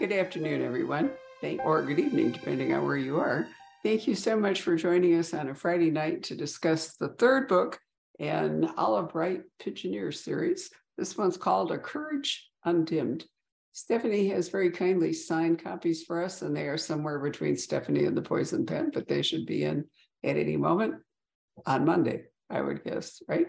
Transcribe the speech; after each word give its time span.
Good 0.00 0.12
afternoon, 0.12 0.62
everyone. 0.62 1.10
Thank, 1.42 1.62
or 1.62 1.82
good 1.82 1.98
evening, 1.98 2.30
depending 2.30 2.72
on 2.72 2.86
where 2.86 2.96
you 2.96 3.18
are. 3.18 3.46
Thank 3.82 4.08
you 4.08 4.14
so 4.14 4.34
much 4.34 4.62
for 4.62 4.74
joining 4.74 5.14
us 5.16 5.34
on 5.34 5.50
a 5.50 5.54
Friday 5.54 5.90
night 5.90 6.22
to 6.22 6.34
discuss 6.34 6.96
the 6.96 7.10
third 7.10 7.48
book 7.48 7.78
in 8.18 8.66
Olive 8.78 9.10
Bright 9.10 9.42
Pigeoneer 9.62 10.14
series. 10.14 10.70
This 10.96 11.18
one's 11.18 11.36
called 11.36 11.70
A 11.70 11.76
Courage 11.76 12.48
Undimmed. 12.66 13.24
Stephanie 13.72 14.30
has 14.30 14.48
very 14.48 14.70
kindly 14.70 15.12
signed 15.12 15.62
copies 15.62 16.02
for 16.04 16.24
us, 16.24 16.40
and 16.40 16.56
they 16.56 16.68
are 16.68 16.78
somewhere 16.78 17.18
between 17.18 17.54
Stephanie 17.54 18.06
and 18.06 18.16
the 18.16 18.22
Poison 18.22 18.64
Pen, 18.64 18.90
but 18.94 19.06
they 19.06 19.20
should 19.20 19.44
be 19.44 19.64
in 19.64 19.84
at 20.24 20.38
any 20.38 20.56
moment 20.56 20.94
on 21.66 21.84
Monday, 21.84 22.22
I 22.48 22.62
would 22.62 22.84
guess, 22.84 23.20
right? 23.28 23.48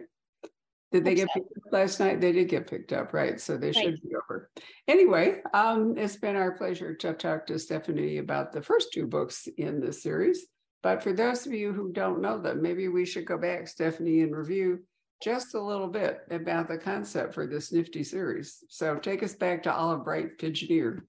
Did 0.91 1.05
they 1.05 1.15
get 1.15 1.29
picked 1.33 1.57
up 1.57 1.71
last 1.71 1.99
night? 1.99 2.19
They 2.19 2.33
did 2.33 2.49
get 2.49 2.69
picked 2.69 2.91
up, 2.91 3.13
right? 3.13 3.39
So 3.39 3.55
they 3.55 3.67
right. 3.67 3.75
should 3.75 4.01
be 4.01 4.15
over. 4.15 4.49
Anyway, 4.87 5.41
um, 5.53 5.97
it's 5.97 6.17
been 6.17 6.35
our 6.35 6.51
pleasure 6.51 6.93
to 6.93 7.13
talk 7.13 7.47
to 7.47 7.57
Stephanie 7.57 8.17
about 8.17 8.51
the 8.51 8.61
first 8.61 8.91
two 8.91 9.07
books 9.07 9.47
in 9.57 9.79
the 9.79 9.93
series. 9.93 10.47
But 10.83 11.01
for 11.01 11.13
those 11.13 11.45
of 11.45 11.53
you 11.53 11.71
who 11.71 11.93
don't 11.93 12.21
know 12.21 12.39
them, 12.39 12.61
maybe 12.61 12.87
we 12.89 13.05
should 13.05 13.25
go 13.25 13.37
back, 13.37 13.67
Stephanie, 13.67 14.21
and 14.21 14.35
review 14.35 14.79
just 15.21 15.53
a 15.53 15.61
little 15.61 15.87
bit 15.87 16.21
about 16.31 16.67
the 16.67 16.77
concept 16.77 17.33
for 17.33 17.45
this 17.45 17.71
nifty 17.71 18.03
series. 18.03 18.63
So 18.67 18.95
take 18.95 19.21
us 19.23 19.35
back 19.35 19.63
to 19.63 19.73
Olive 19.73 20.03
Bright 20.03 20.39
Pigeoneer. 20.39 21.03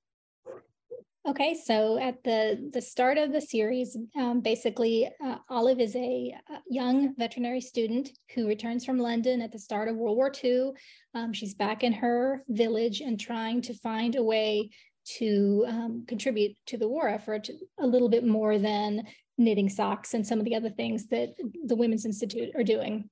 Okay, 1.24 1.54
so 1.54 1.98
at 1.98 2.24
the 2.24 2.68
the 2.72 2.82
start 2.82 3.16
of 3.16 3.32
the 3.32 3.40
series, 3.40 3.96
um, 4.16 4.40
basically, 4.40 5.08
uh, 5.24 5.36
Olive 5.48 5.78
is 5.78 5.94
a, 5.94 6.34
a, 6.50 6.58
young 6.68 7.14
veterinary 7.16 7.60
student 7.60 8.10
who 8.34 8.48
returns 8.48 8.84
from 8.84 8.98
London 8.98 9.40
at 9.40 9.52
the 9.52 9.58
start 9.58 9.88
of 9.88 9.94
World 9.94 10.16
War 10.16 10.32
II. 10.42 10.72
Um, 11.14 11.32
she's 11.32 11.54
back 11.54 11.84
in 11.84 11.92
her 11.92 12.42
village 12.48 13.00
and 13.00 13.20
trying 13.20 13.62
to 13.62 13.74
find 13.74 14.16
a 14.16 14.22
way 14.22 14.70
to 15.18 15.64
um, 15.68 16.04
contribute 16.08 16.56
to 16.66 16.76
the 16.76 16.88
war 16.88 17.08
effort 17.08 17.48
a 17.78 17.86
little 17.86 18.08
bit 18.08 18.26
more 18.26 18.58
than 18.58 19.04
knitting 19.38 19.68
socks 19.68 20.14
and 20.14 20.26
some 20.26 20.40
of 20.40 20.44
the 20.44 20.56
other 20.56 20.70
things 20.70 21.06
that 21.06 21.34
the 21.66 21.76
Women's 21.76 22.04
Institute 22.04 22.50
are 22.56 22.64
doing. 22.64 23.08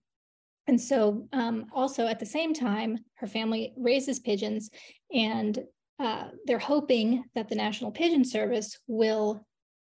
And 0.67 0.81
so, 0.81 1.29
um, 1.33 1.67
also 1.73 2.09
at 2.09 2.19
the 2.19 2.27
same 2.27 2.55
time, 2.55 2.99
her 3.15 3.29
family 3.29 3.73
raises 3.77 4.19
pigeons 4.19 4.69
and 5.13 5.61
uh, 6.01 6.29
they're 6.47 6.59
hoping 6.59 7.25
that 7.35 7.49
the 7.49 7.55
National 7.55 7.91
Pigeon 7.91 8.25
Service 8.25 8.79
will 8.87 9.47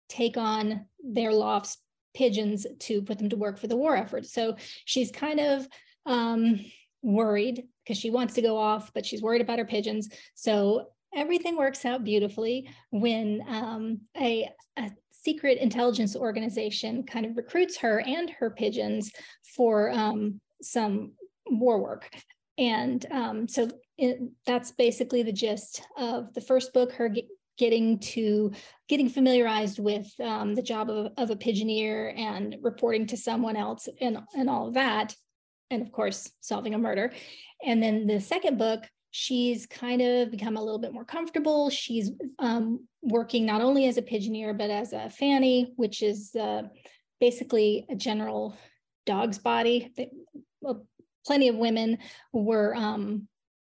take 0.10 0.38
on 0.38 0.86
their 1.04 1.32
lofts 1.32 1.78
pigeons 2.14 2.68
to 2.80 3.02
put 3.02 3.18
them 3.18 3.30
to 3.30 3.38
work 3.38 3.58
for 3.58 3.68
the 3.68 3.78
war 3.78 3.96
effort. 3.96 4.26
So 4.26 4.58
she's 4.86 5.12
kind 5.12 5.40
of 5.40 5.68
um, 6.06 6.60
worried 7.02 7.64
because 7.84 7.98
she 7.98 8.10
wants 8.10 8.34
to 8.34 8.42
go 8.42 8.58
off, 8.58 8.92
but 8.94 9.06
she's 9.06 9.22
worried 9.22 9.42
about 9.42 9.60
her 9.60 9.66
pigeons. 9.66 10.10
So 10.36 10.88
everything 11.16 11.56
works 11.58 11.86
out 11.86 12.04
beautifully 12.04 12.70
when 12.92 13.42
um, 13.48 14.02
a, 14.18 14.50
a 14.78 14.92
secret 15.12 15.60
intelligence 15.60 16.16
organization 16.16 17.04
kind 17.04 17.26
of 17.26 17.38
recruits 17.38 17.78
her 17.78 18.02
and 18.02 18.30
her 18.32 18.50
pigeons 18.50 19.12
for 19.56 19.92
um, 19.92 20.42
some 20.62 21.14
war 21.46 21.82
work. 21.82 22.10
And 22.58 23.06
um, 23.12 23.48
so 23.48 23.70
it, 24.02 24.20
that's 24.48 24.72
basically 24.72 25.24
the 25.24 25.32
gist 25.32 25.84
of 25.96 26.34
the 26.34 26.42
first 26.42 26.74
book, 26.74 26.92
her 26.94 27.08
get, 27.08 27.28
getting 27.58 28.00
to 28.00 28.52
getting 28.88 29.08
familiarized 29.08 29.78
with 29.78 30.12
um, 30.20 30.56
the 30.56 30.62
job 30.64 30.90
of, 30.90 31.12
of 31.18 31.30
a 31.30 31.36
pigeoneer 31.36 32.18
and 32.18 32.58
reporting 32.62 33.06
to 33.06 33.16
someone 33.16 33.56
else 33.56 33.88
and, 34.02 34.18
and 34.36 34.50
all 34.50 34.68
of 34.68 34.74
that. 34.74 35.16
And 35.70 35.84
of 35.84 35.92
course, 35.92 36.32
solving 36.42 36.74
a 36.74 36.80
murder. 36.80 37.14
And 37.64 37.82
then 37.82 38.08
the 38.08 38.20
second 38.20 38.58
book, 38.58 38.84
she's 39.12 39.68
kind 39.68 40.02
of 40.02 40.32
become 40.32 40.58
a 40.58 40.64
little 40.64 40.80
bit 40.80 40.94
more 40.94 41.06
comfortable. 41.06 41.70
She's 41.70 42.10
um, 42.40 42.88
working 43.04 43.46
not 43.46 43.62
only 43.62 43.86
as 43.86 43.98
a 43.98 44.02
pigeoneer, 44.02 44.58
but 44.58 44.72
as 44.72 44.94
a 44.94 45.10
FANY, 45.10 45.74
which 45.76 46.02
is 46.02 46.36
uh, 46.36 46.64
basically 47.20 47.86
a 47.90 47.96
general 47.96 48.58
dog's 49.06 49.38
body. 49.38 49.94
Well, 50.62 50.88
plenty 51.26 51.48
of 51.50 51.56
women 51.56 52.00
were 52.34 52.76
um, 52.76 53.28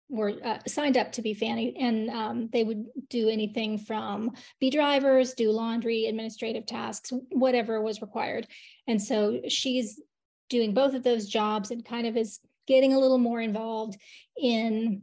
were 0.09 0.34
uh, 0.44 0.59
signed 0.68 0.97
up 0.97 1.12
to 1.12 1.22
be 1.22 1.34
FANY 1.34 1.75
and 1.79 2.09
um, 2.09 2.50
they 2.53 2.63
would 2.63 2.85
do 3.09 3.28
anything 3.28 3.78
from 3.78 4.31
be 4.59 4.69
drivers 4.69 5.34
do 5.34 5.51
laundry 5.51 6.06
administrative 6.06 6.66
tasks 6.66 7.12
whatever 7.29 7.81
was 7.81 8.01
required. 8.01 8.47
And 8.88 9.01
so 9.01 9.41
she's 9.50 10.01
doing 10.50 10.73
both 10.73 10.94
of 10.94 11.03
those 11.03 11.28
jobs 11.28 11.72
and 11.72 11.84
kind 11.84 12.07
of 12.07 12.16
is 12.16 12.40
getting 12.68 12.94
a 12.94 13.00
little 13.00 13.18
more 13.18 13.41
involved 13.41 13.97
in 14.38 15.01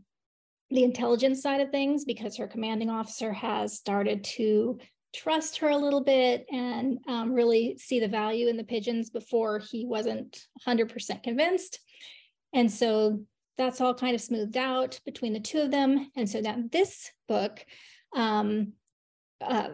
the 0.70 0.84
intelligence 0.84 1.42
side 1.42 1.60
of 1.60 1.70
things 1.70 2.04
because 2.04 2.36
her 2.36 2.46
commanding 2.46 2.90
officer 2.90 3.32
has 3.32 3.76
started 3.76 4.24
to 4.24 4.78
trust 5.14 5.58
her 5.58 5.68
a 5.68 5.76
little 5.76 6.02
bit 6.02 6.44
and 6.50 6.98
um, 7.06 7.32
really 7.32 7.76
see 7.78 8.00
the 8.00 8.08
value 8.08 8.48
in 8.48 8.56
the 8.56 8.64
pigeons 8.64 9.10
before 9.10 9.60
he 9.60 9.86
wasn't 9.86 10.46
100% 10.66 11.22
convinced. 11.22 11.78
And 12.52 12.70
so 12.70 13.24
that's 13.56 13.80
all 13.80 13.94
kind 13.94 14.14
of 14.14 14.20
smoothed 14.20 14.56
out 14.56 15.00
between 15.04 15.32
the 15.32 15.40
two 15.40 15.60
of 15.60 15.70
them. 15.70 16.10
And 16.16 16.28
so 16.28 16.40
now 16.40 16.56
this 16.72 17.10
book, 17.28 17.64
um, 18.14 18.72
uh, 19.40 19.70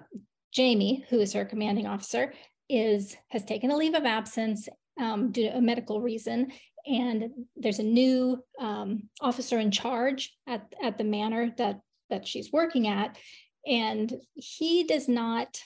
Jamie, 0.53 1.05
who 1.09 1.21
is 1.21 1.33
her 1.33 1.45
commanding 1.45 1.87
officer, 1.87 2.33
is 2.69 3.17
has 3.29 3.45
taken 3.45 3.71
a 3.71 3.77
leave 3.77 3.95
of 3.95 4.05
absence 4.05 4.69
um, 5.01 5.33
due 5.33 5.45
to 5.45 5.57
a 5.57 5.61
medical 5.61 6.01
reason. 6.01 6.53
And 6.87 7.31
there's 7.57 7.79
a 7.79 7.85
new 7.85 8.43
um, 8.59 9.09
officer 9.21 9.59
in 9.59 9.71
charge 9.71 10.35
at, 10.47 10.73
at 10.83 10.99
the 10.99 11.05
manor 11.05 11.53
that, 11.59 11.81
that 12.09 12.27
she's 12.27 12.53
working 12.53 12.89
at. 12.89 13.19
And 13.67 14.12
he 14.35 14.85
does 14.85 15.09
not 15.09 15.61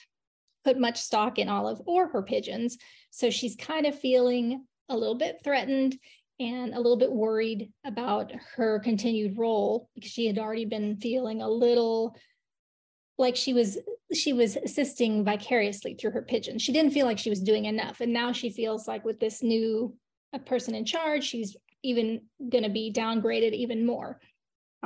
put 0.63 0.79
much 0.79 0.99
stock 0.99 1.39
in 1.39 1.47
Olive 1.47 1.81
or 1.85 2.07
her 2.09 2.23
pigeons. 2.23 2.77
So 3.11 3.29
she's 3.29 3.55
kind 3.55 3.85
of 3.85 3.97
feeling 3.97 4.65
a 4.89 4.97
little 4.97 5.15
bit 5.15 5.39
threatened 5.43 5.97
and 6.39 6.73
a 6.73 6.77
little 6.77 6.97
bit 6.97 7.11
worried 7.11 7.71
about 7.85 8.31
her 8.55 8.79
continued 8.79 9.37
role 9.37 9.89
because 9.95 10.11
she 10.11 10.27
had 10.27 10.37
already 10.37 10.65
been 10.65 10.97
feeling 10.97 11.41
a 11.41 11.49
little 11.49 12.15
like 13.17 13.35
she 13.35 13.53
was 13.53 13.77
she 14.13 14.33
was 14.33 14.57
assisting 14.57 15.23
vicariously 15.23 15.95
through 15.95 16.11
her 16.11 16.21
pigeon. 16.21 16.59
She 16.59 16.73
didn't 16.73 16.91
feel 16.91 17.05
like 17.05 17.17
she 17.17 17.29
was 17.29 17.41
doing 17.41 17.65
enough, 17.65 18.01
and 18.01 18.13
now 18.13 18.31
she 18.31 18.49
feels 18.49 18.87
like 18.87 19.05
with 19.05 19.19
this 19.19 19.41
new 19.41 19.95
person 20.45 20.75
in 20.75 20.85
charge, 20.85 21.23
she's 21.23 21.55
even 21.83 22.21
going 22.49 22.63
to 22.63 22.69
be 22.69 22.91
downgraded 22.91 23.53
even 23.53 23.85
more. 23.85 24.19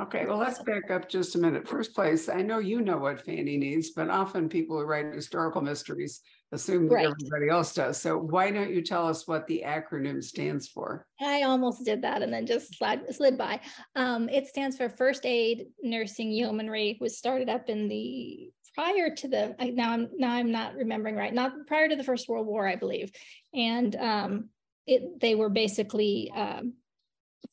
Okay, 0.00 0.24
well, 0.26 0.38
let's 0.38 0.62
back 0.62 0.90
up 0.90 1.08
just 1.08 1.34
a 1.34 1.38
minute. 1.38 1.68
First 1.68 1.94
place, 1.94 2.28
I 2.28 2.40
know 2.40 2.58
you 2.58 2.80
know 2.80 2.96
what 2.96 3.20
FANY 3.20 3.58
needs, 3.58 3.90
but 3.90 4.08
often 4.08 4.48
people 4.48 4.78
who 4.78 4.86
write 4.86 5.12
historical 5.12 5.60
mysteries 5.60 6.22
assume 6.52 6.88
that 6.88 6.94
right. 6.94 7.06
everybody 7.06 7.48
else 7.48 7.74
does. 7.74 8.00
So 8.00 8.18
why 8.18 8.50
don't 8.50 8.72
you 8.72 8.82
tell 8.82 9.06
us 9.06 9.26
what 9.28 9.46
the 9.46 9.62
acronym 9.64 10.22
stands 10.22 10.68
for? 10.68 11.06
I 11.20 11.42
almost 11.42 11.84
did 11.84 12.02
that 12.02 12.22
and 12.22 12.32
then 12.32 12.46
just 12.46 12.76
slid, 12.76 13.14
slid 13.14 13.38
by. 13.38 13.60
Um, 13.94 14.28
it 14.28 14.48
stands 14.48 14.76
for 14.76 14.88
First 14.88 15.24
Aid 15.24 15.66
Nursing 15.82 16.30
Yeomanry, 16.30 16.98
was 17.00 17.16
started 17.16 17.48
up 17.48 17.68
in 17.68 17.88
the 17.88 18.50
prior 18.74 19.14
to 19.14 19.28
the 19.28 19.54
now 19.74 19.92
I'm 19.92 20.08
now 20.16 20.32
I'm 20.32 20.50
not 20.50 20.74
remembering 20.74 21.16
right, 21.16 21.34
not 21.34 21.52
prior 21.66 21.88
to 21.88 21.96
the 21.96 22.04
First 22.04 22.28
World 22.28 22.46
War, 22.46 22.66
I 22.66 22.76
believe, 22.76 23.10
and 23.54 23.94
um, 23.96 24.48
it 24.86 25.20
they 25.20 25.34
were 25.34 25.50
basically 25.50 26.32
um, 26.34 26.74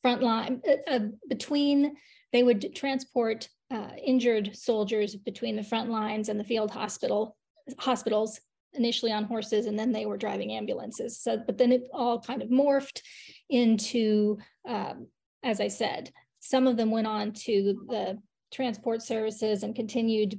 frontline 0.04 0.60
uh, 0.66 0.90
uh, 0.90 0.98
between 1.28 1.96
they 2.32 2.42
would 2.42 2.74
transport 2.74 3.48
uh, 3.70 3.90
injured 4.04 4.56
soldiers 4.56 5.16
between 5.16 5.56
the 5.56 5.62
front 5.62 5.90
lines 5.90 6.28
and 6.28 6.38
the 6.38 6.44
field 6.44 6.70
hospital 6.70 7.36
hospitals 7.78 8.40
initially 8.74 9.12
on 9.12 9.24
horses 9.24 9.66
and 9.66 9.78
then 9.78 9.92
they 9.92 10.06
were 10.06 10.16
driving 10.16 10.52
ambulances. 10.52 11.18
So, 11.18 11.42
but 11.44 11.58
then 11.58 11.72
it 11.72 11.88
all 11.92 12.20
kind 12.20 12.42
of 12.42 12.48
morphed 12.48 13.00
into, 13.48 14.38
um, 14.68 15.08
as 15.42 15.60
I 15.60 15.68
said, 15.68 16.10
some 16.40 16.66
of 16.66 16.76
them 16.76 16.90
went 16.90 17.06
on 17.06 17.32
to 17.32 17.86
the 17.88 18.18
transport 18.52 19.02
services 19.02 19.62
and 19.62 19.74
continued 19.74 20.38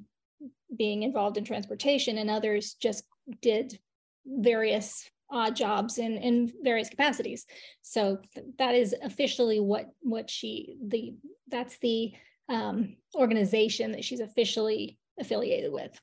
being 0.76 1.04
involved 1.04 1.38
in 1.38 1.44
transportation, 1.44 2.18
and 2.18 2.30
others 2.30 2.76
just 2.76 3.04
did 3.42 3.80
various 4.26 5.10
odd 5.32 5.56
jobs 5.56 5.98
in 5.98 6.18
in 6.18 6.52
various 6.64 6.90
capacities. 6.90 7.46
So 7.82 8.20
th- 8.34 8.48
that 8.58 8.76
is 8.76 8.96
officially 9.04 9.60
what 9.60 9.88
what 10.02 10.30
she 10.30 10.78
the 10.88 11.16
that's 11.50 11.78
the 11.80 12.14
um, 12.48 12.96
organization 13.16 13.92
that 13.92 14.04
she's 14.04 14.20
officially 14.22 14.98
affiliated 15.20 15.72
with. 15.72 16.00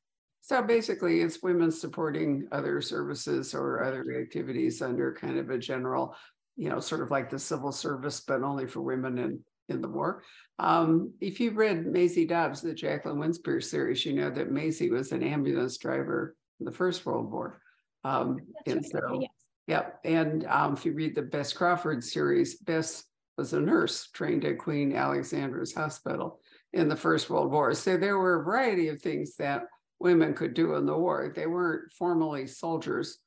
So 0.46 0.62
basically, 0.62 1.22
it's 1.22 1.43
women 1.43 1.72
supporting 1.72 2.46
other 2.52 2.81
services 2.81 3.52
or 3.52 3.82
other 3.82 4.04
activities 4.22 4.81
under 4.81 5.12
kind 5.12 5.40
of 5.40 5.50
a 5.50 5.58
general, 5.58 6.14
you 6.54 6.69
know, 6.69 6.78
sort 6.78 7.00
of 7.00 7.10
like 7.10 7.28
the 7.28 7.38
civil 7.40 7.72
service, 7.72 8.20
but 8.20 8.44
only 8.44 8.69
for 8.69 8.81
women 8.81 9.19
in, 9.19 9.40
in 9.69 9.81
the 9.81 9.88
war. 9.88 10.22
Um, 10.60 11.12
if 11.20 11.40
you've 11.40 11.56
read 11.56 11.84
Maisie 11.84 12.26
Dobbs, 12.26 12.62
the 12.62 12.75
Jacqueline 12.75 13.19
Winspear 13.19 13.60
series, 13.60 14.06
you 14.06 14.12
know 14.12 14.31
that 14.31 14.52
Maisie 14.52 14.88
was 14.88 15.10
an 15.10 15.25
ambulance 15.25 15.78
driver 15.78 16.37
in 16.60 16.66
the 16.66 16.70
First 16.70 17.04
World 17.04 17.28
War. 17.32 17.60
Um, 18.04 18.38
and 18.66 18.76
right. 18.76 18.87
so, 18.87 19.19
yes. 19.20 19.31
yep. 19.66 19.98
And 20.04 20.46
um, 20.46 20.75
if 20.75 20.87
you 20.87 20.93
read 20.93 21.16
the 21.16 21.22
Bess 21.22 21.52
Crawford 21.52 22.04
series, 22.04 22.54
Bess 22.58 23.02
was 23.37 23.52
a 23.52 23.60
nurse 23.60 24.10
trained 24.12 24.44
at 24.44 24.58
Queen 24.58 24.94
Alexandra's 24.94 25.75
Hospital. 25.75 26.38
in 26.72 26.88
the 26.88 26.94
First 26.94 27.31
World 27.31 27.50
War. 27.50 27.75
So 27.75 27.96
there 27.96 28.19
were 28.19 28.40
a 28.40 28.44
variety 28.44 28.88
of 28.88 29.00
things 29.00 29.34
that 29.37 29.62
women 29.98 30.34
could 30.34 30.54
do 30.54 30.75
in 30.75 30.87
the 30.87 30.96
war. 30.96 31.32
They 31.34 31.46
weren't 31.46 31.93
formally 31.93 32.46
soldiers 32.46 33.19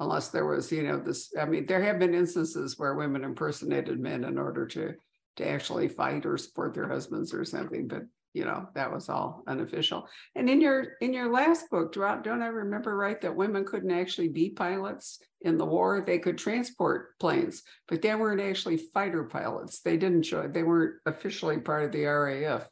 unless 0.00 0.28
there 0.28 0.46
was, 0.46 0.70
you 0.72 0.82
know, 0.82 0.98
this. 0.98 1.30
I 1.38 1.44
mean, 1.44 1.66
there 1.66 1.82
have 1.82 1.98
been 1.98 2.14
instances 2.14 2.78
where 2.78 2.94
women 2.94 3.24
impersonated 3.24 4.00
men 4.00 4.24
in 4.24 4.38
order 4.38 4.66
to 4.66 4.94
to 5.36 5.48
actually 5.48 5.88
fight 5.88 6.24
or 6.26 6.36
support 6.38 6.74
their 6.74 6.88
husbands 6.88 7.34
or 7.34 7.44
something, 7.44 7.88
but 7.88 8.02
you 8.34 8.44
know 8.44 8.68
that 8.74 8.92
was 8.92 9.08
all 9.08 9.44
unofficial. 9.46 10.08
And 10.34 10.50
in 10.50 10.60
your 10.60 10.94
in 11.00 11.12
your 11.12 11.30
last 11.30 11.70
book, 11.70 11.92
don't 11.92 12.42
I 12.42 12.48
remember 12.48 12.96
right 12.96 13.20
that 13.20 13.34
women 13.34 13.64
couldn't 13.64 13.92
actually 13.92 14.28
be 14.28 14.50
pilots 14.50 15.20
in 15.42 15.56
the 15.56 15.64
war? 15.64 16.02
They 16.04 16.18
could 16.18 16.36
transport 16.36 17.18
planes, 17.20 17.62
but 17.88 18.02
they 18.02 18.14
weren't 18.14 18.40
actually 18.40 18.76
fighter 18.76 19.24
pilots. 19.24 19.80
They 19.80 19.96
didn't 19.96 20.24
show. 20.24 20.48
They 20.48 20.64
weren't 20.64 20.94
officially 21.06 21.58
part 21.58 21.84
of 21.84 21.92
the 21.92 22.04
RAF. 22.04 22.68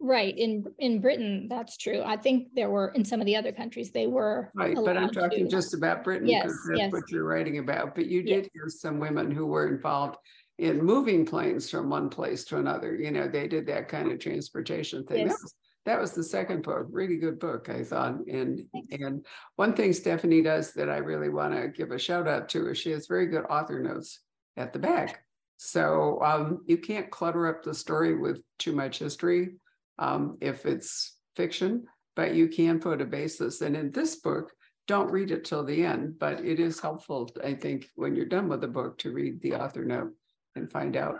Right. 0.00 0.36
In 0.36 0.66
in 0.78 1.00
Britain, 1.00 1.46
that's 1.48 1.76
true. 1.76 2.02
I 2.04 2.16
think 2.16 2.48
there 2.54 2.68
were 2.68 2.88
in 2.88 3.04
some 3.04 3.20
of 3.20 3.26
the 3.26 3.36
other 3.36 3.52
countries 3.52 3.90
they 3.90 4.06
were. 4.06 4.50
Right, 4.54 4.74
but 4.74 4.96
I'm 4.96 5.10
talking 5.10 5.44
to. 5.44 5.50
just 5.50 5.72
about 5.72 6.04
Britain 6.04 6.28
yes, 6.28 6.42
because 6.42 6.60
that's 6.68 6.78
yes. 6.78 6.92
what 6.92 7.10
you're 7.10 7.24
writing 7.24 7.58
about. 7.58 7.94
But 7.94 8.06
you 8.06 8.22
did 8.22 8.44
yes. 8.44 8.48
hear 8.52 8.68
some 8.68 8.98
women 8.98 9.30
who 9.30 9.46
were 9.46 9.68
involved 9.68 10.16
in 10.58 10.84
moving 10.84 11.24
planes 11.24 11.70
from 11.70 11.90
one 11.90 12.08
place 12.08 12.44
to 12.46 12.58
another. 12.58 12.94
You 12.94 13.10
know, 13.10 13.28
they 13.28 13.48
did 13.48 13.66
that 13.66 13.88
kind 13.88 14.10
of 14.10 14.18
transportation 14.18 15.04
thing. 15.04 15.26
Yes. 15.26 15.30
That, 15.30 15.42
was, 15.42 15.54
that 15.86 16.00
was 16.00 16.12
the 16.12 16.24
second 16.24 16.62
book, 16.62 16.86
really 16.90 17.16
good 17.16 17.38
book, 17.38 17.68
I 17.68 17.82
thought. 17.82 18.26
And 18.26 18.60
and 18.90 19.24
one 19.56 19.74
thing 19.74 19.92
Stephanie 19.92 20.42
does 20.42 20.72
that 20.74 20.90
I 20.90 20.98
really 20.98 21.30
want 21.30 21.54
to 21.54 21.68
give 21.68 21.92
a 21.92 21.98
shout 21.98 22.28
out 22.28 22.48
to 22.50 22.68
is 22.68 22.78
she 22.78 22.90
has 22.90 23.06
very 23.06 23.26
good 23.26 23.44
author 23.48 23.80
notes 23.80 24.20
at 24.56 24.72
the 24.72 24.78
back. 24.78 25.24
So 25.56 26.20
um, 26.22 26.62
you 26.66 26.78
can't 26.78 27.10
clutter 27.10 27.46
up 27.46 27.62
the 27.62 27.74
story 27.74 28.16
with 28.18 28.40
too 28.58 28.72
much 28.72 28.98
history 28.98 29.54
um, 29.98 30.38
if 30.40 30.66
it's 30.66 31.16
fiction, 31.36 31.84
but 32.16 32.34
you 32.34 32.48
can 32.48 32.80
put 32.80 33.00
a 33.00 33.04
basis. 33.04 33.60
And 33.60 33.76
in 33.76 33.90
this 33.90 34.16
book, 34.16 34.52
don't 34.86 35.10
read 35.10 35.30
it 35.30 35.44
till 35.44 35.64
the 35.64 35.84
end, 35.84 36.18
but 36.18 36.44
it 36.44 36.60
is 36.60 36.80
helpful, 36.80 37.30
I 37.42 37.54
think, 37.54 37.88
when 37.94 38.14
you're 38.14 38.26
done 38.26 38.48
with 38.48 38.60
the 38.60 38.68
book 38.68 38.98
to 38.98 39.12
read 39.12 39.40
the 39.40 39.54
author 39.54 39.84
note 39.84 40.12
and 40.54 40.70
find 40.70 40.96
out 40.96 41.16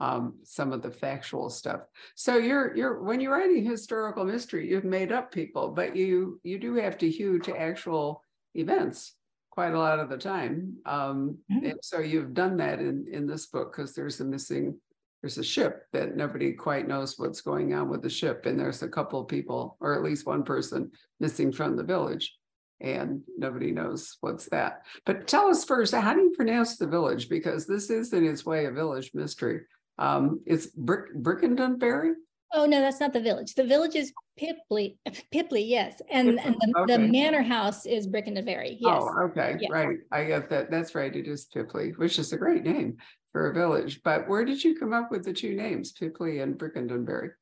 um, 0.00 0.34
some 0.42 0.72
of 0.72 0.82
the 0.82 0.90
factual 0.90 1.48
stuff. 1.48 1.80
So 2.14 2.36
you're 2.36 2.76
you're 2.76 3.02
when 3.02 3.20
you're 3.20 3.32
writing 3.32 3.64
historical 3.64 4.24
mystery, 4.24 4.68
you've 4.68 4.84
made 4.84 5.12
up 5.12 5.32
people, 5.32 5.70
but 5.70 5.96
you 5.96 6.40
you 6.42 6.58
do 6.58 6.74
have 6.74 6.98
to 6.98 7.10
hew 7.10 7.38
to 7.40 7.56
actual 7.56 8.22
events 8.54 9.14
quite 9.50 9.72
a 9.72 9.78
lot 9.78 9.98
of 9.98 10.10
the 10.10 10.18
time. 10.18 10.76
Um, 10.84 11.38
mm-hmm. 11.50 11.64
And 11.64 11.78
so 11.80 12.00
you've 12.00 12.34
done 12.34 12.58
that 12.58 12.78
in 12.78 13.06
in 13.10 13.26
this 13.26 13.46
book 13.46 13.74
because 13.74 13.94
there's 13.94 14.20
a 14.20 14.24
missing 14.24 14.78
there's 15.26 15.38
a 15.38 15.42
ship 15.42 15.86
that 15.92 16.14
nobody 16.14 16.52
quite 16.52 16.86
knows 16.86 17.18
what's 17.18 17.40
going 17.40 17.74
on 17.74 17.88
with 17.88 18.00
the 18.00 18.08
ship. 18.08 18.46
And 18.46 18.56
there's 18.56 18.84
a 18.84 18.88
couple 18.88 19.20
of 19.20 19.26
people, 19.26 19.76
or 19.80 19.96
at 19.96 20.04
least 20.04 20.24
one 20.24 20.44
person 20.44 20.92
missing 21.18 21.50
from 21.50 21.76
the 21.76 21.82
village. 21.82 22.32
And 22.80 23.22
nobody 23.36 23.72
knows 23.72 24.18
what's 24.20 24.48
that. 24.50 24.82
But 25.04 25.26
tell 25.26 25.48
us 25.48 25.64
first, 25.64 25.92
how 25.92 26.14
do 26.14 26.20
you 26.20 26.32
pronounce 26.36 26.76
the 26.76 26.86
village? 26.86 27.28
Because 27.28 27.66
this 27.66 27.90
is 27.90 28.12
in 28.12 28.24
its 28.24 28.46
way 28.46 28.66
a 28.66 28.70
village 28.70 29.10
mystery. 29.14 29.62
Um, 29.98 30.42
it's 30.46 30.66
Brick 30.66 31.12
Brickendonbury? 31.16 32.12
Oh 32.52 32.64
no, 32.64 32.80
that's 32.80 33.00
not 33.00 33.12
the 33.12 33.20
village. 33.20 33.54
The 33.54 33.64
village 33.64 33.96
is 33.96 34.12
Pipley. 34.38 34.96
Pipley, 35.32 35.64
yes, 35.64 36.00
and 36.08 36.38
and 36.38 36.54
the, 36.54 36.80
okay. 36.80 36.92
the 36.92 36.98
manor 37.00 37.42
house 37.42 37.86
is 37.86 38.06
Brickendonbury. 38.06 38.76
Yes. 38.78 39.02
Oh, 39.02 39.24
okay, 39.30 39.56
yes. 39.58 39.70
right. 39.70 39.98
I 40.12 40.24
get 40.24 40.48
that. 40.50 40.70
That's 40.70 40.94
right. 40.94 41.16
It 41.16 41.26
is 41.26 41.46
Pipley, 41.46 41.92
which 41.96 42.18
is 42.20 42.32
a 42.32 42.36
great 42.36 42.62
name 42.62 42.98
for 43.36 43.50
a 43.50 43.52
village. 43.52 44.00
But 44.02 44.26
where 44.30 44.46
did 44.46 44.64
you 44.64 44.78
come 44.78 44.94
up 44.94 45.10
with 45.10 45.22
the 45.22 45.32
two 45.34 45.54
names, 45.54 45.92
Pipley 45.92 46.42
and 46.42 46.58
Brickendonbury? 46.58 47.32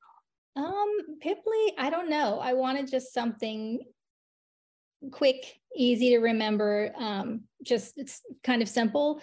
Um, 0.56 0.90
Pipley, 1.22 1.72
I 1.78 1.88
don't 1.88 2.10
know. 2.10 2.40
I 2.40 2.54
wanted 2.54 2.90
just 2.90 3.14
something 3.14 3.78
quick, 5.12 5.54
easy 5.76 6.10
to 6.10 6.18
remember. 6.18 6.90
Um, 6.98 7.42
just 7.62 7.96
it's 7.96 8.22
kind 8.42 8.60
of 8.60 8.68
simple. 8.68 9.22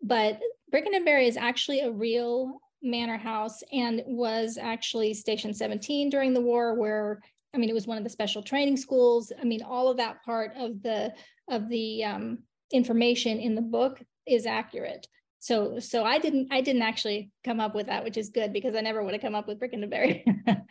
But 0.00 0.38
Brickendonbury 0.72 1.26
is 1.26 1.36
actually 1.36 1.80
a 1.80 1.90
real 1.90 2.60
manor 2.84 3.18
house 3.18 3.60
and 3.72 4.04
was 4.06 4.58
actually 4.62 5.14
Station 5.14 5.52
17 5.52 6.08
during 6.08 6.34
the 6.34 6.40
war, 6.40 6.76
where 6.78 7.20
I 7.52 7.58
mean 7.58 7.68
it 7.68 7.74
was 7.74 7.88
one 7.88 7.98
of 7.98 8.04
the 8.04 8.10
special 8.10 8.44
training 8.44 8.76
schools. 8.76 9.32
I 9.40 9.42
mean 9.42 9.62
all 9.64 9.88
of 9.88 9.96
that 9.96 10.22
part 10.22 10.52
of 10.56 10.84
the 10.84 11.12
of 11.50 11.68
the 11.68 12.04
um, 12.04 12.38
information 12.72 13.40
in 13.40 13.56
the 13.56 13.60
book 13.60 14.00
is 14.24 14.46
accurate. 14.46 15.08
So 15.42 15.80
so 15.80 16.04
I 16.04 16.18
didn't 16.18 16.52
I 16.52 16.60
didn't 16.60 16.82
actually 16.82 17.32
come 17.42 17.58
up 17.58 17.74
with 17.74 17.86
that, 17.86 18.04
which 18.04 18.16
is 18.16 18.28
good 18.28 18.52
because 18.52 18.76
I 18.76 18.80
never 18.80 19.02
would 19.02 19.12
have 19.12 19.20
come 19.20 19.34
up 19.34 19.48
with 19.48 19.58
Brickendonbury. 19.58 20.22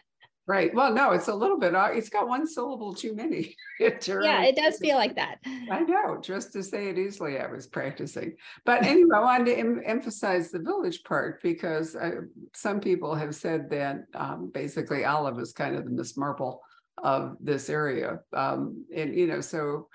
right. 0.48 0.74
Well, 0.74 0.94
no, 0.94 1.12
it's 1.12 1.28
a 1.28 1.36
little 1.36 1.60
bit. 1.60 1.76
Uh, 1.76 1.90
it's 1.92 2.08
got 2.08 2.30
one 2.30 2.48
syllable 2.48 2.94
too 2.94 3.14
many. 3.14 3.54
yeah, 3.82 4.44
it 4.44 4.56
does 4.56 4.80
feel 4.80 4.96
like 4.96 5.18
that. 5.18 5.40
I 5.70 5.82
know. 5.82 6.22
Just 6.22 6.54
to 6.54 6.64
say 6.64 6.88
it 6.88 6.98
easily, 6.98 7.38
I 7.38 7.48
was 7.48 7.68
practicing. 7.68 8.38
But 8.64 8.84
anyway, 8.84 9.10
I 9.14 9.20
wanted 9.20 9.48
to 9.48 9.60
em- 9.60 9.82
emphasize 9.86 10.52
the 10.52 10.60
village 10.60 11.04
part 11.04 11.44
because 11.44 11.94
uh, 11.94 12.22
some 12.56 12.80
people 12.80 13.14
have 13.14 13.36
said 13.36 13.70
that 13.72 14.06
um, 14.14 14.52
basically 14.54 15.04
Olive 15.04 15.38
is 15.40 15.52
kind 15.52 15.76
of 15.76 15.84
the 15.84 15.92
Miss 15.92 16.16
Marple 16.16 16.62
of 17.04 17.36
this 17.42 17.70
area, 17.70 18.20
um, 18.32 18.86
and 18.96 19.14
you 19.14 19.28
know, 19.28 19.42
so 19.42 19.90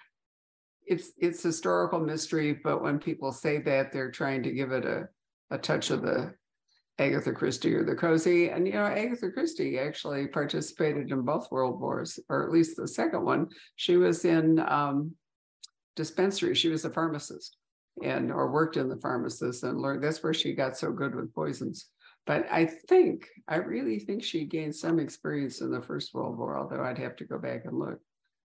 it's 0.86 1.12
it's 1.18 1.42
historical 1.42 2.00
mystery, 2.00 2.58
but 2.62 2.82
when 2.82 2.98
people 2.98 3.32
say 3.32 3.58
that, 3.62 3.92
they're 3.92 4.10
trying 4.10 4.42
to 4.44 4.52
give 4.52 4.72
it 4.72 4.84
a 4.84 5.08
a 5.50 5.58
touch 5.58 5.90
of 5.90 6.02
the 6.02 6.34
Agatha 6.98 7.32
Christie 7.32 7.74
or 7.74 7.84
the 7.84 7.94
cozy. 7.94 8.48
And 8.48 8.66
you 8.66 8.74
know, 8.74 8.84
Agatha 8.84 9.30
Christie 9.30 9.78
actually 9.78 10.26
participated 10.28 11.10
in 11.10 11.22
both 11.22 11.50
world 11.50 11.80
wars, 11.80 12.18
or 12.28 12.44
at 12.44 12.50
least 12.50 12.76
the 12.76 12.88
second 12.88 13.24
one. 13.24 13.48
She 13.76 13.96
was 13.96 14.24
in 14.24 14.58
um, 14.60 15.12
dispensary. 15.94 16.54
She 16.54 16.68
was 16.68 16.84
a 16.84 16.90
pharmacist 16.90 17.56
and 18.02 18.30
or 18.30 18.50
worked 18.50 18.76
in 18.76 18.88
the 18.88 18.96
pharmacist 18.96 19.62
and 19.62 19.80
learned 19.80 20.02
that's 20.02 20.22
where 20.22 20.34
she 20.34 20.52
got 20.52 20.76
so 20.76 20.92
good 20.92 21.14
with 21.14 21.34
poisons. 21.34 21.86
But 22.26 22.46
I 22.50 22.66
think, 22.88 23.28
I 23.46 23.56
really 23.56 24.00
think 24.00 24.24
she 24.24 24.44
gained 24.44 24.74
some 24.74 24.98
experience 24.98 25.60
in 25.60 25.70
the 25.70 25.80
First 25.80 26.12
World 26.12 26.36
War, 26.36 26.58
although 26.58 26.82
I'd 26.82 26.98
have 26.98 27.14
to 27.16 27.24
go 27.24 27.38
back 27.38 27.66
and 27.66 27.78
look. 27.78 28.00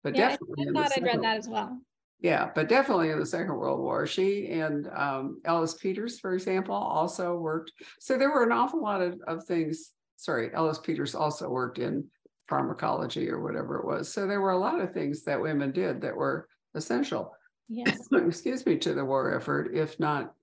But 0.03 0.17
yeah, 0.17 0.31
definitely. 0.31 0.67
I, 0.67 0.71
I 0.71 0.83
thought 0.83 0.93
I'd 0.97 1.03
read 1.03 1.23
that 1.23 1.37
as 1.37 1.49
well. 1.49 1.79
Yeah, 2.21 2.51
but 2.53 2.69
definitely 2.69 3.11
in 3.11 3.21
the 3.21 3.27
Second 3.27 3.55
World 3.55 3.79
War, 3.79 4.07
she 4.07 4.49
and 4.49 4.89
um, 4.95 5.41
Ellis 5.45 5.75
Peters, 5.75 6.19
for 6.19 6.35
example, 6.35 6.75
also 6.75 7.37
worked. 7.37 7.73
So 8.01 8.19
there 8.19 8.31
were 8.31 8.43
an 8.43 8.51
awful 8.51 8.83
lot 8.83 9.01
of, 9.01 9.21
of 9.29 9.45
things. 9.45 9.93
Sorry, 10.17 10.51
Ellis 10.53 10.79
Peters 10.79 11.15
also 11.15 11.49
worked 11.49 11.79
in 11.79 12.05
pharmacology 12.49 13.31
or 13.31 13.41
whatever 13.41 13.79
it 13.79 13.87
was. 13.87 14.13
So 14.13 14.27
there 14.27 14.41
were 14.41 14.51
a 14.51 14.59
lot 14.59 14.81
of 14.81 14.93
things 14.93 15.23
that 15.25 15.41
women 15.41 15.71
did 15.71 16.01
that 16.01 16.17
were 16.17 16.49
essential. 16.75 17.35
Yes. 17.69 17.97
excuse 18.13 18.67
me, 18.67 18.79
to 18.79 18.95
the 18.95 19.05
war 19.05 19.37
effort, 19.37 19.71
if 19.75 20.01
not, 20.01 20.35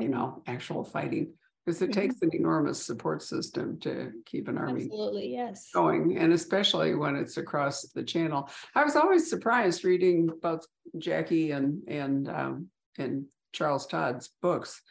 you 0.00 0.08
know, 0.08 0.42
actual 0.48 0.82
fighting 0.82 1.34
because 1.64 1.80
it 1.80 1.90
mm-hmm. 1.90 2.00
takes 2.00 2.22
an 2.22 2.30
enormous 2.32 2.84
support 2.84 3.22
system 3.22 3.78
to 3.80 4.12
keep 4.26 4.48
an 4.48 4.58
army 4.58 4.84
absolutely 4.84 5.32
yes 5.32 5.70
going 5.74 6.16
and 6.18 6.32
especially 6.32 6.94
when 6.94 7.16
it's 7.16 7.36
across 7.36 7.82
the 7.94 8.02
channel 8.02 8.48
i 8.74 8.84
was 8.84 8.96
always 8.96 9.28
surprised 9.28 9.84
reading 9.84 10.28
both 10.42 10.66
jackie 10.98 11.52
and 11.52 11.82
and 11.88 12.28
um, 12.28 12.68
and 12.98 13.24
charles 13.52 13.86
todd's 13.86 14.30
books 14.42 14.82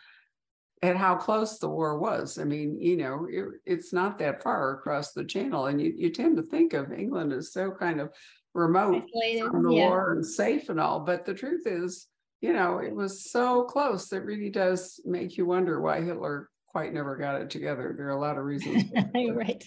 at 0.82 0.98
how 0.98 1.16
close 1.16 1.60
the 1.60 1.70
war 1.70 1.98
was 2.00 2.38
i 2.40 2.44
mean 2.44 2.80
you 2.80 2.98
know 2.98 3.28
it, 3.30 3.46
it's 3.66 3.94
not 3.94 4.18
that 4.18 4.44
far 4.44 4.72
across 4.72 5.14
the 5.14 5.24
channel 5.24 5.68
and 5.68 5.82
you, 5.82 5.94
you 5.96 6.10
tend 6.10 6.38
to 6.38 6.44
think 6.44 6.74
of 6.74 6.92
england 6.92 7.32
as 7.32 7.54
so 7.54 7.72
kind 7.72 8.02
of 8.02 8.12
remote 8.54 9.04
Isolated, 9.16 9.50
from 9.50 9.64
the 9.64 9.74
yeah. 9.74 9.88
war 9.88 10.14
and 10.14 10.26
safe 10.26 10.70
and 10.70 10.80
all 10.80 11.00
but 11.00 11.26
the 11.26 11.34
truth 11.34 11.66
is 11.66 12.08
you 12.44 12.52
know, 12.52 12.80
it 12.80 12.94
was 12.94 13.32
so 13.32 13.64
close 13.64 14.10
that 14.10 14.26
really 14.26 14.50
does 14.50 15.00
make 15.06 15.38
you 15.38 15.46
wonder 15.46 15.80
why 15.80 16.02
Hitler 16.02 16.50
quite 16.74 16.94
never 16.94 17.16
got 17.16 17.40
it 17.40 17.50
together. 17.50 17.94
There 17.96 18.08
are 18.08 18.18
a 18.18 18.20
lot 18.20 18.38
of 18.38 18.44
reasons. 18.44 18.84
right. 19.16 19.64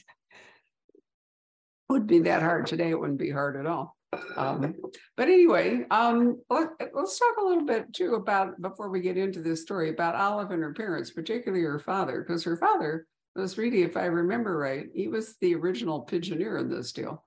Would 1.89 2.07
be 2.07 2.19
that 2.21 2.43
hard 2.43 2.67
today. 2.67 2.91
It 2.91 2.99
wouldn't 2.99 3.21
be 3.21 3.31
hard 3.31 3.57
at 3.57 3.67
all. 3.67 3.97
Um, 4.37 4.75
but 5.17 5.29
anyway, 5.29 5.85
um, 5.91 6.41
let, 6.51 6.69
us 6.81 7.19
talk 7.19 7.37
a 7.41 7.45
little 7.45 7.65
bit 7.65 7.93
too 7.93 8.15
about 8.15 8.61
before 8.61 8.91
we 8.91 9.01
get 9.01 9.17
into 9.17 9.41
this 9.41 9.63
story 9.63 9.91
about 9.91 10.17
Olive 10.17 10.51
and 10.51 10.63
her 10.63 10.75
parents, 10.75 11.13
particularly 11.13 11.63
her 11.63 11.79
father, 11.79 12.25
because 12.27 12.43
her 12.43 12.57
father 12.57 13.07
was 13.37 13.57
really, 13.57 13.83
if 13.83 13.97
I 13.97 14.07
remember 14.07 14.59
right, 14.59 14.87
he 14.93 15.07
was 15.07 15.37
the 15.41 15.55
original 15.55 16.07
pigeoneer 16.07 16.61
in 16.61 16.69
this 16.69 16.93
deal. 16.93 17.23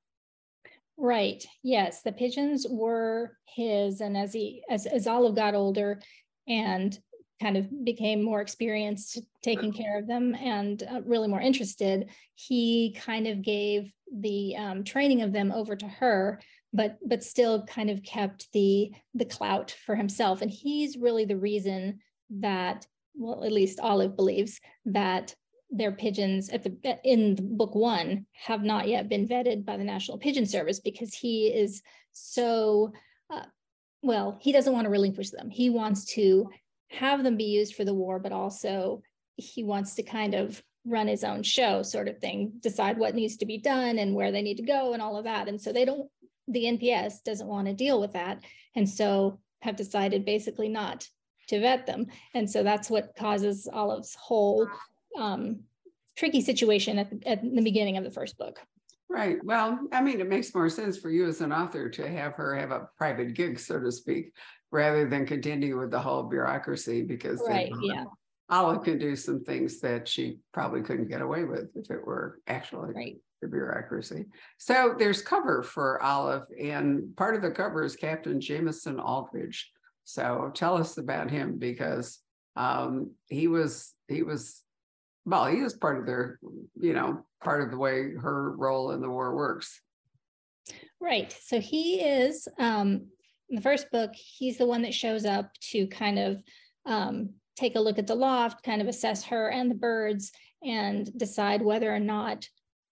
Right. 0.97 1.41
Yes, 1.63 2.01
the 2.01 2.11
pigeons 2.11 2.67
were 2.69 3.37
his, 3.55 4.01
and 4.01 4.17
as 4.17 4.33
he 4.33 4.63
as 4.69 4.85
as 4.85 5.07
Olive 5.07 5.35
got 5.35 5.55
older, 5.55 6.01
and 6.45 6.99
kind 7.41 7.57
of 7.57 7.85
became 7.85 8.23
more 8.23 8.41
experienced 8.41 9.19
taking 9.41 9.71
care 9.71 9.97
of 9.97 10.07
them 10.07 10.35
and 10.35 10.83
uh, 10.83 11.01
really 11.05 11.27
more 11.27 11.41
interested, 11.41 12.09
he 12.35 12.95
kind 12.99 13.27
of 13.27 13.41
gave 13.41 13.91
the 14.13 14.55
um, 14.57 14.83
training 14.83 15.21
of 15.21 15.31
them 15.31 15.51
over 15.51 15.75
to 15.75 15.87
her, 15.87 16.39
but 16.73 16.97
but 17.07 17.23
still 17.23 17.65
kind 17.65 17.89
of 17.89 18.03
kept 18.03 18.51
the 18.53 18.91
the 19.13 19.25
clout 19.25 19.75
for 19.85 19.95
himself. 19.95 20.41
And 20.41 20.51
he's 20.51 20.97
really 20.97 21.25
the 21.25 21.37
reason 21.37 21.99
that, 22.31 22.85
well, 23.15 23.43
at 23.43 23.51
least 23.51 23.79
Olive 23.79 24.15
believes 24.15 24.59
that 24.85 25.35
their 25.71 25.91
pigeons 25.91 26.49
at 26.49 26.63
the 26.63 26.99
in 27.03 27.35
book 27.57 27.75
one 27.75 28.25
have 28.33 28.63
not 28.63 28.87
yet 28.87 29.07
been 29.07 29.27
vetted 29.27 29.65
by 29.65 29.77
the 29.77 29.83
National 29.83 30.17
Pigeon 30.17 30.45
Service 30.45 30.79
because 30.79 31.13
he 31.13 31.47
is 31.47 31.81
so 32.11 32.91
uh, 33.31 33.43
well, 34.01 34.37
he 34.41 34.51
doesn't 34.51 34.73
want 34.73 34.85
to 34.85 34.89
relinquish 34.89 35.29
them. 35.29 35.49
He 35.49 35.69
wants 35.69 36.05
to 36.13 36.49
have 36.89 37.23
them 37.23 37.37
be 37.37 37.45
used 37.45 37.75
for 37.75 37.85
the 37.85 37.93
war, 37.93 38.19
but 38.19 38.31
also 38.31 39.01
he 39.35 39.63
wants 39.63 39.95
to 39.95 40.03
kind 40.03 40.33
of 40.33 40.61
run 40.85 41.07
his 41.07 41.23
own 41.23 41.43
show, 41.43 41.83
sort 41.83 42.07
of 42.07 42.17
thing, 42.19 42.53
decide 42.61 42.97
what 42.97 43.15
needs 43.15 43.37
to 43.37 43.45
be 43.45 43.57
done 43.57 43.99
and 43.99 44.15
where 44.15 44.31
they 44.31 44.41
need 44.41 44.57
to 44.57 44.63
go 44.63 44.93
and 44.93 45.01
all 45.01 45.17
of 45.17 45.25
that. 45.25 45.47
And 45.47 45.61
so 45.61 45.71
they 45.71 45.85
don't, 45.85 46.09
the 46.47 46.65
NPS 46.65 47.23
doesn't 47.23 47.47
want 47.47 47.67
to 47.67 47.73
deal 47.73 47.99
with 47.99 48.13
that. 48.13 48.43
And 48.75 48.89
so 48.89 49.39
have 49.61 49.75
decided 49.75 50.25
basically 50.25 50.69
not 50.69 51.07
to 51.49 51.59
vet 51.59 51.85
them. 51.85 52.07
And 52.33 52.49
so 52.49 52.63
that's 52.63 52.89
what 52.89 53.15
causes 53.15 53.67
Olive's 53.71 54.15
whole 54.15 54.67
um, 55.17 55.61
tricky 56.15 56.41
situation 56.41 56.99
at 56.99 57.09
the, 57.09 57.27
at 57.27 57.41
the 57.43 57.61
beginning 57.61 57.97
of 57.97 58.03
the 58.03 58.11
first 58.11 58.37
book. 58.37 58.59
Right. 59.09 59.43
Well, 59.43 59.79
I 59.91 60.01
mean, 60.01 60.21
it 60.21 60.29
makes 60.29 60.53
more 60.53 60.69
sense 60.69 60.97
for 60.97 61.09
you 61.09 61.27
as 61.27 61.41
an 61.41 61.51
author 61.51 61.89
to 61.89 62.07
have 62.07 62.33
her 62.33 62.55
have 62.55 62.71
a 62.71 62.87
private 62.95 63.33
gig, 63.33 63.59
so 63.59 63.79
to 63.79 63.91
speak, 63.91 64.33
rather 64.71 65.09
than 65.09 65.25
continue 65.25 65.79
with 65.79 65.89
the 65.89 65.99
whole 65.99 66.23
bureaucracy 66.23 67.01
because 67.01 67.41
right, 67.47 67.71
yeah. 67.81 68.05
Olive 68.49 68.83
can 68.83 68.99
do 68.99 69.15
some 69.15 69.43
things 69.43 69.79
that 69.79 70.07
she 70.07 70.37
probably 70.53 70.81
couldn't 70.81 71.09
get 71.09 71.21
away 71.21 71.43
with 71.43 71.69
if 71.75 71.89
it 71.89 72.05
were 72.05 72.39
actually 72.47 72.93
right. 72.93 73.15
the 73.41 73.47
bureaucracy. 73.47 74.25
So 74.59 74.95
there's 74.97 75.23
cover 75.23 75.63
for 75.63 76.01
Olive, 76.03 76.43
and 76.61 77.15
part 77.15 77.35
of 77.35 77.41
the 77.41 77.51
cover 77.51 77.83
is 77.83 77.95
Captain 77.95 78.39
Jameson 78.39 78.99
Aldridge. 78.99 79.71
So 80.03 80.51
tell 80.53 80.77
us 80.77 80.97
about 80.97 81.31
him 81.31 81.57
because 81.57 82.19
um, 82.55 83.11
he 83.27 83.47
was 83.47 83.93
he 84.07 84.21
was 84.21 84.61
well, 85.29 85.45
he 85.45 85.59
is 85.59 85.73
part 85.73 85.99
of 85.99 86.05
their, 86.05 86.39
you 86.79 86.93
know, 86.93 87.23
part 87.43 87.61
of 87.61 87.69
the 87.69 87.77
way 87.77 88.13
her 88.15 88.51
role 88.55 88.91
in 88.91 89.01
the 89.01 89.09
war 89.09 89.35
works. 89.35 89.79
Right. 90.99 91.35
So 91.41 91.59
he 91.59 92.01
is 92.01 92.47
um, 92.57 93.07
in 93.49 93.55
the 93.55 93.61
first 93.61 93.91
book, 93.91 94.11
he's 94.15 94.57
the 94.57 94.65
one 94.65 94.81
that 94.81 94.93
shows 94.93 95.25
up 95.25 95.51
to 95.71 95.87
kind 95.87 96.19
of 96.19 96.43
um, 96.85 97.31
take 97.55 97.75
a 97.75 97.79
look 97.79 97.99
at 97.99 98.07
the 98.07 98.15
loft, 98.15 98.63
kind 98.63 98.81
of 98.81 98.87
assess 98.87 99.23
her 99.25 99.49
and 99.49 99.69
the 99.69 99.75
birds, 99.75 100.31
and 100.63 101.15
decide 101.17 101.61
whether 101.61 101.93
or 101.93 101.99
not 101.99 102.47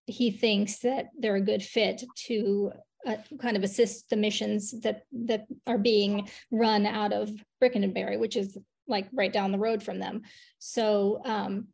he 0.05 0.31
thinks 0.31 0.79
that 0.79 1.07
they're 1.19 1.35
a 1.35 1.41
good 1.41 1.63
fit 1.63 2.03
to 2.27 2.71
uh, 3.05 3.17
kind 3.41 3.57
of 3.57 3.63
assist 3.63 4.09
the 4.09 4.15
missions 4.15 4.79
that 4.81 5.03
that 5.11 5.45
are 5.65 5.77
being 5.77 6.29
run 6.51 6.85
out 6.85 7.13
of 7.13 7.29
Brickenberry, 7.61 8.19
which 8.19 8.35
is 8.35 8.57
like 8.87 9.07
right 9.13 9.33
down 9.33 9.51
the 9.51 9.57
road 9.57 9.83
from 9.83 9.99
them. 9.99 10.21
So 10.59 11.21
um, 11.25 11.67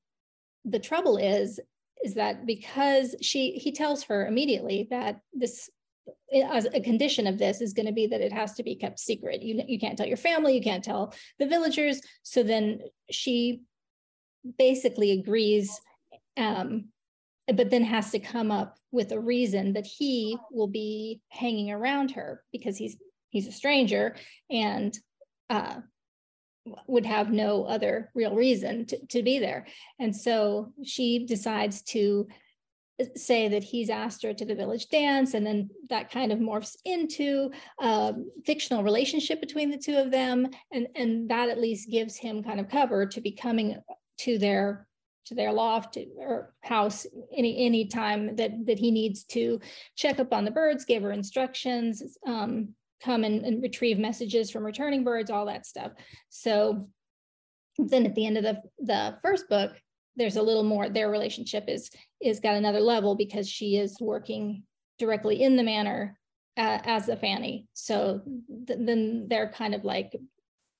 the 0.66 0.80
trouble 0.80 1.18
is 1.18 1.60
is 2.04 2.16
that 2.16 2.46
because 2.46 3.16
she 3.22 3.52
he 3.52 3.72
tells 3.72 4.04
her 4.04 4.28
immediately 4.28 4.88
that 4.90 5.22
this 5.34 5.70
as 6.52 6.66
a 6.66 6.82
condition 6.82 7.28
of 7.28 7.38
this 7.38 7.62
is 7.62 7.74
going 7.74 7.86
to 7.86 7.94
be 7.94 8.08
that 8.08 8.20
it 8.20 8.34
has 8.34 8.54
to 8.56 8.64
be 8.64 8.76
kept 8.76 9.00
secret. 9.00 9.42
You, 9.42 9.64
you 9.68 9.80
can't 9.80 9.98
tell 9.98 10.08
your 10.08 10.18
family 10.18 10.56
you 10.56 10.62
can't 10.62 10.84
tell 10.84 11.14
the 11.40 11.48
villagers. 11.48 12.02
So 12.24 12.44
then 12.44 12.80
she 13.10 13.62
basically 14.58 15.12
agrees 15.12 15.80
um, 16.36 16.86
but 17.48 17.70
then 17.70 17.84
has 17.84 18.12
to 18.12 18.20
come 18.20 18.52
up 18.52 18.78
with 18.92 19.12
a 19.12 19.20
reason 19.20 19.74
that 19.74 19.86
he 19.86 20.38
will 20.52 20.68
be 20.68 21.22
hanging 21.30 21.72
around 21.72 22.12
her 22.12 22.44
because 22.52 22.78
he's 22.78 22.98
he's 23.30 23.48
a 23.48 23.52
stranger 23.52 24.16
and 24.50 24.98
uh, 25.50 25.76
would 26.88 27.06
have 27.06 27.32
no 27.32 27.66
other 27.66 28.10
real 28.16 28.36
reason 28.36 28.86
to, 28.86 29.06
to 29.08 29.24
be 29.24 29.40
there. 29.40 29.68
And 30.00 30.16
so 30.16 30.72
she 30.84 31.26
decides 31.26 31.82
to 31.84 32.28
say 33.16 33.48
that 33.48 33.64
he's 33.64 33.90
asked 33.90 34.24
her 34.24 34.34
to 34.34 34.46
the 34.46 34.56
village 34.56 34.88
dance 34.90 35.34
and 35.34 35.46
then 35.46 35.70
that 35.90 36.12
kind 36.12 36.32
of 36.32 36.40
morphs 36.40 36.76
into 36.86 37.52
a 37.80 38.14
fictional 38.46 38.84
relationship 38.84 39.42
between 39.42 39.72
the 39.72 39.78
two 39.78 39.98
of 39.98 40.12
them 40.12 40.48
and 40.72 40.88
and 40.96 41.28
that 41.30 41.50
at 41.50 41.60
least 41.60 41.90
gives 41.90 42.16
him 42.16 42.44
kind 42.44 42.60
of 42.60 42.70
cover 42.70 43.06
to 43.06 43.20
be 43.20 43.32
coming 43.32 43.76
to 44.20 44.38
their 44.38 44.88
to 45.26 45.34
their 45.34 45.52
loft 45.52 45.98
or 46.18 46.54
house 46.62 47.08
any 47.36 47.66
any 47.66 47.86
time 47.86 48.36
that 48.36 48.52
that 48.66 48.78
he 48.78 48.92
needs 48.92 49.24
to 49.24 49.60
check 49.96 50.20
up 50.20 50.32
on 50.32 50.46
the 50.46 50.52
birds 50.52 50.86
give 50.86 51.02
her 51.02 51.12
instructions 51.12 52.04
um, 52.28 52.70
come 53.04 53.24
and, 53.24 53.46
and 53.46 53.62
retrieve 53.62 54.00
messages 54.00 54.50
from 54.50 54.64
returning 54.64 55.04
birds, 55.04 55.30
all 55.30 55.46
that 55.46 55.66
stuff. 55.66 55.92
So 56.30 56.88
then 57.78 58.06
at 58.06 58.16
the 58.16 58.26
end 58.26 58.38
of 58.38 58.44
the, 58.44 58.62
the 58.80 59.18
first 59.22 59.50
book, 59.50 59.72
there's 60.16 60.38
a 60.38 60.42
little 60.42 60.64
more, 60.64 60.90
their 60.90 61.10
relationship 61.10 61.66
is, 61.68 61.90
is 62.22 62.40
got 62.40 62.56
another 62.56 62.80
level 62.80 63.16
because 63.16 63.50
she 63.50 63.78
is 63.78 63.98
working 64.00 64.64
directly 65.00 65.42
in 65.42 65.56
the 65.56 65.64
manor 65.64 66.18
uh, 66.58 66.80
as 66.84 67.10
a 67.10 67.16
FANY. 67.16 67.68
So 67.74 68.22
th- 68.68 68.80
then 68.80 69.28
they're 69.28 69.52
kind 69.52 69.74
of 69.74 69.84
like 69.84 70.16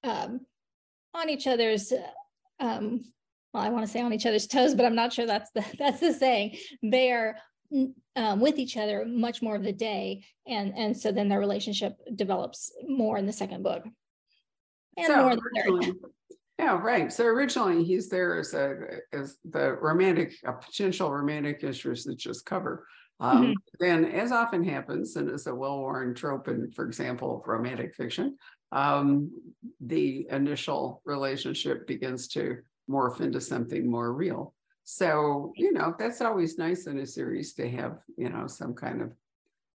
um, 0.04 0.42
on 1.14 1.30
each 1.30 1.48
other's, 1.48 1.92
um, 2.60 3.06
well, 3.54 3.64
I 3.64 3.70
want 3.70 3.86
to 3.86 3.92
say 3.92 4.02
on 4.02 4.14
each 4.14 4.26
other's 4.26 4.48
toes, 4.48 4.76
but 4.76 4.86
I'm 4.86 4.96
not 4.96 5.14
sure 5.14 5.26
that's 5.26 5.52
the 5.52 5.64
that's 5.80 6.00
the 6.00 6.14
saying. 6.14 6.58
They 6.82 7.12
are 7.12 7.36
um, 8.16 8.40
with 8.40 8.60
each 8.60 8.78
other 8.78 9.06
much 9.06 9.42
more 9.42 9.56
of 9.56 9.64
the 9.64 9.74
day. 9.74 10.24
And 10.48 10.74
and 10.76 10.96
so 10.96 11.12
then 11.12 11.30
their 11.30 11.40
relationship 11.40 11.98
develops 12.16 12.72
more 12.88 13.18
in 13.18 13.26
the 13.26 13.34
second 13.34 13.64
book. 13.64 13.84
And 14.98 15.08
so 15.08 15.22
more 15.22 15.32
in 15.32 15.40
the 15.40 15.84
third. 15.84 15.96
yeah 16.60 16.80
right. 16.80 17.12
So 17.12 17.26
originally 17.26 17.84
he's 17.84 18.10
there 18.10 18.40
as 18.40 18.54
a 18.54 18.76
as 19.12 19.38
the 19.50 19.74
romantic 19.74 20.34
a 20.46 20.54
potential 20.54 21.12
romantic 21.12 21.64
interest 21.64 22.06
that 22.08 22.18
just 22.18 22.46
cover 22.46 22.86
um, 23.20 23.42
mm-hmm. 23.42 23.54
then 23.80 24.06
as 24.06 24.32
often 24.32 24.64
happens 24.64 25.16
and 25.16 25.30
is 25.30 25.48
a 25.48 25.56
well-worn 25.56 26.14
trope 26.14 26.48
in 26.48 26.72
for 26.72 26.86
example 26.86 27.44
romantic 27.46 27.96
fiction 27.96 28.38
um, 28.72 29.32
the 29.82 30.28
initial 30.30 31.02
relationship 31.06 31.88
begins 31.88 32.28
to 32.28 32.58
morph 32.90 33.22
into 33.22 33.40
something 33.40 33.90
more 33.90 34.12
real 34.14 34.54
so, 34.84 35.54
you 35.56 35.72
know, 35.72 35.96
that's 35.98 36.22
always 36.22 36.58
nice 36.58 36.88
in 36.88 37.00
a 37.00 37.06
series 37.06 37.54
to 37.54 37.70
have, 37.70 38.00
you 38.18 38.30
know, 38.30 38.48
some 38.48 38.74
kind 38.74 39.02
of 39.02 39.14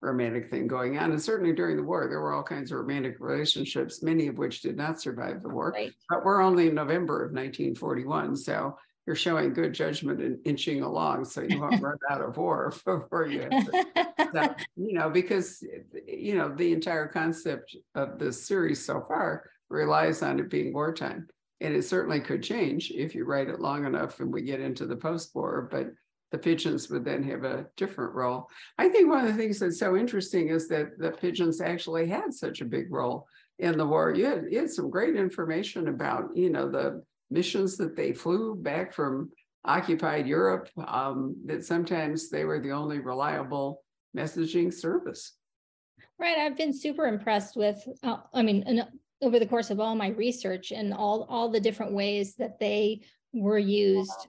romantic 0.03 0.51
thing 0.51 0.67
going 0.67 0.99
on. 0.99 1.11
And 1.11 1.23
certainly 1.23 1.53
during 1.53 1.77
the 1.77 1.83
war, 1.83 2.07
there 2.09 2.21
were 2.21 2.33
all 2.33 2.43
kinds 2.43 2.71
of 2.71 2.79
romantic 2.79 3.17
relationships, 3.21 4.03
many 4.03 4.27
of 4.27 4.39
which 4.39 4.63
did 4.63 4.77
not 4.77 5.01
survive 5.01 5.43
the 5.43 5.49
war. 5.49 5.73
Right. 5.75 5.93
But 6.09 6.25
we're 6.25 6.43
only 6.43 6.69
in 6.69 6.75
November 6.75 7.25
of 7.25 7.33
1941. 7.33 8.37
So 8.37 8.77
you're 9.07 9.17
showing 9.17 9.53
good 9.53 9.73
judgment 9.73 10.21
and 10.21 10.39
inching 10.45 10.83
along 10.83 11.25
so 11.25 11.43
you 11.43 11.61
won't 11.61 11.81
run 11.81 11.99
out 12.11 12.21
of 12.21 12.37
war 12.37 12.73
before 12.85 13.27
you 13.27 13.49
so, 14.33 14.55
you 14.77 14.93
know, 14.93 15.09
because, 15.09 15.63
you 16.07 16.37
know, 16.37 16.53
the 16.55 16.73
entire 16.73 17.07
concept 17.07 17.77
of 17.95 18.19
this 18.19 18.45
series 18.45 18.85
so 18.85 19.05
far 19.07 19.49
relies 19.69 20.23
on 20.23 20.41
it 20.41 20.51
being 20.51 20.73
wartime. 20.73 21.29
And 21.61 21.75
it 21.75 21.85
certainly 21.85 22.21
could 22.21 22.43
change 22.43 22.91
if 22.91 23.15
you 23.15 23.25
write 23.25 23.49
it 23.49 23.61
long 23.61 23.87
enough 23.87 24.21
and 24.21 24.33
we 24.33 24.43
get 24.43 24.61
into 24.61 24.87
the 24.87 24.97
post-war, 24.97 25.69
but 25.71 25.87
the 26.33 26.39
pigeons 26.39 26.91
would 26.91 27.05
then 27.05 27.23
have 27.23 27.45
a 27.45 27.67
different 27.77 28.13
role. 28.13 28.49
I 28.77 28.89
think 28.89 29.09
one 29.09 29.25
of 29.25 29.29
the 29.29 29.41
things 29.41 29.61
that's 29.61 29.79
so 29.79 29.97
interesting 29.97 30.49
is 30.49 30.69
that 30.69 30.99
the 30.99 31.13
pigeons 31.13 31.61
actually 31.61 32.09
had 32.09 32.35
such 32.35 32.61
a 32.61 32.67
big 32.67 32.93
role 32.93 33.27
in 33.59 33.79
the 33.79 33.87
war. 33.87 34.13
You 34.15 34.27
had, 34.27 34.45
you 34.51 34.59
had 34.59 34.71
some 34.71 34.91
great 34.91 35.17
information 35.17 35.89
about, 35.89 36.37
you 36.37 36.51
know, 36.51 36.69
the 36.71 37.03
missions 37.31 37.77
that 37.79 37.97
they 37.97 38.13
flew 38.13 38.55
back 38.55 38.93
from 38.93 39.31
occupied 39.65 40.27
Europe, 40.27 40.69
um, 40.87 41.37
that 41.47 41.65
sometimes 41.65 42.29
they 42.29 42.45
were 42.45 42.61
the 42.61 42.71
only 42.71 42.99
reliable 42.99 43.83
messaging 44.17 44.73
service. 44.73 45.33
Right. 46.19 46.39
I've 46.39 46.57
been 46.57 46.73
super 46.73 47.07
impressed 47.07 47.57
with, 47.57 47.83
uh, 48.03 48.19
I 48.35 48.43
mean, 48.43 48.83
over 49.23 49.39
the 49.39 49.47
course 49.47 49.71
of 49.71 49.81
all 49.81 49.95
my 49.95 50.09
research 50.09 50.73
and 50.73 50.93
all 50.93 51.27
all 51.29 51.49
the 51.49 51.61
different 51.61 51.93
ways 51.93 52.35
that 52.37 52.59
they 52.61 53.01
were 53.33 53.59
used 53.59 54.29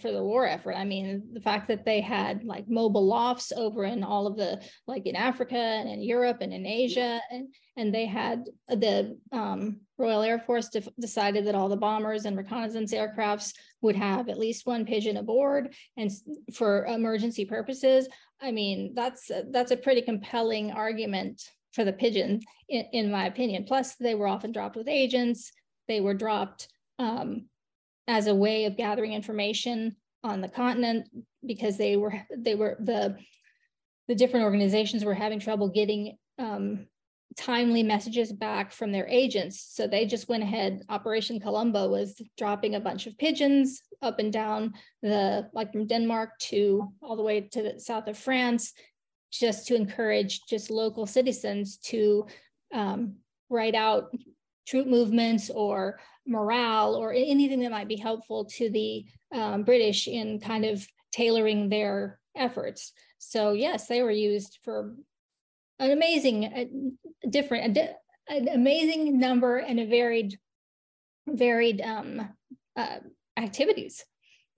for 0.00 0.10
the 0.12 0.22
war 0.22 0.46
effort. 0.46 0.74
I 0.74 0.84
mean, 0.84 1.22
the 1.32 1.40
fact 1.40 1.68
that 1.68 1.84
they 1.84 2.00
had 2.00 2.44
like 2.44 2.68
mobile 2.68 3.06
lofts 3.06 3.52
over 3.52 3.84
in 3.84 4.02
all 4.02 4.26
of 4.26 4.36
the 4.36 4.62
like 4.86 5.06
in 5.06 5.16
Africa 5.16 5.56
and 5.56 5.88
in 5.88 6.02
Europe 6.02 6.38
and 6.40 6.52
in 6.52 6.66
Asia, 6.66 7.20
and 7.30 7.52
and 7.76 7.94
they 7.94 8.06
had 8.06 8.48
the 8.68 9.18
um, 9.32 9.80
Royal 9.98 10.22
Air 10.22 10.38
Force 10.38 10.68
de- 10.68 10.82
decided 10.98 11.46
that 11.46 11.54
all 11.54 11.68
the 11.68 11.76
bombers 11.76 12.24
and 12.24 12.36
reconnaissance 12.36 12.92
aircrafts 12.92 13.54
would 13.82 13.96
have 13.96 14.28
at 14.28 14.38
least 14.38 14.66
one 14.66 14.84
pigeon 14.84 15.16
aboard, 15.16 15.74
and 15.96 16.10
for 16.54 16.86
emergency 16.86 17.44
purposes. 17.44 18.08
I 18.40 18.52
mean, 18.52 18.92
that's 18.94 19.30
that's 19.50 19.72
a 19.72 19.76
pretty 19.76 20.02
compelling 20.02 20.72
argument 20.72 21.42
for 21.72 21.84
the 21.84 21.92
pigeon, 21.92 22.40
in, 22.68 22.84
in, 22.92 23.10
my 23.10 23.26
opinion. 23.26 23.64
Plus, 23.64 23.94
they 23.96 24.14
were 24.14 24.26
often 24.26 24.52
dropped 24.52 24.76
with 24.76 24.88
agents. 24.88 25.52
They 25.88 26.00
were 26.00 26.14
dropped 26.14 26.68
um, 26.98 27.46
as 28.08 28.26
a 28.26 28.34
way 28.34 28.64
of 28.64 28.76
gathering 28.76 29.12
information 29.12 29.96
on 30.22 30.40
the 30.40 30.48
continent 30.48 31.08
because 31.46 31.78
they 31.78 31.96
were 31.96 32.12
they 32.36 32.54
were 32.54 32.76
the 32.80 33.16
the 34.08 34.14
different 34.14 34.44
organizations 34.44 35.04
were 35.04 35.14
having 35.14 35.38
trouble 35.38 35.68
getting 35.68 36.18
um, 36.38 36.86
timely 37.36 37.82
messages 37.82 38.32
back 38.32 38.72
from 38.72 38.92
their 38.92 39.06
agents. 39.06 39.68
So 39.72 39.86
they 39.86 40.04
just 40.04 40.28
went 40.28 40.42
ahead. 40.42 40.82
Operation 40.88 41.40
Columba 41.40 41.88
was 41.88 42.20
dropping 42.36 42.74
a 42.74 42.80
bunch 42.80 43.06
of 43.06 43.16
pigeons 43.18 43.80
up 44.02 44.18
and 44.18 44.32
down 44.32 44.74
the, 45.02 45.48
like 45.52 45.72
from 45.72 45.86
Denmark 45.86 46.30
to 46.40 46.92
all 47.02 47.16
the 47.16 47.22
way 47.22 47.42
to 47.42 47.62
the 47.62 47.80
south 47.80 48.08
of 48.08 48.18
France, 48.18 48.72
just 49.30 49.66
to 49.68 49.74
encourage 49.74 50.42
just 50.46 50.70
local 50.70 51.06
citizens 51.06 51.78
to 51.78 52.26
um, 52.72 53.16
write 53.48 53.74
out 53.74 54.14
troop 54.66 54.86
movements 54.86 55.50
or 55.50 55.98
morale 56.26 56.94
or 56.94 57.12
anything 57.12 57.60
that 57.60 57.70
might 57.70 57.88
be 57.88 57.96
helpful 57.96 58.44
to 58.44 58.70
the 58.70 59.04
um, 59.34 59.64
British 59.64 60.06
in 60.06 60.38
kind 60.40 60.64
of 60.64 60.86
tailoring 61.12 61.68
their 61.68 62.18
efforts. 62.36 62.92
So 63.18 63.52
yes, 63.52 63.86
they 63.86 64.02
were 64.02 64.10
used 64.10 64.58
for 64.62 64.94
an 65.78 65.90
amazing, 65.90 66.44
uh, 66.44 67.28
different, 67.28 67.76
uh, 67.76 67.88
an 68.28 68.48
amazing 68.48 69.18
number 69.18 69.56
and 69.56 69.80
a 69.80 69.86
varied, 69.86 70.38
varied 71.26 71.80
um, 71.80 72.28
uh, 72.76 72.98
activities. 73.36 74.04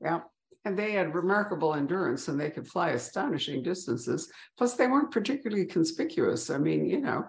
Yeah. 0.01 0.21
And 0.65 0.79
they 0.79 0.93
had 0.93 1.15
remarkable 1.15 1.75
endurance 1.75 2.29
and 2.29 2.39
they 2.39 2.51
could 2.51 2.69
fly 2.69 2.91
astonishing 2.91 3.63
distances. 3.63 4.31
Plus, 4.57 4.75
they 4.75 4.87
weren't 4.87 5.11
particularly 5.11 5.67
conspicuous. 5.67 6.51
I 6.51 6.59
mean, 6.59 6.87
you 6.87 7.01
know, 7.01 7.25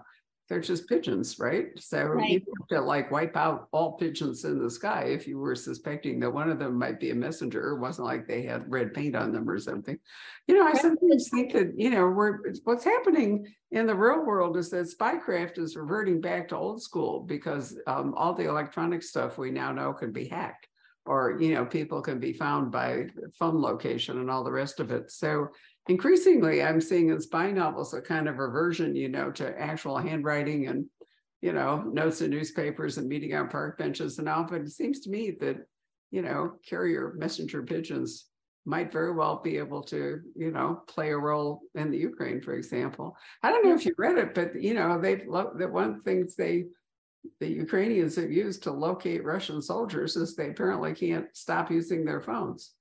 they're 0.48 0.60
just 0.60 0.88
pigeons, 0.88 1.38
right? 1.38 1.68
So 1.78 2.04
right. 2.04 2.30
you 2.30 2.40
have 2.40 2.68
to 2.68 2.80
like 2.82 3.10
wipe 3.10 3.34
out 3.34 3.68
all 3.72 3.92
pigeons 3.92 4.44
in 4.44 4.62
the 4.62 4.70
sky 4.70 5.04
if 5.04 5.26
you 5.26 5.38
were 5.38 5.54
suspecting 5.54 6.20
that 6.20 6.32
one 6.32 6.50
of 6.50 6.58
them 6.58 6.78
might 6.78 7.00
be 7.00 7.10
a 7.10 7.14
messenger. 7.14 7.70
It 7.70 7.80
wasn't 7.80 8.08
like 8.08 8.26
they 8.26 8.42
had 8.42 8.70
red 8.70 8.92
paint 8.92 9.16
on 9.16 9.32
them 9.32 9.48
or 9.48 9.58
something. 9.58 9.98
You 10.46 10.56
know, 10.56 10.66
I 10.66 10.74
sometimes 10.74 11.30
think 11.30 11.52
that, 11.54 11.72
you 11.76 11.88
know, 11.88 12.06
we're 12.08 12.40
what's 12.64 12.84
happening 12.84 13.46
in 13.70 13.86
the 13.86 13.94
real 13.94 14.24
world 14.24 14.58
is 14.58 14.68
that 14.70 14.94
spycraft 14.94 15.58
is 15.58 15.76
reverting 15.76 16.20
back 16.20 16.48
to 16.48 16.56
old 16.56 16.82
school 16.82 17.20
because 17.20 17.78
um, 17.86 18.12
all 18.14 18.34
the 18.34 18.48
electronic 18.48 19.02
stuff 19.02 19.38
we 19.38 19.50
now 19.50 19.72
know 19.72 19.94
can 19.94 20.12
be 20.12 20.28
hacked 20.28 20.68
or, 21.06 21.36
you 21.40 21.54
know, 21.54 21.64
people 21.64 22.00
can 22.00 22.18
be 22.18 22.32
found 22.32 22.72
by 22.72 23.06
phone 23.38 23.60
location 23.60 24.18
and 24.18 24.30
all 24.30 24.44
the 24.44 24.50
rest 24.50 24.80
of 24.80 24.90
it. 24.90 25.10
So 25.10 25.48
increasingly 25.88 26.62
I'm 26.62 26.80
seeing 26.80 27.10
in 27.10 27.20
spy 27.20 27.50
novels 27.50 27.92
a 27.92 28.00
kind 28.00 28.28
of 28.28 28.38
reversion, 28.38 28.96
you 28.96 29.08
know, 29.08 29.30
to 29.32 29.60
actual 29.60 29.98
handwriting 29.98 30.68
and, 30.68 30.86
you 31.42 31.52
know, 31.52 31.82
notes 31.82 32.22
in 32.22 32.30
newspapers 32.30 32.96
and 32.96 33.08
meeting 33.08 33.34
on 33.34 33.48
park 33.48 33.78
benches 33.78 34.18
and 34.18 34.28
all. 34.28 34.44
But 34.44 34.62
it 34.62 34.70
seems 34.70 35.00
to 35.00 35.10
me 35.10 35.32
that, 35.40 35.56
you 36.10 36.22
know, 36.22 36.52
carrier 36.66 37.14
messenger 37.18 37.62
pigeons 37.62 38.26
might 38.66 38.90
very 38.90 39.12
well 39.12 39.42
be 39.44 39.58
able 39.58 39.82
to, 39.82 40.20
you 40.34 40.50
know, 40.50 40.82
play 40.86 41.10
a 41.10 41.18
role 41.18 41.60
in 41.74 41.90
the 41.90 41.98
Ukraine, 41.98 42.40
for 42.40 42.54
example. 42.54 43.14
I 43.42 43.50
don't 43.50 43.64
know 43.64 43.74
if 43.74 43.84
you 43.84 43.94
read 43.98 44.16
it, 44.16 44.34
but 44.34 44.60
you 44.60 44.72
know, 44.72 44.98
they've 44.98 45.20
the 45.26 45.68
one 45.70 46.00
things 46.00 46.34
they 46.34 46.64
the 47.40 47.48
Ukrainians 47.48 48.16
have 48.16 48.30
used 48.30 48.62
to 48.64 48.70
locate 48.70 49.24
Russian 49.24 49.62
soldiers 49.62 50.16
is 50.16 50.34
they 50.34 50.50
apparently 50.50 50.94
can't 50.94 51.26
stop 51.36 51.70
using 51.70 52.04
their 52.04 52.20
phones 52.20 52.74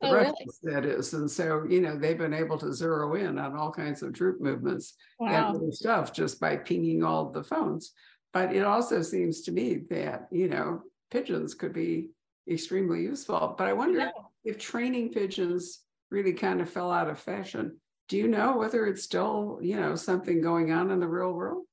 the 0.00 0.08
oh, 0.08 0.14
Russians, 0.14 0.60
really? 0.62 0.74
that 0.74 0.84
is. 0.84 1.12
And 1.14 1.30
so, 1.30 1.64
you 1.68 1.80
know, 1.80 1.96
they've 1.96 2.18
been 2.18 2.34
able 2.34 2.58
to 2.58 2.72
zero 2.72 3.14
in 3.14 3.38
on 3.38 3.56
all 3.56 3.72
kinds 3.72 4.02
of 4.02 4.12
troop 4.12 4.40
movements 4.40 4.94
wow. 5.18 5.54
and 5.54 5.74
stuff 5.74 6.12
just 6.12 6.40
by 6.40 6.56
pinging 6.56 7.02
all 7.02 7.30
the 7.30 7.42
phones. 7.42 7.92
But 8.32 8.54
it 8.54 8.64
also 8.64 9.02
seems 9.02 9.42
to 9.42 9.52
me 9.52 9.82
that, 9.90 10.28
you 10.30 10.48
know, 10.48 10.82
pigeons 11.10 11.54
could 11.54 11.72
be 11.72 12.10
extremely 12.48 13.02
useful. 13.02 13.54
But 13.58 13.66
I 13.66 13.72
wonder 13.72 13.98
yeah. 13.98 14.10
if 14.44 14.58
training 14.58 15.10
pigeons 15.10 15.80
really 16.10 16.32
kind 16.32 16.60
of 16.60 16.70
fell 16.70 16.92
out 16.92 17.10
of 17.10 17.18
fashion. 17.18 17.78
Do 18.08 18.16
you 18.16 18.28
know 18.28 18.56
whether 18.56 18.86
it's 18.86 19.02
still, 19.02 19.58
you 19.60 19.76
know, 19.76 19.94
something 19.94 20.40
going 20.40 20.72
on 20.72 20.90
in 20.90 21.00
the 21.00 21.08
real 21.08 21.32
world? 21.32 21.64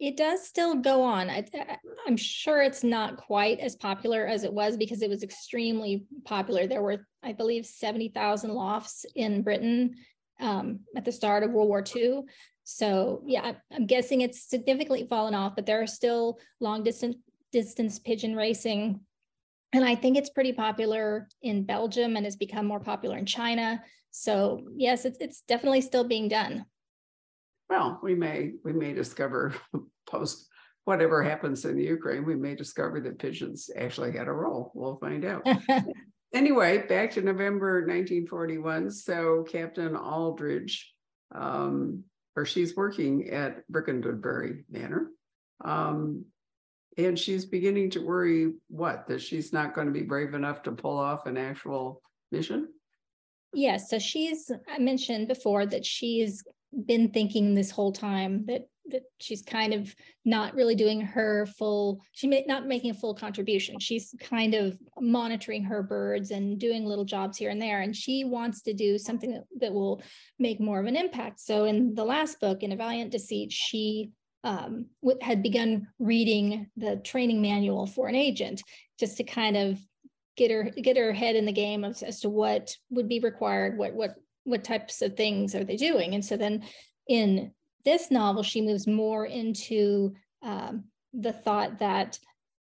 It 0.00 0.16
does 0.16 0.46
still 0.46 0.76
go 0.76 1.02
on. 1.02 1.28
I, 1.28 1.44
am 2.08 2.16
sure 2.16 2.62
it's 2.62 2.82
not 2.82 3.18
quite 3.18 3.60
as 3.60 3.76
popular 3.76 4.26
as 4.26 4.44
it 4.44 4.52
was 4.52 4.78
because 4.78 5.02
it 5.02 5.10
was 5.10 5.22
extremely 5.22 6.06
popular. 6.24 6.66
There 6.66 6.80
were, 6.80 7.06
I 7.22 7.32
believe, 7.32 7.66
70,000 7.66 8.50
lofts 8.50 9.04
in 9.14 9.42
Britain 9.42 9.96
um, 10.40 10.80
at 10.96 11.04
the 11.04 11.12
start 11.12 11.42
of 11.42 11.50
World 11.50 11.68
War 11.68 11.84
II. 11.94 12.22
So 12.64 13.22
yeah, 13.26 13.52
I'm 13.70 13.86
guessing 13.86 14.22
it's 14.22 14.48
significantly 14.48 15.06
fallen 15.06 15.34
off, 15.34 15.54
but 15.54 15.66
there 15.66 15.82
are 15.82 15.86
still 15.86 16.38
long 16.60 16.82
distance 16.82 17.16
distance 17.52 17.98
pigeon 17.98 18.36
racing. 18.36 19.00
And 19.72 19.84
I 19.84 19.96
think 19.96 20.16
it's 20.16 20.30
pretty 20.30 20.52
popular 20.52 21.28
in 21.42 21.64
Belgium 21.64 22.16
and 22.16 22.24
has 22.24 22.36
become 22.36 22.64
more 22.64 22.80
popular 22.80 23.18
in 23.18 23.26
China. 23.26 23.82
So 24.12 24.62
yes, 24.76 25.04
it's, 25.04 25.18
it's 25.20 25.42
definitely 25.42 25.80
still 25.80 26.04
being 26.04 26.28
done 26.28 26.64
well, 27.70 28.00
we 28.02 28.14
may 28.14 28.52
we 28.64 28.72
may 28.72 28.92
discover 28.92 29.54
post 30.10 30.48
whatever 30.84 31.22
happens 31.22 31.64
in 31.64 31.76
the 31.76 31.84
Ukraine, 31.84 32.24
we 32.24 32.34
may 32.34 32.56
discover 32.56 33.00
that 33.00 33.18
pigeons 33.18 33.70
actually 33.76 34.12
had 34.12 34.26
a 34.26 34.32
role. 34.32 34.72
We'll 34.74 34.96
find 34.96 35.24
out. 35.24 35.46
anyway, 36.34 36.84
back 36.88 37.12
to 37.12 37.22
November 37.22 37.80
1941. 37.86 38.90
So 38.90 39.44
Captain 39.48 39.94
Aldridge, 39.94 40.92
um, 41.32 42.02
or 42.34 42.44
she's 42.44 42.74
working 42.74 43.30
at 43.30 43.62
Brickendonbury 43.70 44.64
Manor. 44.68 45.10
Um, 45.64 46.24
and 46.98 47.18
she's 47.18 47.44
beginning 47.44 47.90
to 47.90 48.04
worry 48.04 48.54
what 48.68 49.06
that 49.06 49.20
she's 49.20 49.52
not 49.52 49.74
going 49.74 49.86
to 49.86 49.92
be 49.92 50.02
brave 50.02 50.34
enough 50.34 50.62
to 50.62 50.72
pull 50.72 50.98
off 50.98 51.26
an 51.26 51.36
actual 51.36 52.02
mission 52.32 52.68
yes 53.54 53.88
so 53.88 53.98
she's 53.98 54.50
i 54.68 54.78
mentioned 54.78 55.28
before 55.28 55.66
that 55.66 55.86
she's 55.86 56.42
been 56.86 57.10
thinking 57.10 57.54
this 57.54 57.70
whole 57.70 57.92
time 57.92 58.44
that 58.46 58.66
that 58.90 59.02
she's 59.18 59.42
kind 59.42 59.72
of 59.72 59.94
not 60.24 60.54
really 60.54 60.74
doing 60.74 61.00
her 61.00 61.46
full 61.58 62.00
she 62.12 62.26
may 62.26 62.44
not 62.46 62.66
making 62.66 62.90
a 62.90 62.94
full 62.94 63.14
contribution. 63.14 63.78
She's 63.78 64.14
kind 64.20 64.54
of 64.54 64.78
monitoring 64.98 65.64
her 65.64 65.82
birds 65.82 66.30
and 66.30 66.58
doing 66.58 66.84
little 66.84 67.04
jobs 67.04 67.38
here 67.38 67.50
and 67.50 67.62
there. 67.62 67.80
And 67.80 67.94
she 67.94 68.24
wants 68.24 68.62
to 68.62 68.74
do 68.74 68.98
something 68.98 69.30
that, 69.32 69.44
that 69.60 69.72
will 69.72 70.02
make 70.38 70.60
more 70.60 70.80
of 70.80 70.86
an 70.86 70.96
impact. 70.96 71.40
So 71.40 71.64
in 71.64 71.94
the 71.94 72.04
last 72.04 72.40
book 72.40 72.62
in 72.62 72.72
a 72.72 72.76
valiant 72.76 73.12
deceit 73.12 73.52
she 73.52 74.10
um, 74.42 74.86
had 75.20 75.42
begun 75.42 75.88
reading 75.98 76.68
the 76.76 76.96
training 76.96 77.42
manual 77.42 77.86
for 77.86 78.08
an 78.08 78.14
agent 78.14 78.62
just 78.98 79.18
to 79.18 79.24
kind 79.24 79.56
of 79.56 79.78
get 80.36 80.50
her 80.50 80.64
get 80.64 80.96
her 80.96 81.12
head 81.12 81.36
in 81.36 81.44
the 81.44 81.52
game 81.52 81.84
of, 81.84 82.02
as 82.02 82.20
to 82.20 82.30
what 82.30 82.74
would 82.88 83.08
be 83.08 83.20
required 83.20 83.76
what 83.76 83.92
what 83.94 84.14
what 84.44 84.64
types 84.64 85.02
of 85.02 85.16
things 85.16 85.54
are 85.54 85.64
they 85.64 85.76
doing? 85.76 86.14
And 86.14 86.24
so 86.24 86.36
then 86.36 86.64
in 87.08 87.52
this 87.84 88.10
novel, 88.10 88.42
she 88.42 88.60
moves 88.60 88.86
more 88.86 89.26
into 89.26 90.14
um, 90.42 90.84
the 91.12 91.32
thought 91.32 91.78
that 91.78 92.18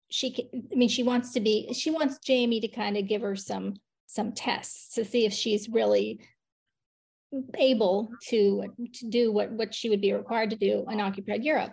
she 0.09 0.31
can, 0.31 0.67
I 0.71 0.75
mean, 0.75 0.89
she 0.89 1.03
wants 1.03 1.33
to 1.33 1.39
be, 1.39 1.73
she 1.73 1.91
wants 1.91 2.19
Jamie 2.19 2.61
to 2.61 2.67
kind 2.67 2.97
of 2.97 3.07
give 3.07 3.21
her 3.21 3.35
some 3.35 3.75
some 4.07 4.33
tests 4.33 4.93
to 4.95 5.05
see 5.05 5.25
if 5.25 5.31
she's 5.31 5.69
really 5.69 6.19
able 7.57 8.11
to 8.27 8.65
to 8.93 9.09
do 9.09 9.31
what 9.31 9.49
what 9.53 9.73
she 9.73 9.89
would 9.89 10.01
be 10.01 10.11
required 10.11 10.49
to 10.49 10.57
do 10.57 10.85
in 10.89 10.99
occupied 10.99 11.43
Europe. 11.43 11.71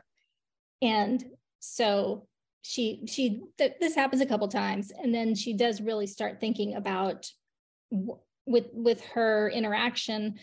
And 0.81 1.25
so 1.59 2.29
she 2.63 3.03
she 3.07 3.41
th- 3.59 3.75
this 3.81 3.95
happens 3.95 4.23
a 4.23 4.27
couple 4.27 4.47
times 4.49 4.93
and 4.93 5.13
then 5.13 5.35
she 5.35 5.53
does 5.53 5.81
really 5.81 6.07
start 6.07 6.41
thinking 6.41 6.77
about 6.77 7.27
with 8.49 8.67
with 8.73 9.01
her 9.03 9.51
interaction 9.51 10.39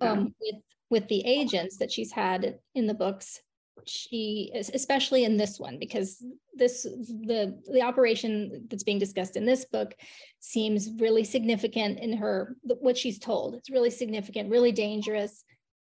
um, 0.00 0.34
with 0.40 0.62
with 0.90 1.08
the 1.08 1.24
agents 1.26 1.76
that 1.78 1.92
she's 1.92 2.12
had 2.12 2.58
in 2.74 2.86
the 2.86 2.94
books 2.94 3.40
she 3.86 4.50
especially 4.54 5.24
in 5.24 5.36
this 5.36 5.58
one 5.58 5.78
because 5.78 6.22
this 6.54 6.82
the 6.82 7.58
the 7.72 7.80
operation 7.80 8.66
that's 8.68 8.82
being 8.82 8.98
discussed 8.98 9.36
in 9.36 9.46
this 9.46 9.64
book 9.64 9.94
seems 10.40 10.90
really 10.98 11.24
significant 11.24 11.98
in 11.98 12.12
her 12.12 12.56
what 12.62 12.98
she's 12.98 13.18
told. 13.18 13.54
It's 13.54 13.70
really 13.70 13.90
significant 13.90 14.50
really 14.50 14.72
dangerous 14.72 15.44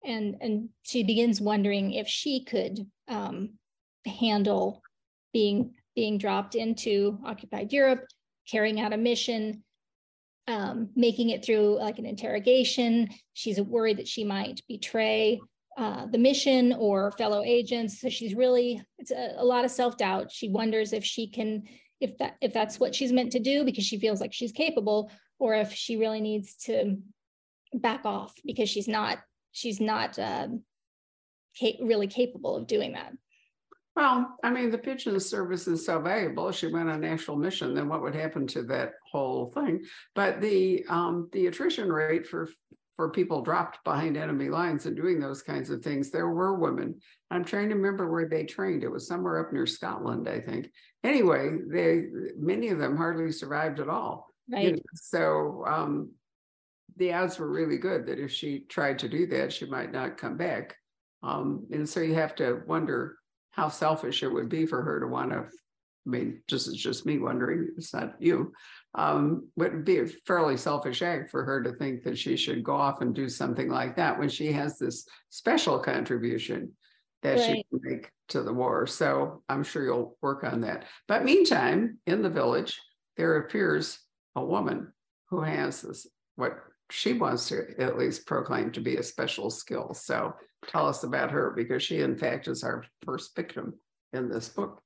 and 0.05 0.37
and 0.41 0.69
she 0.83 1.03
begins 1.03 1.41
wondering 1.41 1.93
if 1.93 2.09
she 2.09 2.45
could 2.45 2.87
um, 3.09 3.51
handle 4.07 4.83
being 5.33 5.75
being 5.95 6.19
dropped 6.19 6.55
into 6.55 7.19
occupied 7.25 7.73
europe 7.73 8.07
carrying 8.49 8.81
out 8.81 8.93
a 8.93 8.97
mission 8.97 9.63
um, 10.49 10.89
making 10.97 11.31
it 11.31 11.45
through 11.45 11.79
like 11.79 11.99
an 11.99 12.07
interrogation. 12.07 13.09
She's 13.35 13.61
worried 13.61 13.99
that 13.99 14.09
she 14.09 14.25
might 14.25 14.63
betray 14.67 15.41
uh, 15.77 16.07
the 16.07 16.19
mission 16.19 16.73
or 16.73 17.13
fellow 17.13 17.45
agents. 17.45 18.01
So 18.01 18.09
she's 18.09 18.35
really, 18.35 18.83
it's 18.99 19.13
a, 19.13 19.35
a 19.37 19.45
lot 19.45 19.65
of 19.65 19.71
self-doubt. 19.71 20.33
She 20.33 20.49
wonders 20.49 20.93
if 20.93 21.05
she 21.05 21.29
can, 21.29 21.63
if 22.01 22.17
that, 22.19 22.37
if 22.41 22.53
that's 22.53 22.81
what 22.81 22.95
she's 22.95 23.13
meant 23.13 23.33
to 23.33 23.39
do 23.39 23.65
because 23.65 23.85
she 23.85 24.01
feels 24.01 24.21
like 24.21 24.33
she's 24.33 24.51
capable, 24.51 25.11
or 25.39 25.55
if 25.55 25.73
she 25.73 25.97
really 25.97 26.21
needs 26.21 26.57
to 26.65 26.97
back 27.75 28.05
off 28.05 28.33
because 28.45 28.69
she's 28.69 28.89
not, 28.89 29.19
she's 29.53 29.81
not 29.81 30.19
uh, 30.19 30.49
ca- 31.61 31.79
really 31.83 32.09
capable 32.09 32.57
of 32.57 32.67
doing 32.67 32.93
that. 32.93 33.13
Well, 33.99 34.37
I 34.45 34.51
mean, 34.51 34.71
the 34.71 34.79
pigeon 34.79 35.19
service 35.19 35.67
is 35.67 35.85
so 35.85 36.01
valuable. 36.01 36.49
If 36.49 36.55
she 36.55 36.69
went 36.69 36.89
on 36.89 37.01
national 37.01 37.37
mission, 37.37 37.75
then 37.75 37.89
what 37.89 38.01
would 38.01 38.15
happen 38.15 38.47
to 38.47 38.63
that 38.63 38.93
whole 39.11 39.51
thing? 39.51 39.85
But 40.15 40.41
the 40.41 40.85
um, 40.89 41.29
the 41.33 41.49
attrition 41.49 41.93
rate 41.93 42.25
for 42.25 42.49
for 42.95 43.11
people 43.11 43.43
dropped 43.43 43.83
behind 43.83 44.17
enemy 44.17 44.51
lines 44.51 44.87
and 44.87 44.95
doing 44.95 45.19
those 45.19 45.43
kinds 45.43 45.71
of 45.71 45.83
things, 45.83 46.11
there 46.11 46.29
were 46.29 46.55
women. 46.55 47.01
I'm 47.33 47.45
trying 47.45 47.71
to 47.71 47.75
remember 47.75 48.09
where 48.09 48.29
they 48.29 48.45
trained. 48.45 48.85
It 48.85 48.89
was 48.89 49.09
somewhere 49.09 49.45
up 49.45 49.53
near 49.53 49.67
Scotland, 49.67 50.29
I 50.29 50.43
think. 50.43 50.71
Anyway, 51.03 51.59
they 51.69 52.05
many 52.39 52.69
of 52.69 52.79
them 52.79 52.97
hardly 52.97 53.33
survived 53.33 53.81
at 53.81 53.89
all. 53.89 54.29
Right. 54.49 54.65
You 54.65 54.73
know, 54.75 54.83
so 54.95 55.65
um, 55.67 56.13
the 56.99 57.15
odds 57.15 57.41
were 57.41 57.51
really 57.51 57.79
good 57.79 58.07
that 58.07 58.21
if 58.21 58.31
she 58.31 58.61
tried 58.69 59.01
to 59.01 59.09
do 59.09 59.27
that, 59.27 59.53
she 59.53 59.67
might 59.67 59.91
not 59.91 60.19
come 60.19 60.37
back. 60.37 60.77
Um, 61.25 61.67
and 61.73 61.89
so 61.89 61.99
you 61.99 62.15
have 62.15 62.37
to 62.37 62.63
wonder 62.69 63.17
how 63.51 63.69
selfish 63.69 64.23
it 64.23 64.33
would 64.33 64.49
be 64.49 64.67
for 64.67 64.83
her 64.83 65.01
to 65.01 65.07
want 65.07 65.31
to. 65.31 65.39
I 65.39 66.11
mean, 66.11 66.43
just 66.49 66.69
it's 66.69 66.77
just 66.77 67.07
me 67.07 67.19
wondering. 67.19 67.71
It's 67.77 67.93
not 67.93 68.15
you. 68.19 68.53
Um, 68.95 69.49
would 69.57 69.85
be 69.85 69.99
a 69.99 70.07
fairly 70.07 70.57
selfish 70.57 71.03
act 71.03 71.31
for 71.31 71.45
her 71.45 71.63
to 71.63 71.73
think 71.73 72.03
that 72.05 72.19
she 72.19 72.37
should 72.37 72.65
go 72.65 72.75
off 72.75 73.03
and 73.03 73.15
do 73.15 73.29
something 73.29 73.69
like 73.69 73.97
that 73.97 74.19
when 74.19 74.29
she 74.29 74.53
has 74.53 74.79
this 74.79 75.07
special 75.29 75.79
contribution 75.79 76.73
that 77.23 77.41
she 77.41 77.65
can 77.71 77.81
make 77.83 78.11
to 78.29 78.43
the 78.43 78.53
war. 78.53 78.87
So 78.87 79.43
I'm 79.49 79.65
sure 79.65 79.85
you'll 79.85 80.17
work 80.23 80.45
on 80.45 80.61
that. 80.63 80.85
But 81.09 81.25
meantime, 81.25 81.99
in 82.07 82.23
the 82.23 82.31
village, 82.31 82.81
there 83.17 83.39
appears 83.39 83.99
a 84.37 84.45
woman 84.45 84.93
who 85.31 85.43
has 85.43 85.83
this 85.83 86.07
what 86.37 86.57
she 86.91 87.13
wants 87.13 87.49
to 87.49 87.75
at 87.79 87.99
least 87.99 88.27
proclaim 88.27 88.73
to 88.73 88.81
be 88.81 88.97
a 88.97 89.03
special 89.03 89.51
skill. 89.51 89.95
So 89.95 90.35
tell 90.67 90.87
us 90.87 91.05
about 91.05 91.31
her 91.31 91.53
because 91.55 91.83
she, 91.83 92.01
in 92.01 92.17
fact, 92.17 92.49
is 92.49 92.65
our 92.65 92.85
first 93.05 93.35
victim 93.37 93.75
in 94.13 94.29
this 94.29 94.49
book. 94.49 94.81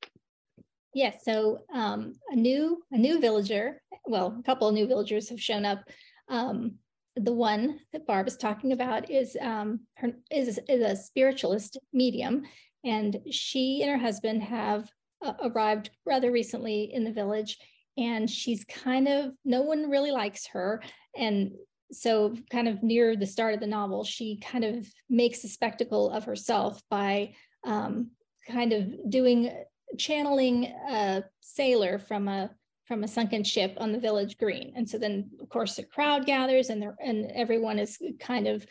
Yes, 0.95 1.25
so 1.25 1.61
um, 1.73 2.15
a 2.31 2.37
new 2.37 2.83
a 2.91 2.99
new 2.99 3.19
villager, 3.19 3.81
well, 4.05 4.37
a 4.39 4.43
couple 4.43 4.69
of 4.69 4.75
new 4.75 4.87
villagers 4.87 5.29
have 5.31 5.41
shown 5.41 5.65
up. 5.65 5.83
Um, 6.29 6.75
the 7.17 7.33
one 7.33 7.79
that 7.93 8.07
Barb 8.07 8.27
is 8.27 8.37
talking 8.37 8.73
about 8.73 9.11
is 9.11 9.37
um, 9.41 9.81
her 9.97 10.13
is, 10.31 10.59
is 10.69 10.83
a 10.83 10.97
spiritualist 10.97 11.79
medium, 11.93 12.43
and 12.85 13.19
she 13.31 13.81
and 13.83 13.91
her 13.91 13.99
husband 13.99 14.43
have 14.43 14.91
uh, 15.25 15.35
arrived 15.43 15.91
rather 16.05 16.31
recently 16.31 16.93
in 16.93 17.05
the 17.05 17.13
village, 17.13 17.59
and 17.97 18.29
she's 18.29 18.65
kind 18.65 19.09
of 19.09 19.33
no 19.47 19.63
one 19.63 19.89
really 19.89 20.11
likes 20.11 20.47
her, 20.49 20.83
and 21.17 21.53
so 21.93 22.35
kind 22.51 22.69
of 22.69 22.83
near 22.83 23.17
the 23.17 23.27
start 23.27 23.55
of 23.55 23.61
the 23.61 23.67
novel, 23.67 24.05
she 24.05 24.39
kind 24.39 24.65
of 24.65 24.87
makes 25.09 25.45
a 25.45 25.49
spectacle 25.49 26.11
of 26.11 26.25
herself 26.25 26.83
by 26.91 27.35
um, 27.65 28.11
kind 28.49 28.73
of 28.73 29.11
doing 29.11 29.53
channeling 29.99 30.67
a 30.89 31.23
sailor 31.41 31.99
from 31.99 32.29
a 32.29 32.51
from 32.87 33.05
a 33.05 33.09
sunken 33.09 33.45
ship 33.45 33.77
on 33.79 33.93
the 33.93 33.99
village 33.99 34.37
green. 34.39 34.73
And 34.75 34.89
so 34.89 34.99
then 34.99 35.31
of 35.41 35.49
course 35.49 35.77
the 35.77 35.85
crowd 35.85 36.27
gathers 36.27 36.71
and 36.71 36.83
there 36.83 36.97
and 37.01 37.31
everyone 37.33 37.79
is 37.79 37.99
kind 38.19 38.49
of 38.49 38.67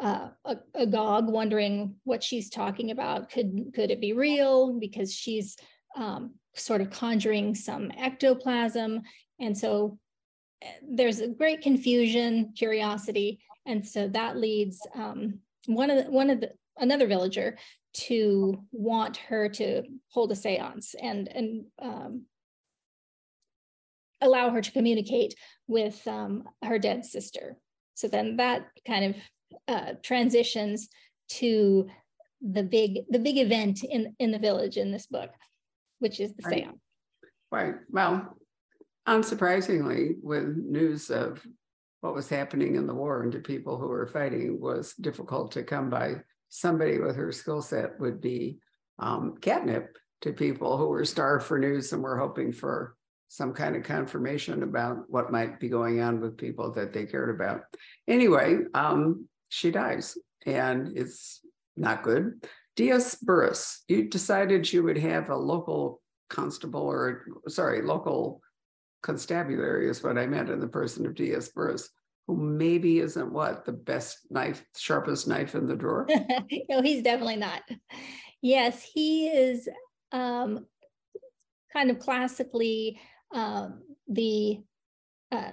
uh, 0.00 0.28
agog 0.74 1.28
wondering 1.28 1.96
what 2.04 2.22
she's 2.22 2.48
talking 2.48 2.90
about. 2.90 3.30
Could 3.30 3.72
could 3.74 3.90
it 3.90 4.00
be 4.00 4.12
real? 4.12 4.78
Because 4.78 5.14
she's 5.14 5.56
um, 5.96 6.34
sort 6.54 6.80
of 6.80 6.90
conjuring 6.90 7.54
some 7.54 7.90
ectoplasm. 7.96 9.02
And 9.40 9.56
so 9.56 9.98
there's 10.88 11.20
a 11.20 11.28
great 11.28 11.62
confusion 11.62 12.52
curiosity 12.56 13.40
and 13.66 13.86
so 13.86 14.08
that 14.08 14.36
leads 14.36 14.86
um, 14.94 15.38
one 15.66 15.90
of 15.90 16.04
the, 16.04 16.10
one 16.10 16.30
of 16.30 16.40
the 16.40 16.50
another 16.78 17.06
villager 17.06 17.56
to 17.94 18.64
want 18.72 19.16
her 19.18 19.48
to 19.48 19.82
hold 20.08 20.32
a 20.32 20.36
seance 20.36 20.94
and 21.00 21.28
and 21.28 21.64
um, 21.80 22.22
allow 24.20 24.50
her 24.50 24.62
to 24.62 24.72
communicate 24.72 25.34
with 25.66 26.06
um, 26.06 26.44
her 26.62 26.78
dead 26.78 27.04
sister. 27.04 27.56
So 27.94 28.08
then 28.08 28.36
that 28.36 28.68
kind 28.86 29.14
of 29.14 29.16
uh, 29.68 29.92
transitions 30.02 30.88
to 31.28 31.88
the 32.40 32.62
big 32.62 33.00
the 33.10 33.18
big 33.18 33.38
event 33.38 33.84
in 33.84 34.14
in 34.18 34.30
the 34.30 34.38
village 34.38 34.76
in 34.76 34.90
this 34.90 35.06
book, 35.06 35.30
which 35.98 36.18
is 36.20 36.32
the 36.34 36.42
Right. 36.44 36.64
seance. 36.64 36.80
Right. 37.50 37.74
Well, 37.90 38.36
unsurprisingly, 39.08 40.14
with 40.22 40.56
news 40.56 41.10
of 41.10 41.44
what 42.00 42.14
was 42.14 42.28
happening 42.28 42.74
in 42.74 42.86
the 42.86 42.94
war 42.94 43.22
and 43.22 43.32
to 43.32 43.38
people 43.38 43.78
who 43.78 43.88
were 43.88 44.06
fighting 44.06 44.60
was 44.60 44.92
difficult 44.94 45.52
to 45.52 45.62
come 45.62 45.88
by. 45.88 46.16
Somebody 46.48 46.98
with 46.98 47.16
her 47.16 47.32
skill 47.32 47.62
set 47.62 47.98
would 48.00 48.20
be 48.20 48.58
um, 48.98 49.36
catnip 49.40 49.96
to 50.22 50.32
people 50.32 50.76
who 50.76 50.88
were 50.88 51.04
starved 51.04 51.44
for 51.46 51.58
news 51.58 51.92
and 51.92 52.02
were 52.02 52.18
hoping 52.18 52.52
for 52.52 52.96
some 53.28 53.54
kind 53.54 53.76
of 53.76 53.82
confirmation 53.82 54.62
about 54.62 55.08
what 55.08 55.32
might 55.32 55.58
be 55.58 55.68
going 55.68 56.02
on 56.02 56.20
with 56.20 56.36
people 56.36 56.70
that 56.72 56.92
they 56.92 57.06
cared 57.06 57.34
about. 57.34 57.62
Anyway, 58.06 58.58
um, 58.74 59.26
she 59.48 59.70
dies 59.70 60.18
and 60.44 60.92
it's 60.98 61.40
not 61.74 62.02
good. 62.02 62.46
Diaz 62.76 63.16
Burris, 63.22 63.84
you 63.88 64.08
decided 64.08 64.70
you 64.70 64.82
would 64.82 64.98
have 64.98 65.30
a 65.30 65.36
local 65.36 66.02
constable 66.28 66.82
or, 66.82 67.24
sorry, 67.48 67.80
local 67.80 68.41
constabulary 69.02 69.88
is 69.88 70.02
what 70.02 70.18
I 70.18 70.26
meant 70.26 70.50
in 70.50 70.60
the 70.60 70.68
person 70.68 71.06
of 71.06 71.14
Diaz 71.14 71.50
Burris, 71.54 71.90
who 72.26 72.36
maybe 72.36 73.00
isn't 73.00 73.32
what 73.32 73.64
the 73.64 73.72
best 73.72 74.18
knife, 74.30 74.64
sharpest 74.76 75.26
knife 75.26 75.54
in 75.54 75.66
the 75.66 75.76
drawer. 75.76 76.06
no, 76.68 76.82
he's 76.82 77.02
definitely 77.02 77.36
not. 77.36 77.62
Yes, 78.40 78.82
he 78.82 79.28
is 79.28 79.68
um, 80.12 80.66
kind 81.72 81.90
of 81.90 81.98
classically 81.98 83.00
um, 83.34 83.82
the 84.08 84.60
uh, 85.30 85.52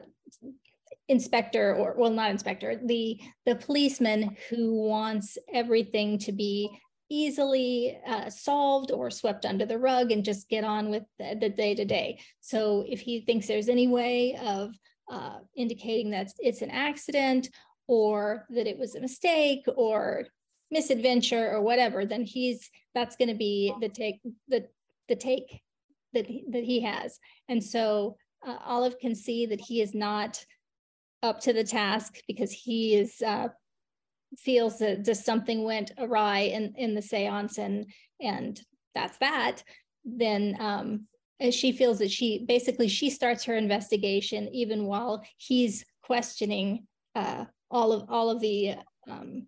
inspector, 1.08 1.76
or 1.76 1.96
well, 1.98 2.12
not 2.12 2.32
inspector, 2.32 2.80
the 2.86 3.20
the 3.46 3.56
policeman 3.56 4.36
who 4.50 4.76
wants 4.76 5.38
everything 5.54 6.20
to 6.20 6.32
be 6.32 6.70
easily 7.10 7.98
uh, 8.08 8.30
solved 8.30 8.91
or 8.91 9.10
swept 9.10 9.45
under 9.45 9.65
the 9.65 9.78
rug 9.78 10.12
and 10.12 10.24
just 10.24 10.50
get 10.50 10.63
on 10.63 10.89
with 10.89 11.04
the, 11.17 11.50
day 11.50 11.74
to 11.76 11.86
day. 11.86 12.19
So 12.39 12.86
if 12.88 13.00
he 13.00 13.22
thinks 13.22 13.48
there's 13.48 13.69
any 13.69 13.88
way 13.88 14.38
of 14.41 14.72
uh, 15.12 15.39
indicating 15.56 16.12
that 16.12 16.32
it's 16.39 16.62
an 16.62 16.69
accident 16.69 17.50
or 17.88 18.45
that 18.52 18.67
it 18.67 18.78
was 18.78 18.95
a 18.95 19.02
mistake 19.02 19.65
or 19.76 20.26
misadventure 20.69 21.52
or 21.52 21.62
whatever, 21.62 22.06
then 22.06 22.24
he's 22.24 22.69
that's 22.93 23.15
going 23.15 23.30
to 23.30 23.36
be 23.36 23.74
the 23.82 23.89
take 23.89 24.22
the 24.48 24.67
the 25.08 25.15
take 25.15 25.62
that 26.13 26.28
he, 26.28 26.45
that 26.50 26.63
he 26.63 26.82
has. 26.82 27.19
And 27.48 27.63
so 27.63 28.17
uh, 28.45 28.58
Olive 28.63 29.00
can 29.00 29.15
see 29.15 29.48
that 29.48 29.60
he 29.60 29.82
is 29.82 29.95
not 29.95 30.43
up 31.24 31.39
to 31.41 31.54
the 31.54 31.63
task 31.63 32.19
because 32.28 32.52
he 32.52 32.95
is 32.95 33.22
uh, 33.22 33.50
feels 34.38 34.80
that 34.80 35.04
just 35.04 35.26
something 35.26 35.63
went 35.63 35.92
awry 35.98 36.39
in 36.39 36.74
in 36.78 36.96
the 36.96 37.02
séance 37.02 37.58
and 37.58 37.86
and 38.22 38.62
that's 38.94 39.18
that. 39.18 39.63
Then 40.04 40.56
um, 40.60 41.08
she 41.52 41.72
feels 41.72 42.00
that 42.00 42.12
she 42.12 42.46
basically 42.48 42.88
she 42.88 43.10
starts 43.10 43.44
her 43.46 43.56
investigation 43.56 44.50
even 44.54 44.86
while 44.86 45.24
he's 45.38 45.86
questioning 46.04 46.86
uh, 47.15 47.46
all 47.72 47.92
of 47.92 48.10
all 48.10 48.30
of 48.30 48.39
the 48.39 48.76
um, 49.10 49.48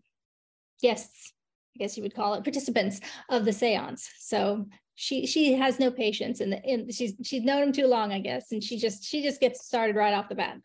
guests, 0.81 1.33
I 1.75 1.79
guess 1.79 1.97
you 1.97 2.03
would 2.03 2.15
call 2.15 2.33
it, 2.35 2.43
participants 2.43 3.01
of 3.29 3.45
the 3.45 3.53
seance. 3.53 4.09
So 4.19 4.65
she 4.95 5.25
she 5.25 5.53
has 5.53 5.79
no 5.79 5.91
patience 5.91 6.39
and 6.39 6.53
and 6.53 6.93
she's 6.93 7.13
she's 7.23 7.43
known 7.43 7.63
him 7.63 7.71
too 7.71 7.87
long, 7.87 8.11
I 8.11 8.19
guess, 8.19 8.51
and 8.51 8.63
she 8.63 8.77
just 8.77 9.03
she 9.03 9.21
just 9.21 9.41
gets 9.41 9.65
started 9.65 9.95
right 9.95 10.13
off 10.13 10.29
the 10.29 10.35
bat. 10.35 10.57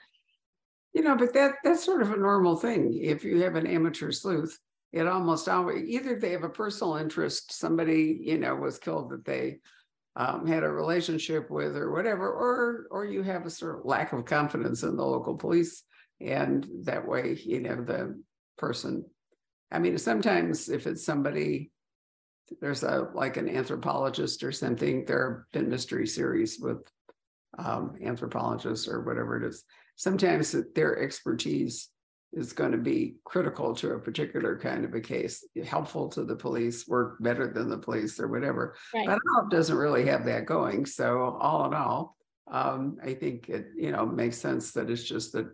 You 0.97 1.03
know, 1.03 1.15
but 1.15 1.35
that 1.35 1.57
that's 1.63 1.85
sort 1.85 2.01
of 2.01 2.11
a 2.13 2.17
normal 2.17 2.57
thing. 2.57 2.99
If 2.99 3.23
you 3.23 3.43
have 3.43 3.55
an 3.55 3.67
amateur 3.67 4.11
sleuth, 4.11 4.59
it 4.95 5.07
almost 5.07 5.47
always 5.47 5.87
either 5.87 6.19
they 6.19 6.31
have 6.31 6.43
a 6.43 6.49
personal 6.49 6.97
interest, 6.97 7.53
somebody, 7.53 8.19
you 8.23 8.39
know, 8.39 8.55
was 8.57 8.79
killed 8.79 9.11
that 9.11 9.27
they 9.27 9.59
um, 10.17 10.47
had 10.47 10.63
a 10.65 10.71
relationship 10.71 11.51
with 11.51 11.77
or 11.77 11.93
whatever, 11.93 12.27
or 12.33 12.87
or 12.91 13.05
you 13.05 13.23
have 13.23 13.45
a 13.45 13.51
sort 13.51 13.79
of 13.79 13.85
lack 13.85 14.15
of 14.15 14.25
confidence 14.25 14.85
in 14.85 14.97
the 14.97 15.05
local 15.05 15.37
police. 15.37 15.83
And 16.23 16.67
that 16.85 17.07
way, 17.07 17.39
you 17.45 17.61
know, 17.61 17.77
the 17.77 18.19
person, 18.57 19.05
I 19.71 19.79
mean, 19.81 19.99
sometimes 19.99 20.71
if 20.71 20.87
it's 20.87 21.05
somebody, 21.05 21.73
there's 22.63 22.85
a 22.85 23.11
like 23.13 23.37
an 23.37 23.51
anthropologist 23.51 24.43
or 24.43 24.51
something, 24.51 25.05
there 25.05 25.31
have 25.31 25.53
been 25.53 25.69
mystery 25.69 26.07
series 26.07 26.59
with 26.59 26.91
um, 27.59 27.97
anthropologists 28.03 28.89
or 28.89 29.03
whatever 29.03 29.37
it 29.37 29.47
is. 29.47 29.63
Sometimes 29.97 30.55
their 30.75 31.03
expertise 31.03 31.89
is 32.33 32.53
going 32.53 32.73
to 32.73 32.79
be 32.79 33.17
critical 33.25 33.75
to 33.75 33.93
a 33.93 33.99
particular 33.99 34.59
kind 34.59 34.85
of 34.85 34.95
a 34.95 35.01
case, 35.01 35.45
helpful 35.65 36.09
to 36.11 36.25
the 36.25 36.37
police, 36.37 36.87
work 36.87 37.17
better 37.21 37.51
than 37.53 37.71
the 37.71 37.79
police 37.79 38.21
or 38.21 38.29
whatever. 38.29 38.77
Right. 38.95 39.07
But 39.07 39.19
Olive 39.35 39.51
doesn't 39.51 39.77
really 39.77 40.07
have 40.07 40.27
that 40.27 40.45
going. 40.45 40.85
So 40.87 41.39
all 41.41 41.67
in 41.67 41.75
all, 41.75 42.17
um, 42.51 42.99
I 43.03 43.15
think 43.15 43.49
it, 43.49 43.69
you 43.77 43.91
know, 43.91 44.05
makes 44.05 44.37
sense 44.37 44.73
that 44.73 44.91
it's 44.91 45.05
just 45.05 45.33
that 45.33 45.49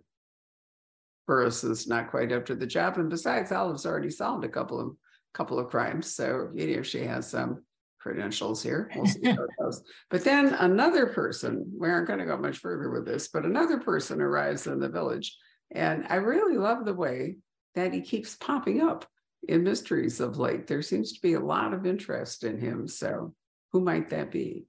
Burris 1.27 1.63
is 1.63 1.87
not 1.87 2.11
quite 2.11 2.33
up 2.33 2.47
to 2.47 2.55
the 2.55 2.67
job. 2.67 2.99
And 2.99 3.09
besides, 3.09 3.53
Olive's 3.53 3.87
already 3.87 4.11
solved 4.11 4.45
a 4.45 4.49
couple 4.49 4.81
of 4.81 4.97
couple 5.35 5.59
of 5.59 5.71
crimes. 5.71 6.15
So 6.15 6.51
you 6.55 6.77
know, 6.77 6.83
she 6.83 7.05
has 7.05 7.31
some 7.31 7.63
credentials 8.03 8.63
here. 8.63 8.91
We'll 8.95 9.07
see 9.07 9.21
how 9.25 9.45
it 9.45 9.51
goes. 9.61 9.83
But 10.11 10.25
then 10.25 10.55
another 10.55 11.07
person, 11.07 11.71
we 11.79 11.89
aren't 11.89 12.09
going 12.09 12.19
to 12.19 12.25
go 12.25 12.37
much 12.37 12.59
further 12.59 12.91
with 12.91 13.07
this, 13.07 13.29
but 13.29 13.45
another 13.45 13.79
person 13.79 14.21
arrives 14.21 14.67
in 14.67 14.81
the 14.81 14.89
village. 14.89 15.37
And 15.71 16.05
I 16.09 16.17
really 16.17 16.59
love 16.59 16.85
the 16.85 16.95
way 16.95 17.37
that 17.75 17.95
he 17.95 18.01
keeps 18.01 18.37
popping 18.37 18.83
up 18.83 19.07
in 19.49 19.63
mysteries 19.63 20.21
of 20.21 20.39
late. 20.39 20.67
There 20.67 20.83
seems 20.83 21.13
to 21.13 21.21
be 21.21 21.35
a 21.35 21.41
lot 21.41 21.73
of 21.73 21.87
interest 21.87 22.45
in 22.45 22.59
him. 22.59 22.87
So, 22.89 23.35
who 23.73 23.81
might 23.81 24.11
that 24.11 24.31
be? 24.31 24.67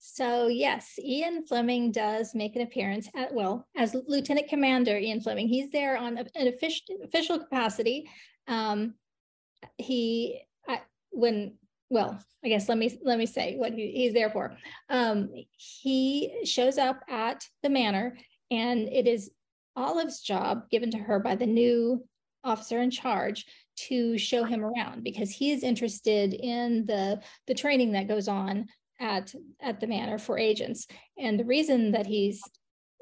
So 0.00 0.46
yes, 0.46 0.98
Ian 0.98 1.44
Fleming 1.44 1.90
does 1.90 2.34
make 2.34 2.54
an 2.56 2.62
appearance 2.62 3.08
at 3.16 3.34
well 3.34 3.66
as 3.76 3.96
Lieutenant 4.06 4.48
Commander 4.48 4.96
Ian 4.96 5.20
Fleming. 5.20 5.48
He's 5.48 5.70
there 5.70 5.96
on 5.96 6.18
an 6.18 6.48
official 6.48 6.96
official 7.04 7.38
capacity. 7.38 8.08
Um, 8.46 8.94
he 9.76 10.40
I, 10.68 10.82
when 11.10 11.54
well, 11.90 12.18
I 12.44 12.48
guess 12.48 12.68
let 12.68 12.78
me 12.78 12.96
let 13.02 13.18
me 13.18 13.26
say 13.26 13.56
what 13.56 13.72
he, 13.72 13.90
he's 13.92 14.12
there 14.12 14.30
for. 14.30 14.56
Um, 14.88 15.30
he 15.56 16.32
shows 16.44 16.78
up 16.78 17.00
at 17.08 17.44
the 17.62 17.70
manor, 17.70 18.16
and 18.50 18.88
it 18.88 19.06
is 19.06 19.30
Olive's 19.76 20.20
job 20.20 20.68
given 20.70 20.90
to 20.92 20.98
her 20.98 21.18
by 21.18 21.34
the 21.34 21.46
new 21.46 22.04
officer 22.44 22.80
in 22.80 22.90
charge 22.90 23.46
to 23.76 24.18
show 24.18 24.44
him 24.44 24.64
around 24.64 25.04
because 25.04 25.30
he 25.30 25.52
is 25.52 25.62
interested 25.62 26.34
in 26.34 26.86
the 26.86 27.20
the 27.46 27.54
training 27.54 27.92
that 27.92 28.08
goes 28.08 28.28
on 28.28 28.66
at 29.00 29.34
at 29.60 29.80
the 29.80 29.86
manor 29.86 30.18
for 30.18 30.38
agents 30.38 30.86
and 31.16 31.38
the 31.38 31.44
reason 31.44 31.92
that 31.92 32.06
he's 32.06 32.42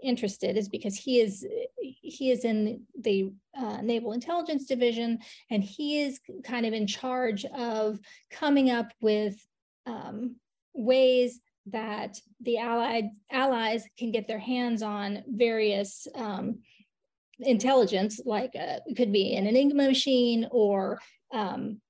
interested 0.06 0.56
is 0.56 0.68
because 0.68 0.96
he 0.96 1.20
is 1.20 1.46
he 1.82 2.30
is 2.30 2.44
in 2.44 2.82
the 3.00 3.32
uh, 3.58 3.80
naval 3.82 4.12
intelligence 4.12 4.66
division 4.66 5.18
and 5.50 5.62
he 5.62 6.02
is 6.02 6.20
kind 6.44 6.66
of 6.66 6.72
in 6.72 6.86
charge 6.86 7.44
of 7.46 7.98
coming 8.30 8.70
up 8.70 8.92
with 9.00 9.34
um, 9.86 10.36
ways 10.74 11.40
that 11.66 12.18
the 12.40 12.58
allied 12.58 13.10
allies 13.30 13.84
can 13.98 14.12
get 14.12 14.28
their 14.28 14.38
hands 14.38 14.82
on 14.82 15.24
various 15.26 16.06
um, 16.14 16.58
intelligence, 17.40 18.20
like 18.24 18.52
uh, 18.54 18.78
it 18.86 18.96
could 18.96 19.12
be 19.12 19.34
an 19.34 19.46
Enigma 19.46 19.86
machine 19.86 20.46
or 20.50 21.00
um, 21.32 21.80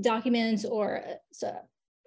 documents 0.00 0.64
or 0.64 1.02
uh, 1.44 1.48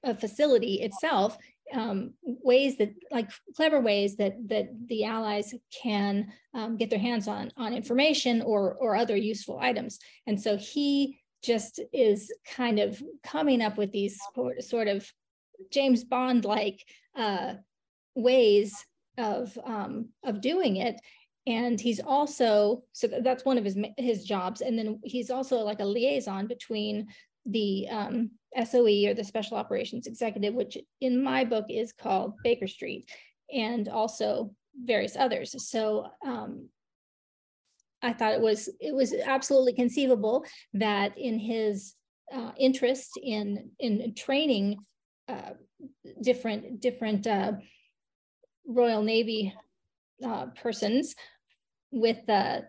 a 0.03 0.15
facility 0.15 0.75
itself, 0.75 1.37
um, 1.73 2.13
ways 2.23 2.77
that 2.77 2.93
like 3.11 3.29
clever 3.55 3.79
ways 3.79 4.15
that 4.17 4.35
that 4.47 4.67
the 4.87 5.03
allies 5.05 5.53
can 5.81 6.31
um, 6.53 6.77
get 6.77 6.89
their 6.89 6.99
hands 6.99 7.27
on 7.27 7.51
on 7.57 7.73
information 7.73 8.41
or 8.41 8.75
or 8.75 8.95
other 8.95 9.15
useful 9.15 9.59
items. 9.59 9.99
And 10.27 10.39
so 10.39 10.57
he 10.57 11.19
just 11.43 11.79
is 11.93 12.31
kind 12.55 12.79
of 12.79 13.01
coming 13.23 13.61
up 13.61 13.77
with 13.77 13.91
these 13.91 14.19
sort 14.59 14.87
of 14.87 15.09
James 15.71 16.03
Bond 16.03 16.45
like 16.45 16.83
uh, 17.15 17.55
ways 18.15 18.73
of 19.17 19.57
um, 19.63 20.09
of 20.23 20.41
doing 20.41 20.77
it 20.77 20.99
and 21.47 21.79
he's 21.79 21.99
also 21.99 22.83
so 22.91 23.07
that's 23.21 23.45
one 23.45 23.57
of 23.57 23.63
his 23.63 23.77
his 23.97 24.23
jobs 24.23 24.61
and 24.61 24.77
then 24.77 24.99
he's 25.03 25.29
also 25.29 25.59
like 25.59 25.79
a 25.79 25.85
liaison 25.85 26.47
between 26.47 27.07
the 27.45 27.87
um, 27.89 28.31
SOE 28.63 29.09
or 29.09 29.13
the 29.13 29.23
Special 29.23 29.57
Operations 29.57 30.07
Executive, 30.07 30.53
which 30.53 30.77
in 31.01 31.21
my 31.21 31.43
book 31.43 31.65
is 31.69 31.91
called 31.93 32.33
Baker 32.43 32.67
Street, 32.67 33.09
and 33.53 33.87
also 33.89 34.53
various 34.83 35.15
others. 35.15 35.55
So 35.69 36.07
um, 36.25 36.69
I 38.01 38.13
thought 38.13 38.33
it 38.33 38.41
was 38.41 38.69
it 38.79 38.93
was 38.93 39.13
absolutely 39.13 39.73
conceivable 39.73 40.45
that 40.73 41.17
in 41.17 41.39
his 41.39 41.93
uh, 42.33 42.51
interest 42.57 43.11
in 43.21 43.71
in 43.79 44.13
training 44.15 44.77
uh, 45.27 45.51
different 46.21 46.81
different 46.81 47.27
uh, 47.27 47.53
Royal 48.67 49.01
Navy 49.01 49.53
uh, 50.23 50.47
persons 50.61 51.15
with 51.91 52.17
the 52.27 52.65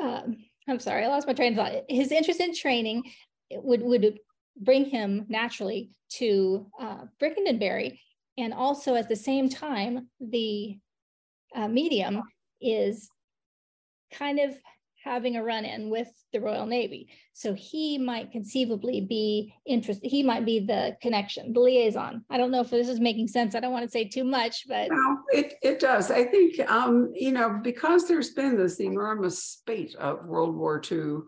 uh, 0.00 0.22
I'm 0.68 0.80
sorry, 0.80 1.04
I 1.04 1.08
lost 1.08 1.26
my 1.26 1.32
train 1.32 1.58
of 1.58 1.58
thought. 1.58 1.84
His 1.88 2.12
interest 2.12 2.40
in 2.40 2.54
training 2.54 3.02
would 3.50 3.82
would 3.82 4.18
bring 4.60 4.84
him 4.84 5.26
naturally 5.28 5.90
to 6.10 6.66
uh, 6.80 7.04
Brickendonbury, 7.20 7.98
and 8.36 8.52
also 8.52 8.94
at 8.94 9.08
the 9.08 9.16
same 9.16 9.48
time, 9.48 10.08
the 10.20 10.78
uh, 11.54 11.68
medium 11.68 12.22
is 12.60 13.10
kind 14.12 14.38
of 14.38 14.56
having 15.04 15.36
a 15.36 15.42
run 15.42 15.64
in 15.64 15.90
with 15.90 16.08
the 16.32 16.40
Royal 16.40 16.66
Navy. 16.66 17.08
So 17.32 17.54
he 17.54 17.98
might 17.98 18.32
conceivably 18.32 19.00
be 19.00 19.54
interested. 19.66 20.06
He 20.06 20.22
might 20.22 20.44
be 20.44 20.60
the 20.60 20.96
connection, 21.00 21.52
the 21.52 21.60
liaison. 21.60 22.24
I 22.30 22.36
don't 22.36 22.50
know 22.50 22.60
if 22.60 22.70
this 22.70 22.88
is 22.88 23.00
making 23.00 23.28
sense. 23.28 23.54
I 23.54 23.60
don't 23.60 23.72
want 23.72 23.84
to 23.84 23.90
say 23.90 24.04
too 24.04 24.24
much, 24.24 24.66
but 24.68 24.88
no, 24.90 25.18
it 25.32 25.54
it 25.62 25.80
does. 25.80 26.10
I 26.10 26.24
think 26.24 26.58
um, 26.70 27.10
you 27.14 27.32
know 27.32 27.60
because 27.62 28.06
there's 28.06 28.30
been 28.30 28.56
this 28.56 28.80
enormous 28.80 29.42
spate 29.42 29.94
of 29.96 30.26
World 30.26 30.56
War 30.56 30.82
II 30.90 31.20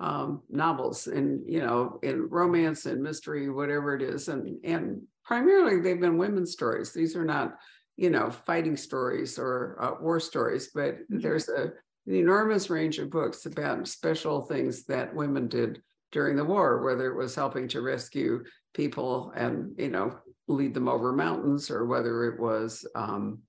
um, 0.00 0.42
novels 0.48 1.06
and 1.06 1.42
you 1.46 1.60
know 1.60 1.98
in 2.02 2.28
romance 2.28 2.86
and 2.86 3.02
mystery, 3.02 3.50
whatever 3.50 3.94
it 3.94 4.02
is, 4.02 4.28
and 4.28 4.56
and 4.64 5.02
primarily 5.24 5.80
they've 5.80 6.00
been 6.00 6.18
women's 6.18 6.52
stories. 6.52 6.92
These 6.92 7.16
are 7.16 7.24
not 7.24 7.56
you 7.96 8.10
know 8.10 8.30
fighting 8.30 8.76
stories 8.76 9.38
or 9.38 9.76
uh, 9.80 10.02
war 10.02 10.20
stories, 10.20 10.70
but 10.74 10.94
mm-hmm. 10.94 11.20
there's 11.20 11.48
a 11.48 11.72
an 12.08 12.14
enormous 12.14 12.70
range 12.70 12.98
of 12.98 13.10
books 13.10 13.44
about 13.44 13.86
special 13.86 14.40
things 14.40 14.84
that 14.84 15.14
women 15.14 15.46
did 15.46 15.82
during 16.10 16.36
the 16.36 16.44
war, 16.44 16.82
whether 16.82 17.06
it 17.06 17.16
was 17.16 17.34
helping 17.34 17.68
to 17.68 17.82
rescue 17.82 18.42
people 18.72 19.30
and, 19.36 19.72
you 19.76 19.90
know, 19.90 20.18
lead 20.46 20.72
them 20.72 20.88
over 20.88 21.12
mountains 21.12 21.70
or 21.70 21.84
whether 21.84 22.24
it 22.24 22.40
was, 22.40 22.86
um, 22.94 23.40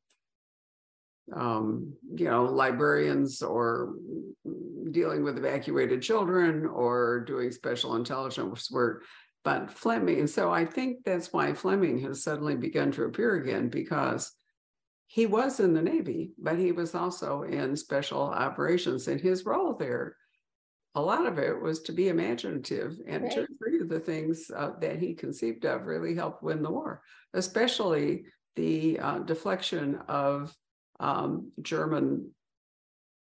um, 1.33 1.93
you 2.15 2.25
know, 2.25 2.45
librarians 2.45 3.41
or 3.41 3.93
dealing 4.91 5.23
with 5.23 5.37
evacuated 5.37 6.01
children 6.01 6.65
or 6.65 7.21
doing 7.21 7.51
special 7.51 7.95
intelligence 7.95 8.71
work. 8.71 9.03
But 9.43 9.71
Fleming, 9.71 10.19
and 10.19 10.29
so 10.29 10.51
I 10.51 10.65
think 10.65 11.03
that's 11.05 11.31
why 11.31 11.53
Fleming 11.53 11.99
has 11.99 12.23
suddenly 12.23 12.55
begun 12.55 12.91
to 12.93 13.05
appear 13.05 13.35
again 13.35 13.69
because 13.69 14.31
he 15.07 15.25
was 15.25 15.59
in 15.59 15.73
the 15.73 15.81
Navy, 15.81 16.33
but 16.37 16.59
he 16.59 16.71
was 16.71 16.93
also 16.93 17.43
in 17.43 17.75
special 17.75 18.21
operations. 18.21 19.07
And 19.07 19.19
his 19.19 19.45
role 19.45 19.73
there, 19.73 20.15
a 20.93 21.01
lot 21.01 21.25
of 21.25 21.39
it 21.39 21.59
was 21.59 21.81
to 21.83 21.93
be 21.93 22.09
imaginative 22.09 22.97
and 23.07 23.23
right. 23.23 23.31
to 23.31 23.47
agree 23.55 23.87
the 23.87 23.99
things 23.99 24.51
uh, 24.55 24.71
that 24.81 24.99
he 24.99 25.13
conceived 25.13 25.65
of 25.65 25.85
really 25.85 26.13
helped 26.13 26.43
win 26.43 26.61
the 26.61 26.69
war, 26.69 27.01
especially 27.33 28.25
the 28.55 28.99
uh, 28.99 29.19
deflection 29.19 29.99
of 30.07 30.53
um, 30.99 31.51
German. 31.62 32.31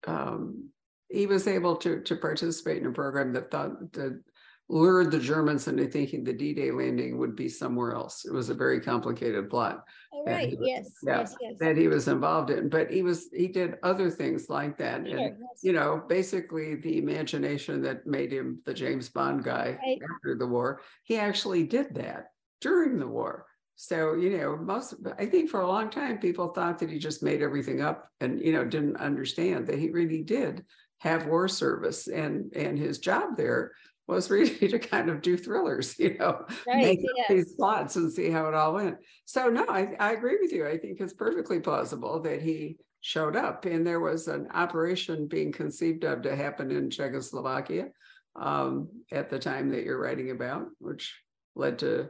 Um, 0.06 0.70
he 1.08 1.26
was 1.26 1.46
able 1.46 1.76
to 1.76 2.00
to 2.02 2.16
participate 2.16 2.78
in 2.78 2.86
a 2.88 2.92
program 2.92 3.32
that 3.34 3.50
thought 3.50 3.92
that 3.92 4.22
lured 4.68 5.10
the 5.10 5.18
Germans 5.18 5.68
into 5.68 5.86
thinking 5.86 6.24
the 6.24 6.32
D-Day 6.32 6.70
landing 6.70 7.18
would 7.18 7.36
be 7.36 7.48
somewhere 7.48 7.92
else. 7.92 8.24
It 8.24 8.32
was 8.32 8.48
a 8.48 8.54
very 8.54 8.80
complicated 8.80 9.50
plot. 9.50 9.84
Oh, 10.14 10.24
right. 10.24 10.56
Was, 10.58 10.66
yes, 10.66 10.90
yeah, 11.02 11.18
yes. 11.18 11.36
Yes. 11.40 11.54
That 11.60 11.76
he 11.76 11.88
was 11.88 12.08
involved 12.08 12.48
in, 12.48 12.70
but 12.70 12.90
he 12.90 13.02
was 13.02 13.28
he 13.34 13.48
did 13.48 13.74
other 13.82 14.08
things 14.10 14.48
like 14.48 14.78
that, 14.78 15.06
sure, 15.06 15.18
and 15.18 15.36
yes. 15.38 15.60
you 15.62 15.72
know, 15.72 16.02
basically 16.08 16.76
the 16.76 16.98
imagination 16.98 17.82
that 17.82 18.06
made 18.06 18.32
him 18.32 18.60
the 18.64 18.72
James 18.72 19.10
Bond 19.10 19.44
guy 19.44 19.78
right. 19.84 19.98
after 20.14 20.36
the 20.38 20.46
war. 20.46 20.80
He 21.04 21.18
actually 21.18 21.64
did 21.64 21.94
that 21.96 22.28
during 22.60 22.98
the 22.98 23.08
war. 23.08 23.46
So 23.76 24.14
you 24.14 24.36
know, 24.38 24.56
most 24.56 24.94
I 25.18 25.26
think 25.26 25.50
for 25.50 25.60
a 25.60 25.68
long 25.68 25.90
time 25.90 26.18
people 26.18 26.48
thought 26.48 26.78
that 26.78 26.90
he 26.90 26.98
just 26.98 27.22
made 27.22 27.42
everything 27.42 27.80
up 27.80 28.08
and 28.20 28.40
you 28.40 28.52
know 28.52 28.64
didn't 28.64 28.96
understand 28.96 29.66
that 29.66 29.78
he 29.78 29.90
really 29.90 30.22
did 30.22 30.64
have 31.00 31.26
war 31.26 31.48
service 31.48 32.06
and 32.06 32.52
and 32.54 32.78
his 32.78 32.98
job 32.98 33.36
there 33.36 33.72
was 34.06 34.30
really 34.30 34.68
to 34.68 34.78
kind 34.78 35.08
of 35.08 35.22
do 35.22 35.36
thrillers, 35.36 35.98
you 35.98 36.16
know, 36.18 36.44
right, 36.66 36.84
make 36.84 37.00
yes. 37.16 37.28
these 37.28 37.54
plots 37.54 37.96
and 37.96 38.12
see 38.12 38.30
how 38.30 38.46
it 38.46 38.54
all 38.54 38.74
went. 38.74 38.96
So 39.24 39.48
no, 39.48 39.64
I, 39.68 39.94
I 39.98 40.12
agree 40.12 40.38
with 40.40 40.52
you. 40.52 40.66
I 40.66 40.78
think 40.78 41.00
it's 41.00 41.12
perfectly 41.12 41.60
plausible 41.60 42.20
that 42.20 42.42
he 42.42 42.76
showed 43.00 43.34
up 43.34 43.64
and 43.64 43.84
there 43.84 44.00
was 44.00 44.28
an 44.28 44.46
operation 44.54 45.26
being 45.26 45.50
conceived 45.50 46.04
of 46.04 46.22
to 46.22 46.36
happen 46.36 46.70
in 46.70 46.88
Czechoslovakia 46.88 47.88
um, 48.36 48.88
at 49.10 49.28
the 49.28 49.38
time 49.38 49.70
that 49.70 49.84
you're 49.84 50.00
writing 50.00 50.30
about, 50.30 50.66
which 50.78 51.20
led 51.56 51.78
to 51.80 52.08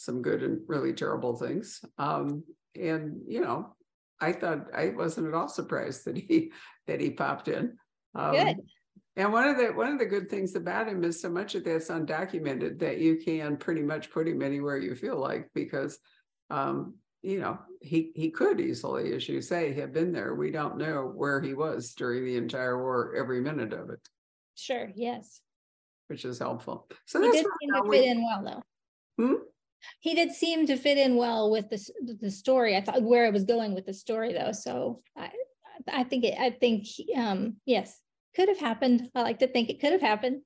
some 0.00 0.22
good 0.22 0.42
and 0.42 0.60
really 0.66 0.92
terrible 0.92 1.36
things. 1.36 1.84
Um, 1.98 2.44
and 2.80 3.20
you 3.26 3.40
know, 3.40 3.76
I 4.20 4.32
thought 4.32 4.66
I 4.74 4.90
wasn't 4.90 5.28
at 5.28 5.34
all 5.34 5.48
surprised 5.48 6.06
that 6.06 6.16
he 6.16 6.52
that 6.86 7.00
he 7.00 7.10
popped 7.10 7.48
in. 7.48 7.76
Um, 8.14 8.32
good. 8.32 8.56
And 9.16 9.32
one 9.32 9.48
of 9.48 9.58
the 9.58 9.66
one 9.66 9.92
of 9.92 9.98
the 9.98 10.06
good 10.06 10.30
things 10.30 10.54
about 10.54 10.88
him 10.88 11.04
is 11.04 11.20
so 11.20 11.28
much 11.28 11.54
of 11.54 11.64
that's 11.64 11.88
undocumented 11.88 12.78
that 12.78 12.98
you 12.98 13.16
can 13.16 13.56
pretty 13.56 13.82
much 13.82 14.10
put 14.10 14.28
him 14.28 14.42
anywhere 14.42 14.78
you 14.78 14.94
feel 14.94 15.20
like 15.20 15.50
because 15.54 15.98
um, 16.48 16.94
you 17.22 17.40
know 17.40 17.58
he 17.82 18.12
he 18.14 18.30
could 18.30 18.60
easily, 18.60 19.12
as 19.12 19.28
you 19.28 19.42
say, 19.42 19.74
have 19.74 19.92
been 19.92 20.12
there. 20.12 20.34
We 20.34 20.50
don't 20.50 20.78
know 20.78 21.12
where 21.14 21.40
he 21.40 21.54
was 21.54 21.92
during 21.94 22.24
the 22.24 22.36
entire 22.36 22.82
war, 22.82 23.14
every 23.16 23.40
minute 23.40 23.72
of 23.72 23.90
it. 23.90 24.00
Sure. 24.54 24.90
Yes. 24.94 25.40
Which 26.08 26.24
is 26.24 26.38
helpful. 26.38 26.88
So 27.06 27.20
he 27.20 27.30
did 27.30 27.46
seem 27.60 27.82
to 27.82 27.90
fit 27.90 28.04
in 28.04 28.24
well, 28.24 28.42
though. 28.44 29.24
Hmm? 29.24 29.42
He 30.00 30.14
did 30.14 30.32
seem 30.32 30.66
to 30.66 30.76
fit 30.76 30.98
in 30.98 31.16
well 31.16 31.50
with 31.50 31.68
the 31.70 32.16
the 32.20 32.30
story. 32.30 32.76
I 32.76 32.80
thought 32.80 33.02
where 33.02 33.26
I 33.26 33.30
was 33.30 33.44
going 33.44 33.74
with 33.74 33.86
the 33.86 33.94
story, 33.94 34.32
though. 34.32 34.52
So 34.52 35.02
I 35.16 35.30
I 35.88 36.04
think 36.04 36.24
it, 36.24 36.34
I 36.38 36.50
think 36.50 36.86
um 37.16 37.56
yes 37.66 37.98
could 38.34 38.48
have 38.48 38.58
happened. 38.58 39.10
I 39.14 39.22
like 39.22 39.38
to 39.40 39.48
think 39.48 39.70
it 39.70 39.80
could 39.80 39.92
have 39.92 40.00
happened. 40.00 40.42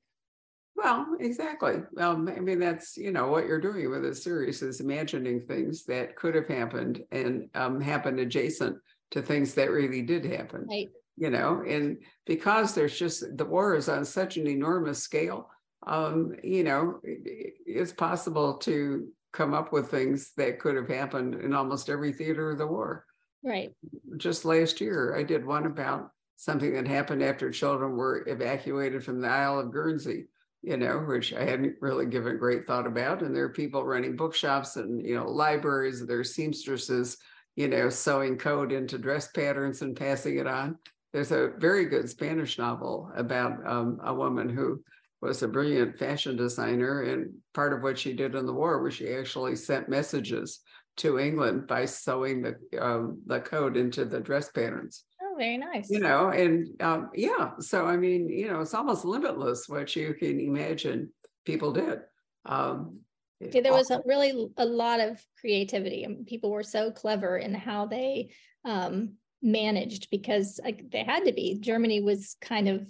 Well, 0.76 1.16
exactly. 1.20 1.82
Um, 1.98 2.28
I 2.28 2.40
mean, 2.40 2.58
that's, 2.58 2.96
you 2.96 3.12
know, 3.12 3.28
what 3.28 3.46
you're 3.46 3.60
doing 3.60 3.90
with 3.90 4.02
this 4.02 4.24
series 4.24 4.60
is 4.60 4.80
imagining 4.80 5.40
things 5.40 5.84
that 5.84 6.16
could 6.16 6.34
have 6.34 6.48
happened 6.48 7.02
and 7.12 7.48
um, 7.54 7.80
happened 7.80 8.18
adjacent 8.18 8.78
to 9.12 9.22
things 9.22 9.54
that 9.54 9.70
really 9.70 10.02
did 10.02 10.24
happen. 10.24 10.66
Right. 10.68 10.90
You 11.16 11.30
know, 11.30 11.62
and 11.66 11.98
because 12.26 12.74
there's 12.74 12.98
just 12.98 13.36
the 13.36 13.44
war 13.44 13.76
is 13.76 13.88
on 13.88 14.04
such 14.04 14.36
an 14.36 14.48
enormous 14.48 15.00
scale, 15.00 15.48
um, 15.86 16.34
you 16.42 16.64
know, 16.64 16.98
it's 17.04 17.92
possible 17.92 18.54
to 18.58 19.06
come 19.34 19.52
up 19.52 19.72
with 19.72 19.90
things 19.90 20.32
that 20.36 20.58
could 20.58 20.76
have 20.76 20.88
happened 20.88 21.34
in 21.34 21.52
almost 21.52 21.90
every 21.90 22.12
theater 22.12 22.52
of 22.52 22.58
the 22.58 22.66
war. 22.66 23.04
Right. 23.42 23.72
Just 24.16 24.46
last 24.46 24.80
year, 24.80 25.14
I 25.14 25.22
did 25.22 25.44
one 25.44 25.66
about 25.66 26.10
something 26.36 26.72
that 26.74 26.88
happened 26.88 27.22
after 27.22 27.50
children 27.50 27.96
were 27.96 28.26
evacuated 28.26 29.04
from 29.04 29.20
the 29.20 29.28
Isle 29.28 29.60
of 29.60 29.72
Guernsey 29.72 30.28
you 30.64 30.78
know, 30.78 30.98
which 31.00 31.34
I 31.34 31.44
hadn't 31.44 31.76
really 31.80 32.06
given 32.06 32.38
great 32.38 32.66
thought 32.66 32.86
about. 32.86 33.22
And 33.22 33.36
there 33.36 33.44
are 33.44 33.50
people 33.50 33.84
running 33.84 34.16
bookshops 34.16 34.76
and, 34.76 35.06
you 35.06 35.14
know, 35.14 35.28
libraries, 35.28 36.04
there's 36.04 36.34
seamstresses, 36.34 37.18
you 37.54 37.68
know, 37.68 37.90
sewing 37.90 38.38
code 38.38 38.72
into 38.72 38.96
dress 38.96 39.30
patterns 39.30 39.82
and 39.82 39.94
passing 39.94 40.38
it 40.38 40.46
on. 40.46 40.78
There's 41.12 41.32
a 41.32 41.52
very 41.58 41.84
good 41.84 42.08
Spanish 42.08 42.58
novel 42.58 43.10
about 43.14 43.64
um, 43.66 44.00
a 44.02 44.14
woman 44.14 44.48
who 44.48 44.82
was 45.24 45.42
a 45.42 45.48
brilliant 45.48 45.98
fashion 45.98 46.36
designer. 46.36 47.02
And 47.02 47.32
part 47.54 47.72
of 47.72 47.82
what 47.82 47.98
she 47.98 48.12
did 48.12 48.34
in 48.34 48.46
the 48.46 48.52
war 48.52 48.82
was 48.82 48.94
she 48.94 49.14
actually 49.14 49.56
sent 49.56 49.88
messages 49.88 50.60
to 50.98 51.18
England 51.18 51.66
by 51.66 51.84
sewing 51.86 52.42
the 52.42 52.56
um, 52.80 53.20
the 53.26 53.40
code 53.40 53.76
into 53.76 54.04
the 54.04 54.20
dress 54.20 54.50
patterns. 54.50 55.04
Oh, 55.22 55.34
very 55.36 55.58
nice. 55.58 55.90
You 55.90 56.00
know, 56.00 56.28
and 56.28 56.68
um, 56.80 57.10
yeah, 57.14 57.50
so 57.58 57.86
I 57.86 57.96
mean, 57.96 58.28
you 58.28 58.48
know, 58.48 58.60
it's 58.60 58.74
almost 58.74 59.04
limitless 59.04 59.68
what 59.68 59.96
you 59.96 60.14
can 60.14 60.38
imagine 60.38 61.10
people 61.44 61.72
did. 61.72 62.00
Um, 62.46 63.00
yeah, 63.40 63.60
there 63.60 63.72
was 63.72 63.90
a 63.90 64.00
really 64.04 64.48
a 64.56 64.64
lot 64.64 65.00
of 65.00 65.20
creativity, 65.40 66.04
and 66.04 66.26
people 66.26 66.50
were 66.50 66.62
so 66.62 66.90
clever 66.90 67.38
in 67.38 67.54
how 67.54 67.86
they 67.86 68.30
um, 68.64 69.14
managed 69.42 70.08
because 70.10 70.60
like, 70.62 70.90
they 70.90 71.02
had 71.02 71.24
to 71.24 71.32
be. 71.32 71.58
Germany 71.60 72.00
was 72.00 72.36
kind 72.40 72.68
of 72.68 72.86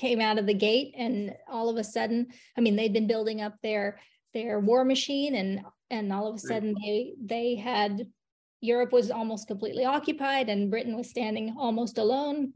came 0.00 0.20
out 0.20 0.38
of 0.38 0.46
the 0.46 0.54
gate, 0.54 0.94
and 0.96 1.34
all 1.46 1.68
of 1.68 1.76
a 1.76 1.84
sudden, 1.84 2.28
I 2.56 2.62
mean, 2.62 2.74
they'd 2.74 2.92
been 2.92 3.06
building 3.06 3.42
up 3.42 3.54
their 3.62 4.00
their 4.32 4.58
war 4.58 4.84
machine, 4.84 5.34
and 5.34 5.60
and 5.90 6.12
all 6.12 6.26
of 6.26 6.36
a 6.36 6.38
sudden 6.38 6.74
they 6.82 7.12
they 7.22 7.56
had 7.56 8.06
Europe 8.60 8.92
was 8.92 9.10
almost 9.10 9.46
completely 9.46 9.84
occupied 9.84 10.48
and 10.48 10.70
Britain 10.70 10.96
was 10.96 11.08
standing 11.08 11.56
almost 11.58 11.98
alone. 11.98 12.52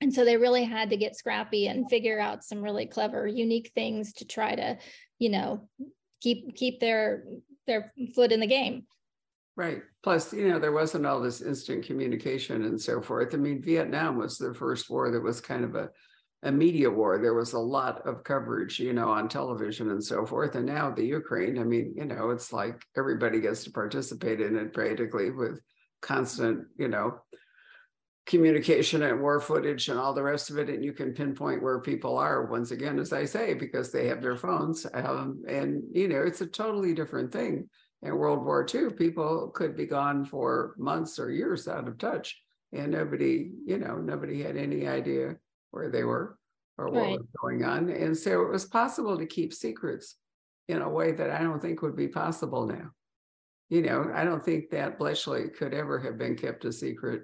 And 0.00 0.12
so 0.12 0.24
they 0.24 0.36
really 0.36 0.64
had 0.64 0.90
to 0.90 0.96
get 0.96 1.16
scrappy 1.16 1.68
and 1.68 1.88
figure 1.88 2.18
out 2.18 2.44
some 2.44 2.62
really 2.62 2.86
clever, 2.86 3.26
unique 3.26 3.70
things 3.74 4.12
to 4.14 4.24
try 4.24 4.54
to, 4.54 4.78
you 5.18 5.30
know, 5.30 5.68
keep 6.20 6.56
keep 6.56 6.80
their 6.80 7.24
their 7.66 7.92
foot 8.14 8.32
in 8.32 8.40
the 8.40 8.46
game. 8.46 8.86
Right. 9.56 9.82
Plus, 10.02 10.32
you 10.32 10.48
know, 10.48 10.58
there 10.58 10.72
wasn't 10.72 11.06
all 11.06 11.20
this 11.20 11.42
instant 11.42 11.84
communication 11.84 12.64
and 12.64 12.80
so 12.80 13.00
forth. 13.00 13.34
I 13.34 13.36
mean, 13.36 13.62
Vietnam 13.62 14.16
was 14.16 14.38
the 14.38 14.54
first 14.54 14.88
war 14.88 15.10
that 15.10 15.22
was 15.22 15.40
kind 15.40 15.64
of 15.64 15.74
a 15.74 15.90
a 16.42 16.50
media 16.50 16.90
war. 16.90 17.18
There 17.18 17.34
was 17.34 17.52
a 17.52 17.58
lot 17.58 18.06
of 18.06 18.24
coverage, 18.24 18.80
you 18.80 18.92
know, 18.92 19.08
on 19.08 19.28
television 19.28 19.90
and 19.90 20.02
so 20.02 20.26
forth. 20.26 20.56
And 20.56 20.66
now 20.66 20.90
the 20.90 21.04
Ukraine, 21.04 21.58
I 21.58 21.64
mean, 21.64 21.94
you 21.96 22.04
know, 22.04 22.30
it's 22.30 22.52
like 22.52 22.84
everybody 22.96 23.40
gets 23.40 23.62
to 23.64 23.70
participate 23.70 24.40
in 24.40 24.56
it 24.56 24.72
practically 24.72 25.30
with 25.30 25.60
constant, 26.00 26.66
you 26.76 26.88
know, 26.88 27.20
communication 28.26 29.02
and 29.02 29.20
war 29.20 29.40
footage 29.40 29.88
and 29.88 29.98
all 29.98 30.14
the 30.14 30.22
rest 30.22 30.50
of 30.50 30.58
it. 30.58 30.68
And 30.68 30.84
you 30.84 30.92
can 30.92 31.14
pinpoint 31.14 31.62
where 31.62 31.80
people 31.80 32.18
are 32.18 32.46
once 32.46 32.72
again, 32.72 32.98
as 32.98 33.12
I 33.12 33.24
say, 33.24 33.54
because 33.54 33.92
they 33.92 34.08
have 34.08 34.20
their 34.20 34.36
phones. 34.36 34.84
Um, 34.94 35.42
and, 35.48 35.82
you 35.92 36.08
know, 36.08 36.22
it's 36.22 36.40
a 36.40 36.46
totally 36.46 36.92
different 36.92 37.32
thing. 37.32 37.68
In 38.02 38.16
World 38.16 38.44
War 38.44 38.66
II, 38.72 38.90
people 38.90 39.52
could 39.54 39.76
be 39.76 39.86
gone 39.86 40.24
for 40.24 40.74
months 40.76 41.20
or 41.20 41.30
years 41.30 41.68
out 41.68 41.86
of 41.86 41.98
touch. 41.98 42.36
And 42.72 42.90
nobody, 42.90 43.52
you 43.64 43.78
know, 43.78 43.98
nobody 43.98 44.42
had 44.42 44.56
any 44.56 44.88
idea 44.88 45.36
where 45.72 45.90
they 45.90 46.04
were 46.04 46.38
or 46.78 46.88
what 46.88 47.02
right. 47.02 47.18
was 47.18 47.26
going 47.42 47.64
on. 47.64 47.90
And 47.90 48.16
so 48.16 48.42
it 48.42 48.50
was 48.50 48.64
possible 48.64 49.18
to 49.18 49.26
keep 49.26 49.52
secrets 49.52 50.14
in 50.68 50.80
a 50.80 50.88
way 50.88 51.12
that 51.12 51.30
I 51.30 51.42
don't 51.42 51.60
think 51.60 51.82
would 51.82 51.96
be 51.96 52.08
possible 52.08 52.66
now. 52.66 52.92
You 53.68 53.82
know, 53.82 54.10
I 54.14 54.24
don't 54.24 54.44
think 54.44 54.70
that 54.70 54.98
Bletchley 54.98 55.48
could 55.48 55.74
ever 55.74 55.98
have 55.98 56.16
been 56.18 56.36
kept 56.36 56.64
a 56.64 56.72
secret. 56.72 57.22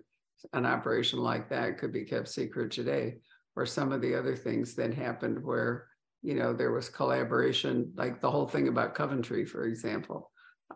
An 0.52 0.66
operation 0.66 1.18
like 1.18 1.48
that 1.50 1.78
could 1.78 1.92
be 1.92 2.04
kept 2.04 2.28
secret 2.28 2.70
today, 2.70 3.16
or 3.56 3.66
some 3.66 3.92
of 3.92 4.00
the 4.00 4.14
other 4.14 4.36
things 4.36 4.74
that 4.76 4.94
happened 4.94 5.42
where, 5.42 5.86
you 6.22 6.34
know, 6.34 6.52
there 6.52 6.72
was 6.72 6.88
collaboration, 6.88 7.92
like 7.96 8.20
the 8.20 8.30
whole 8.30 8.46
thing 8.46 8.68
about 8.68 8.94
Coventry, 8.94 9.44
for 9.44 9.64
example. 9.64 10.30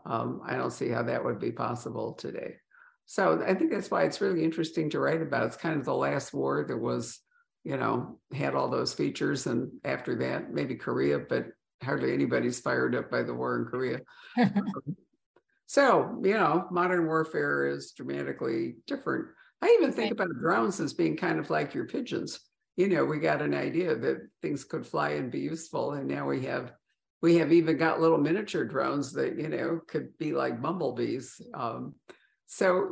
Um, 0.04 0.40
I 0.44 0.56
don't 0.56 0.72
see 0.72 0.88
how 0.88 1.02
that 1.04 1.24
would 1.24 1.38
be 1.38 1.52
possible 1.52 2.14
today. 2.14 2.56
So 3.06 3.42
I 3.46 3.54
think 3.54 3.70
that's 3.70 3.90
why 3.90 4.02
it's 4.04 4.20
really 4.20 4.42
interesting 4.42 4.90
to 4.90 5.00
write 5.00 5.22
about. 5.22 5.46
It's 5.46 5.56
kind 5.56 5.78
of 5.78 5.84
the 5.84 5.94
last 5.94 6.34
war 6.34 6.64
that 6.66 6.76
was 6.76 7.20
you 7.64 7.76
know, 7.76 8.18
had 8.32 8.54
all 8.54 8.68
those 8.68 8.94
features. 8.94 9.46
And 9.46 9.70
after 9.84 10.16
that, 10.16 10.52
maybe 10.52 10.74
Korea, 10.74 11.18
but 11.18 11.46
hardly 11.82 12.12
anybody's 12.12 12.60
fired 12.60 12.94
up 12.94 13.10
by 13.10 13.22
the 13.22 13.34
war 13.34 13.58
in 13.58 13.66
Korea. 13.66 14.00
so, 15.66 16.20
you 16.22 16.34
know, 16.34 16.66
modern 16.70 17.06
warfare 17.06 17.66
is 17.66 17.92
dramatically 17.92 18.76
different. 18.86 19.26
I 19.60 19.76
even 19.78 19.92
think 19.92 20.12
about 20.12 20.28
drones 20.40 20.80
as 20.80 20.92
being 20.92 21.16
kind 21.16 21.38
of 21.38 21.50
like 21.50 21.74
your 21.74 21.86
pigeons. 21.86 22.40
You 22.76 22.88
know, 22.88 23.04
we 23.04 23.18
got 23.18 23.42
an 23.42 23.54
idea 23.54 23.94
that 23.94 24.28
things 24.40 24.64
could 24.64 24.86
fly 24.86 25.10
and 25.10 25.30
be 25.30 25.40
useful, 25.40 25.92
and 25.92 26.08
now 26.08 26.26
we 26.26 26.42
have 26.46 26.72
we 27.20 27.36
have 27.36 27.52
even 27.52 27.76
got 27.76 28.00
little 28.00 28.18
miniature 28.18 28.64
drones 28.64 29.12
that 29.12 29.38
you 29.38 29.48
know 29.48 29.80
could 29.86 30.16
be 30.18 30.32
like 30.32 30.62
bumblebees. 30.62 31.40
Um, 31.54 31.94
so 32.46 32.90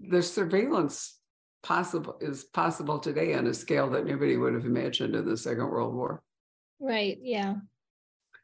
the 0.00 0.22
surveillance 0.22 1.18
possible 1.66 2.16
is 2.20 2.44
possible 2.44 2.98
today 3.00 3.34
on 3.34 3.48
a 3.48 3.54
scale 3.54 3.90
that 3.90 4.06
nobody 4.06 4.36
would 4.36 4.54
have 4.54 4.64
imagined 4.64 5.16
in 5.16 5.28
the 5.28 5.36
Second 5.36 5.68
World 5.68 5.94
War. 5.94 6.22
Right. 6.78 7.18
Yeah. 7.20 7.56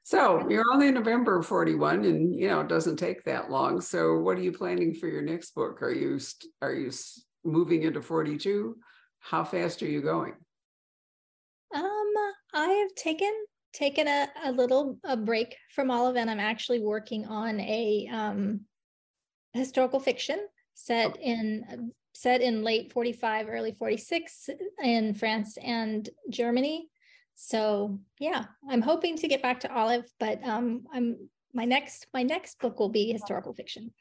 So 0.03 0.45
you're 0.51 0.65
only 0.73 0.89
in 0.89 0.95
November 0.95 1.41
41, 1.41 2.05
and 2.05 2.35
you 2.35 2.49
know 2.49 2.61
it 2.61 2.69
doesn't 2.69 2.97
take 2.97 3.23
that 3.25 3.49
long. 3.49 3.81
So 3.81 4.19
what 4.19 4.37
are 4.37 4.43
you 4.43 4.51
planning 4.51 4.95
for 4.95 5.07
your 5.07 5.23
next 5.23 5.55
book? 5.55 5.81
Are 5.83 5.93
you 5.93 6.19
are 6.61 6.73
you 6.73 6.91
moving 7.45 7.85
into 7.85 8.03
42? 8.03 8.77
How 9.21 9.45
fast 9.45 9.83
are 9.85 9.89
you 9.89 10.03
going? 10.03 10.33
Um, 11.73 12.13
I 12.53 12.67
have 12.67 12.95
taken 12.97 13.33
taken 13.73 14.09
a, 14.09 14.27
a 14.45 14.51
little 14.51 14.99
a 15.05 15.17
break 15.17 15.57
from 15.73 15.93
all 15.93 16.09
of 16.09 16.17
it. 16.17 16.29
I'm 16.29 16.41
actually 16.41 16.81
working 16.81 17.25
on 17.27 17.61
a 17.61 18.09
um, 18.13 18.63
historical 19.53 20.01
fiction 20.01 20.41
set 20.75 21.13
okay. 21.13 21.23
in 21.23 21.93
set 22.13 22.41
in 22.41 22.63
late 22.63 22.93
45, 22.93 23.49
early 23.49 23.73
46 23.73 24.51
in 24.83 25.15
France 25.15 25.57
and 25.63 26.09
Germany. 26.31 26.89
So 27.35 27.99
yeah, 28.19 28.45
I'm 28.71 28.83
hoping 28.83 29.17
to 29.17 29.29
get 29.29 29.43
back 29.43 29.61
to 29.61 29.75
Olive, 29.75 30.05
but 30.21 30.43
um, 30.45 30.85
I'm 30.93 31.29
my 31.55 31.65
next 31.65 32.07
my 32.15 32.23
next 32.23 32.59
book 32.61 32.79
will 32.79 32.89
be 32.89 33.13
historical 33.13 33.55
fiction. 33.55 33.93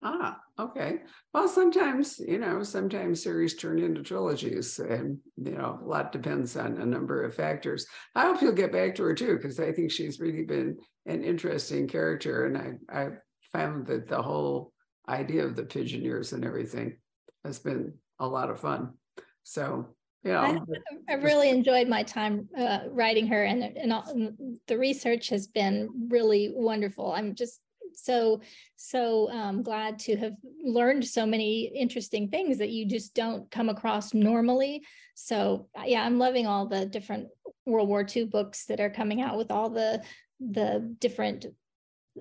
Ah, 0.00 0.38
okay. 0.60 0.98
Well, 1.34 1.48
sometimes, 1.48 2.20
you 2.20 2.38
know, 2.38 2.62
sometimes 2.62 3.20
series 3.20 3.56
turn 3.56 3.80
into 3.80 4.02
trilogies, 4.02 4.78
and 4.78 5.18
you 5.36 5.52
know, 5.52 5.80
a 5.82 5.84
lot 5.84 6.12
depends 6.12 6.56
on 6.56 6.78
a 6.80 6.86
number 6.86 7.24
of 7.24 7.34
factors. 7.34 7.84
I 8.14 8.26
hope 8.26 8.40
you'll 8.40 8.52
get 8.52 8.70
back 8.70 8.94
to 8.96 9.02
her 9.02 9.14
too, 9.14 9.36
because 9.36 9.58
I 9.58 9.72
think 9.72 9.90
she's 9.90 10.20
really 10.20 10.44
been 10.44 10.78
an 11.06 11.24
interesting 11.24 11.88
character, 11.88 12.46
and 12.46 12.56
I 12.56 13.00
I 13.00 13.08
found 13.52 13.86
that 13.88 14.06
the 14.06 14.22
whole 14.22 14.72
idea 15.08 15.44
of 15.44 15.56
the 15.56 15.64
pigeoneers 15.64 16.32
and 16.32 16.44
everything 16.44 16.96
has 17.44 17.58
been 17.58 17.94
a 18.18 18.26
lot 18.26 18.50
of 18.50 18.60
fun. 18.60 18.94
So, 19.42 19.86
yeah, 20.24 20.40
I, 20.40 21.12
I 21.12 21.14
really 21.14 21.48
enjoyed 21.50 21.88
my 21.88 22.02
time 22.02 22.48
uh, 22.58 22.80
writing 22.90 23.26
her, 23.28 23.44
and 23.44 23.62
and, 23.62 23.92
all, 23.92 24.32
the 24.66 24.78
research 24.78 25.28
has 25.28 25.46
been 25.46 25.88
really 26.08 26.50
wonderful. 26.52 27.12
I'm 27.12 27.34
just 27.34 27.60
so 27.94 28.40
so 28.76 29.30
um, 29.30 29.62
glad 29.62 29.98
to 30.00 30.16
have 30.16 30.34
learned 30.62 31.06
so 31.06 31.24
many 31.24 31.70
interesting 31.74 32.28
things 32.28 32.58
that 32.58 32.70
you 32.70 32.86
just 32.86 33.14
don't 33.14 33.50
come 33.50 33.68
across 33.68 34.12
normally. 34.12 34.82
So, 35.14 35.68
yeah, 35.84 36.04
I'm 36.04 36.18
loving 36.18 36.46
all 36.46 36.66
the 36.66 36.86
different 36.86 37.28
World 37.64 37.88
War 37.88 38.04
II 38.04 38.26
books 38.26 38.66
that 38.66 38.80
are 38.80 38.90
coming 38.90 39.20
out 39.20 39.36
with 39.36 39.50
all 39.50 39.70
the 39.70 40.02
the 40.40 40.94
different 40.98 41.46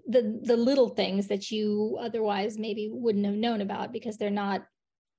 the 0.08 0.40
the 0.44 0.58
little 0.58 0.90
things 0.90 1.28
that 1.28 1.50
you 1.52 1.98
otherwise 2.00 2.58
maybe 2.58 2.90
wouldn't 2.92 3.26
have 3.26 3.36
known 3.36 3.62
about 3.62 3.92
because 3.92 4.18
they're 4.18 4.30
not 4.30 4.66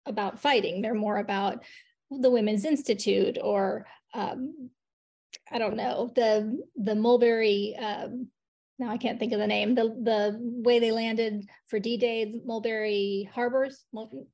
about 0.08 0.40
fighting. 0.40 0.82
They're 0.82 0.94
more 0.94 1.18
about 1.18 1.62
the 2.10 2.30
Women's 2.30 2.64
Institute 2.64 3.38
or 3.42 3.86
um, 4.14 4.70
I 5.52 5.58
don't 5.58 5.76
know 5.76 6.10
the 6.14 6.58
the 6.76 6.94
Mulberry 6.94 7.76
um, 7.76 8.28
now 8.78 8.90
I 8.90 8.96
can't 8.96 9.18
think 9.18 9.32
of 9.32 9.40
the 9.40 9.46
name, 9.46 9.74
the, 9.74 9.88
the 10.02 10.38
way 10.40 10.78
they 10.78 10.92
landed 10.92 11.48
for 11.66 11.80
D-Day, 11.80 12.40
Mulberry 12.44 13.28
Harbors, 13.34 13.84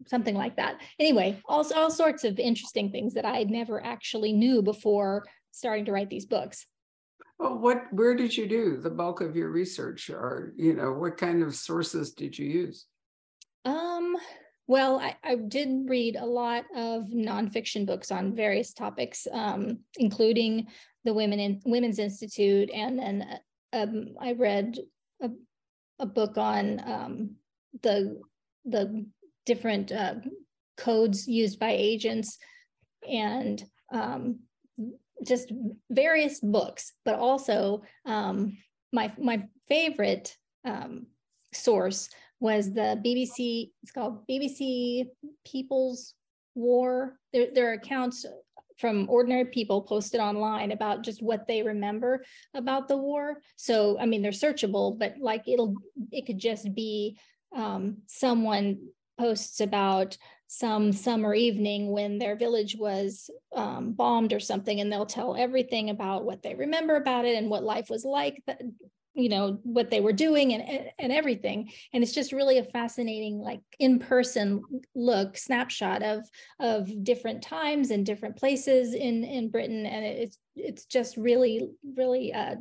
something 0.06 0.34
like 0.34 0.56
that. 0.56 0.80
Anyway, 0.98 1.40
all, 1.46 1.66
all 1.74 1.90
sorts 1.90 2.24
of 2.24 2.38
interesting 2.38 2.90
things 2.90 3.14
that 3.14 3.24
I 3.24 3.44
never 3.44 3.82
actually 3.82 4.32
knew 4.32 4.60
before 4.60 5.24
starting 5.50 5.86
to 5.86 5.92
write 5.92 6.10
these 6.10 6.26
books. 6.26 6.66
Well, 7.38 7.58
what, 7.58 7.84
where 7.90 8.14
did 8.14 8.36
you 8.36 8.46
do 8.46 8.76
the 8.76 8.90
bulk 8.90 9.22
of 9.22 9.34
your 9.34 9.48
research 9.48 10.10
or, 10.10 10.52
you 10.56 10.74
know, 10.74 10.92
what 10.92 11.16
kind 11.16 11.42
of 11.42 11.54
sources 11.54 12.12
did 12.12 12.38
you 12.38 12.46
use? 12.46 12.86
Um, 13.64 14.14
well, 14.66 14.98
I, 14.98 15.16
I 15.22 15.36
did 15.36 15.88
read 15.88 16.16
a 16.16 16.24
lot 16.24 16.64
of 16.74 17.04
nonfiction 17.04 17.84
books 17.86 18.10
on 18.10 18.34
various 18.34 18.72
topics, 18.72 19.26
um, 19.30 19.80
including 19.98 20.68
the 21.04 21.12
Women 21.12 21.38
in 21.38 21.60
Women's 21.66 21.98
Institute, 21.98 22.70
and 22.72 22.98
then 22.98 23.38
um, 23.74 24.14
I 24.20 24.32
read 24.32 24.78
a, 25.22 25.30
a 25.98 26.06
book 26.06 26.38
on 26.38 26.80
um, 26.86 27.30
the 27.82 28.20
the 28.64 29.06
different 29.44 29.92
uh, 29.92 30.14
codes 30.78 31.28
used 31.28 31.58
by 31.58 31.72
agents, 31.72 32.38
and 33.06 33.62
um, 33.92 34.38
just 35.26 35.52
various 35.90 36.40
books. 36.40 36.94
But 37.04 37.16
also, 37.16 37.82
um, 38.06 38.56
my 38.92 39.12
my 39.18 39.44
favorite 39.68 40.34
um, 40.64 41.06
source 41.52 42.08
was 42.40 42.72
the 42.72 43.00
BBC, 43.04 43.70
it's 43.82 43.92
called 43.92 44.26
BBC 44.28 45.06
People's 45.46 46.14
War. 46.54 47.18
There, 47.32 47.48
there 47.54 47.70
are 47.70 47.74
accounts 47.74 48.26
from 48.78 49.08
ordinary 49.08 49.44
people 49.46 49.82
posted 49.82 50.20
online 50.20 50.72
about 50.72 51.04
just 51.04 51.22
what 51.22 51.46
they 51.46 51.62
remember 51.62 52.24
about 52.54 52.88
the 52.88 52.96
war. 52.96 53.40
So, 53.56 53.98
I 54.00 54.06
mean, 54.06 54.22
they're 54.22 54.32
searchable, 54.32 54.98
but 54.98 55.14
like 55.20 55.46
it'll, 55.46 55.74
it 56.10 56.26
could 56.26 56.38
just 56.38 56.74
be 56.74 57.18
um, 57.54 57.98
someone 58.06 58.88
posts 59.18 59.60
about 59.60 60.18
some 60.48 60.92
summer 60.92 61.34
evening 61.34 61.90
when 61.90 62.18
their 62.18 62.36
village 62.36 62.76
was 62.76 63.30
um, 63.54 63.92
bombed 63.92 64.32
or 64.32 64.40
something, 64.40 64.80
and 64.80 64.92
they'll 64.92 65.06
tell 65.06 65.36
everything 65.36 65.90
about 65.90 66.24
what 66.24 66.42
they 66.42 66.54
remember 66.54 66.96
about 66.96 67.24
it 67.24 67.36
and 67.36 67.48
what 67.48 67.62
life 67.62 67.90
was 67.90 68.04
like 68.04 68.42
you 69.14 69.28
know 69.28 69.58
what 69.62 69.90
they 69.90 70.00
were 70.00 70.12
doing 70.12 70.54
and 70.54 70.90
and 70.98 71.12
everything. 71.12 71.70
And 71.92 72.02
it's 72.02 72.12
just 72.12 72.32
really 72.32 72.58
a 72.58 72.64
fascinating 72.64 73.38
like 73.38 73.60
in-person 73.78 74.62
look 74.94 75.36
snapshot 75.36 76.02
of 76.02 76.28
of 76.60 77.04
different 77.04 77.42
times 77.42 77.90
and 77.90 78.04
different 78.04 78.36
places 78.36 78.94
in 78.94 79.24
in 79.24 79.50
britain. 79.50 79.86
And 79.86 80.04
it's 80.04 80.38
it's 80.56 80.84
just 80.86 81.16
really 81.16 81.70
really 81.96 82.32
uh 82.32 82.56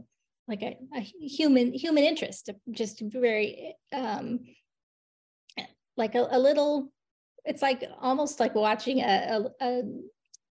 like 0.47 0.62
a, 0.62 0.78
a 0.95 0.99
human 0.99 1.74
human 1.74 2.04
interest 2.04 2.49
just 2.72 3.01
very 3.01 3.76
um 3.91 4.41
like 5.97 6.16
a, 6.16 6.28
a 6.32 6.39
little 6.39 6.91
it's 7.45 7.62
like 7.62 7.84
almost 7.99 8.39
like 8.39 8.56
watching 8.56 9.01
a, 9.01 9.04
a, 9.60 9.66
a 9.66 9.82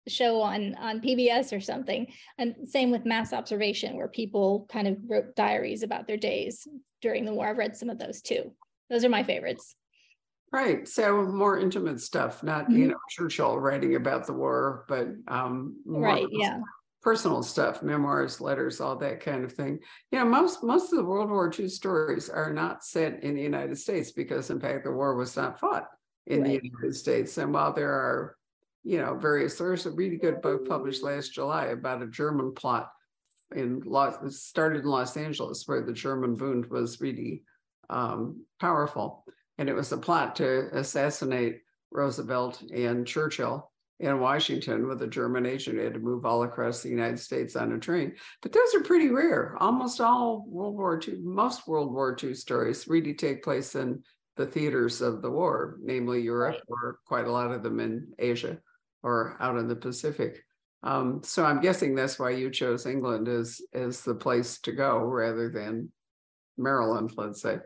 show 0.08 0.42
on 0.42 0.76
on 0.76 1.02
PBS 1.02 1.56
or 1.56 1.60
something. 1.60 2.08
And 2.38 2.56
same 2.66 2.92
with 2.92 3.06
mass 3.06 3.34
observation, 3.34 3.96
where 3.96 4.08
people 4.08 4.68
kind 4.70 4.88
of 4.88 4.98
wrote 5.08 5.36
diaries 5.36 5.84
about 5.84 6.08
their 6.08 6.18
days 6.18 6.68
during 7.02 7.26
the 7.26 7.34
war. 7.34 7.48
I've 7.48 7.58
read 7.58 7.76
some 7.76 7.90
of 7.90 8.00
those 8.00 8.22
too. 8.22 8.52
Those 8.90 9.04
are 9.04 9.10
my 9.10 9.24
favorites. 9.24 9.76
Right. 10.52 10.88
So 10.88 11.24
more 11.24 11.60
intimate 11.60 12.00
stuff, 12.00 12.44
not 12.44 12.66
mm-hmm. 12.66 12.78
you 12.78 12.88
know 12.88 12.98
Churchill 13.10 13.60
writing 13.60 13.96
about 13.96 14.26
the 14.26 14.34
war, 14.34 14.86
but 14.88 15.08
um, 15.28 15.78
right. 15.86 16.28
Yeah. 16.32 16.60
Personal 17.02 17.44
stuff, 17.44 17.84
memoirs, 17.84 18.42
letters, 18.42 18.82
all 18.82 18.96
that 18.96 19.20
kind 19.20 19.44
of 19.44 19.52
thing. 19.52 19.80
You 20.12 20.20
know, 20.20 20.26
most 20.26 20.64
most 20.64 20.92
of 20.92 20.98
the 20.98 21.06
World 21.06 21.30
War 21.30 21.52
II 21.58 21.68
stories 21.68 22.30
are 22.30 22.52
not 22.52 22.84
set 22.84 23.22
in 23.22 23.36
the 23.36 23.42
United 23.42 23.78
States 23.78 24.12
because, 24.12 24.50
in 24.50 24.60
fact, 24.60 24.86
the 24.86 24.92
war 24.92 25.16
was 25.16 25.36
not 25.36 25.60
fought 25.60 25.88
in 26.26 26.42
right. 26.42 26.62
the 26.62 26.68
United 26.68 26.96
States. 26.96 27.38
And 27.38 27.54
while 27.54 27.74
there 27.74 27.92
are 27.92 28.38
you 28.86 29.00
know, 29.00 29.16
various. 29.16 29.58
There's 29.58 29.88
a 29.88 29.92
really 29.92 30.18
good 30.18 30.42
book 30.42 30.70
published 30.70 31.04
last 31.04 31.34
July 31.34 31.66
about 31.66 32.04
a 32.04 32.08
German 32.08 32.54
plot 32.54 32.92
in 33.54 33.82
Los. 33.84 34.40
Started 34.40 34.84
in 34.84 34.88
Los 34.88 35.18
Angeles, 35.18 35.64
where 35.66 35.82
the 35.82 35.92
German 35.92 36.36
Bund 36.36 36.68
was 36.68 37.02
really 37.02 37.44
um, 37.90 38.46
powerful, 38.62 39.26
and 39.58 39.68
it 39.68 39.74
was 39.74 39.92
a 39.92 39.98
plot 39.98 40.36
to 40.36 40.70
assassinate 40.72 41.62
Roosevelt 41.92 42.62
and 42.74 43.08
Churchill 43.08 43.72
in 44.00 44.20
Washington 44.20 44.88
with 44.88 45.02
a 45.02 45.08
German 45.08 45.48
agent. 45.48 45.78
Who 45.78 45.84
had 45.84 45.96
to 45.96 46.00
move 46.00 46.24
all 46.24 46.44
across 46.44 46.84
the 46.84 46.90
United 46.90 47.20
States 47.20 47.56
on 47.56 47.72
a 47.72 47.80
train. 47.80 48.14
But 48.44 48.54
those 48.54 48.76
are 48.76 48.84
pretty 48.84 49.10
rare. 49.10 49.58
Almost 49.60 50.00
all 50.00 50.46
World 50.48 50.76
War 50.76 51.02
II, 51.06 51.22
most 51.24 51.68
World 51.68 51.92
War 51.92 52.16
II 52.22 52.36
stories 52.36 52.88
really 52.88 53.16
take 53.16 53.44
place 53.44 53.74
in 53.74 54.04
the 54.38 54.46
theaters 54.46 55.02
of 55.02 55.24
the 55.24 55.32
war, 55.32 55.80
namely 55.82 56.22
Europe, 56.22 56.58
right. 56.58 56.64
or 56.70 57.00
quite 57.08 57.26
a 57.26 57.32
lot 57.32 57.52
of 57.52 57.64
them 57.64 57.80
in 57.80 58.14
Asia 58.20 58.60
or 59.06 59.38
out 59.40 59.58
in 59.58 59.68
the 59.68 59.76
Pacific. 59.76 60.44
Um, 60.84 61.22
so 61.24 61.46
I'm 61.46 61.62
guessing 61.62 61.96
that's 61.96 62.20
why 62.20 62.32
you 62.32 62.50
chose 62.50 62.86
England 62.86 63.28
as 63.28 63.62
as 63.74 64.02
the 64.02 64.16
place 64.16 64.60
to 64.62 64.72
go 64.72 64.98
rather 64.98 65.50
than 65.50 65.92
Maryland, 66.58 67.14
let's 67.16 67.42
say. 67.42 67.60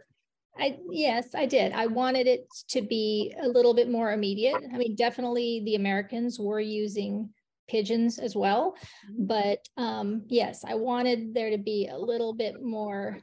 I 0.58 0.78
yes, 0.92 1.34
I 1.34 1.46
did. 1.46 1.72
I 1.72 1.88
wanted 1.88 2.28
it 2.28 2.46
to 2.70 2.82
be 2.82 3.34
a 3.42 3.48
little 3.48 3.74
bit 3.74 3.90
more 3.90 4.12
immediate. 4.12 4.62
I 4.74 4.78
mean, 4.78 4.96
definitely 4.96 5.64
the 5.66 5.76
Americans 5.76 6.38
were 6.40 6.60
using 6.60 7.30
pigeons 7.70 8.20
as 8.20 8.36
well, 8.36 8.76
mm-hmm. 9.10 9.26
but 9.26 9.60
um, 9.78 10.24
yes, 10.28 10.66
I 10.68 10.76
wanted 10.76 11.34
there 11.34 11.52
to 11.52 11.58
be 11.58 11.88
a 11.88 11.98
little 11.98 12.34
bit 12.34 12.62
more 12.62 13.20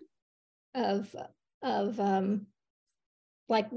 of 0.74 1.14
of 1.62 2.00
um, 2.00 2.46
like 3.48 3.68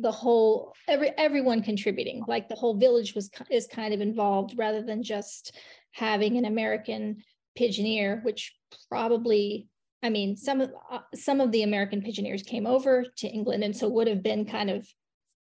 the 0.00 0.10
whole 0.10 0.74
every 0.88 1.10
everyone 1.18 1.62
contributing 1.62 2.22
like 2.26 2.48
the 2.48 2.54
whole 2.54 2.74
village 2.74 3.14
was 3.14 3.30
is 3.50 3.66
kind 3.66 3.94
of 3.94 4.00
involved 4.00 4.54
rather 4.56 4.82
than 4.82 5.02
just 5.02 5.56
having 5.92 6.36
an 6.36 6.44
american 6.44 7.22
pigeoneer 7.58 8.22
which 8.24 8.56
probably 8.88 9.68
i 10.02 10.10
mean 10.10 10.36
some 10.36 10.60
of 10.60 10.72
uh, 10.90 10.98
some 11.14 11.40
of 11.40 11.52
the 11.52 11.62
american 11.62 12.02
pigeoneers 12.02 12.44
came 12.44 12.66
over 12.66 13.04
to 13.16 13.28
england 13.28 13.62
and 13.62 13.76
so 13.76 13.88
would 13.88 14.08
have 14.08 14.22
been 14.22 14.44
kind 14.44 14.68
of 14.68 14.86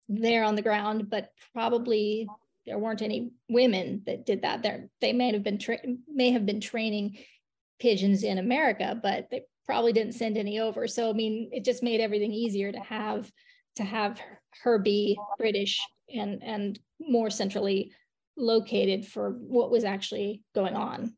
there 0.10 0.44
on 0.44 0.56
the 0.56 0.62
ground 0.62 1.10
but 1.10 1.30
probably 1.54 2.28
there 2.66 2.78
weren't 2.78 3.02
any 3.02 3.32
women 3.50 4.04
that 4.06 4.26
did 4.26 4.44
that. 4.44 4.62
There 4.62 4.90
they 5.00 5.14
may 5.14 5.32
have 5.32 5.44
been 5.44 5.58
tra- 5.58 5.80
may 6.08 6.32
have 6.32 6.46
been 6.46 6.62
training 6.62 7.18
pigeons 7.80 8.24
in 8.24 8.38
america 8.38 9.00
but 9.02 9.28
they 9.32 9.44
probably 9.66 9.94
didn't 9.94 10.14
send 10.14 10.38
any 10.38 10.60
over. 10.60 10.88
So 10.88 11.10
i 11.10 11.14
mean 11.14 11.50
it 11.52 11.66
just 11.66 11.84
made 11.84 12.02
everything 12.02 12.32
easier 12.32 12.72
to 12.72 12.80
have 12.80 13.32
to 13.76 13.84
have 13.84 14.20
her 14.64 14.80
be 14.80 15.18
British 15.38 15.80
and 16.14 16.44
and 16.44 16.80
more 17.00 17.30
centrally 17.30 17.92
located 18.38 19.06
for 19.06 19.32
what 19.32 19.72
was 19.72 19.84
actually 19.84 20.42
going 20.56 20.76
on. 20.76 21.14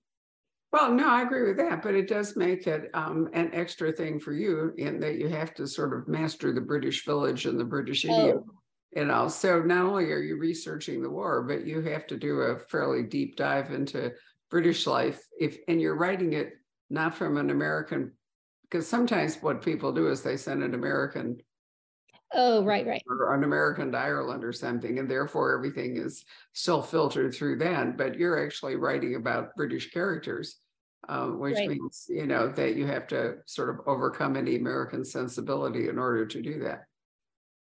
Well, 0.71 0.91
no, 0.91 1.07
I 1.07 1.21
agree 1.21 1.47
with 1.47 1.57
that, 1.57 1.83
but 1.83 1.93
it 1.93 2.07
does 2.07 2.35
make 2.35 2.65
it 2.65 2.89
um, 2.95 3.29
an 3.33 3.51
extra 3.53 3.91
thing 3.91 4.19
for 4.19 4.33
you 4.33 4.73
in 4.77 4.99
that 5.01 5.19
you 5.19 5.27
have 5.29 5.53
to 5.55 5.67
sort 5.67 5.93
of 5.93 6.07
master 6.07 6.51
the 6.51 6.61
British 6.61 7.05
village 7.05 7.45
and 7.45 7.59
the 7.59 7.63
British 7.63 8.05
idiom. 8.05 8.43
Oh. 8.47 8.53
You 8.95 9.05
know, 9.05 9.27
so 9.27 9.61
not 9.61 9.85
only 9.85 10.11
are 10.11 10.21
you 10.21 10.37
researching 10.37 11.01
the 11.01 11.09
war, 11.09 11.43
but 11.43 11.65
you 11.65 11.81
have 11.81 12.07
to 12.07 12.17
do 12.17 12.41
a 12.41 12.59
fairly 12.59 13.03
deep 13.03 13.35
dive 13.35 13.71
into 13.71 14.13
British 14.49 14.87
life. 14.87 15.21
If 15.39 15.57
and 15.67 15.79
you're 15.79 15.95
writing 15.95 16.33
it 16.33 16.53
not 16.89 17.15
from 17.15 17.37
an 17.37 17.49
American, 17.49 18.11
because 18.63 18.87
sometimes 18.87 19.37
what 19.41 19.63
people 19.63 19.91
do 19.91 20.09
is 20.09 20.21
they 20.21 20.37
send 20.37 20.63
an 20.63 20.73
American 20.73 21.37
Oh, 22.33 22.63
right, 22.63 22.85
right. 22.85 23.03
Or 23.07 23.33
an 23.33 23.43
American 23.43 23.93
Ireland 23.93 24.43
or 24.43 24.51
something, 24.51 24.97
and 24.99 25.09
therefore 25.09 25.55
everything 25.55 25.97
is 25.97 26.25
still 26.53 26.81
filtered 26.81 27.33
through 27.33 27.57
that. 27.59 27.97
But 27.97 28.17
you're 28.17 28.43
actually 28.43 28.75
writing 28.75 29.15
about 29.15 29.55
British 29.55 29.91
characters, 29.91 30.57
uh, 31.07 31.27
which 31.27 31.55
right. 31.55 31.69
means 31.69 32.05
you 32.09 32.25
know 32.25 32.49
that 32.49 32.75
you 32.75 32.87
have 32.87 33.07
to 33.07 33.35
sort 33.45 33.69
of 33.69 33.81
overcome 33.87 34.35
any 34.35 34.55
American 34.55 35.05
sensibility 35.05 35.89
in 35.89 35.99
order 35.99 36.25
to 36.25 36.41
do 36.41 36.59
that. 36.59 36.85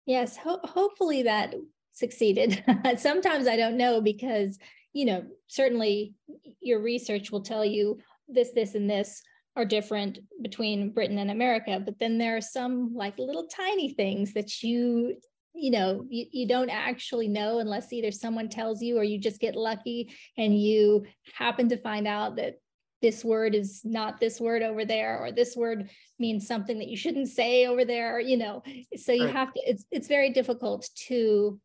Yes, 0.07 0.37
ho- 0.37 0.61
hopefully 0.63 1.23
that 1.23 1.55
succeeded. 1.93 2.63
Sometimes 2.99 3.47
I 3.47 3.57
don't 3.57 3.79
know 3.79 4.01
because 4.01 4.59
you 4.93 5.07
know 5.07 5.25
certainly 5.47 6.15
your 6.61 6.83
research 6.83 7.31
will 7.31 7.43
tell 7.43 7.65
you 7.65 7.99
this, 8.29 8.51
this, 8.53 8.75
and 8.75 8.89
this 8.89 9.23
are 9.57 9.65
different 9.65 10.19
between 10.43 10.91
Britain 10.91 11.19
and 11.19 11.31
America, 11.31 11.81
but 11.85 11.99
then 11.99 12.19
there 12.19 12.37
are 12.37 12.41
some 12.41 12.95
like 12.95 13.19
little 13.19 13.47
tiny 13.47 13.93
things 13.93 14.33
that 14.35 14.63
you 14.63 15.17
you 15.53 15.71
know 15.71 16.05
you, 16.09 16.27
you 16.31 16.47
don't 16.47 16.71
actually 16.71 17.29
know 17.29 17.59
unless 17.59 17.93
either 17.93 18.13
someone 18.13 18.49
tells 18.49 18.81
you 18.81 18.99
or 18.99 19.03
you 19.03 19.19
just 19.19 19.41
get 19.41 19.57
lucky 19.57 20.15
and 20.39 20.59
you 20.61 21.05
happen 21.35 21.69
to 21.69 21.77
find 21.77 22.07
out 22.07 22.37
that 22.37 22.55
this 23.03 23.25
word 23.25 23.55
is 23.55 23.81
not 23.85 24.21
this 24.21 24.41
word 24.41 24.63
over 24.63 24.85
there 24.85 25.19
or 25.19 25.33
this 25.33 25.57
word 25.57 25.89
means 26.19 26.47
something 26.47 26.79
that 26.79 26.89
you 26.89 26.97
shouldn't 26.97 27.29
say 27.29 27.67
over 27.67 27.85
there 27.85 28.21
you 28.21 28.37
know 28.37 28.63
so 28.97 29.13
you 29.13 29.25
right. 29.25 29.35
have 29.35 29.53
to 29.53 29.61
it's 29.67 29.85
it's 29.91 30.09
very 30.09 30.31
difficult 30.31 30.89
to 30.95 31.59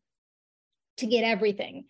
to 0.96 1.06
get 1.06 1.24
everything 1.24 1.84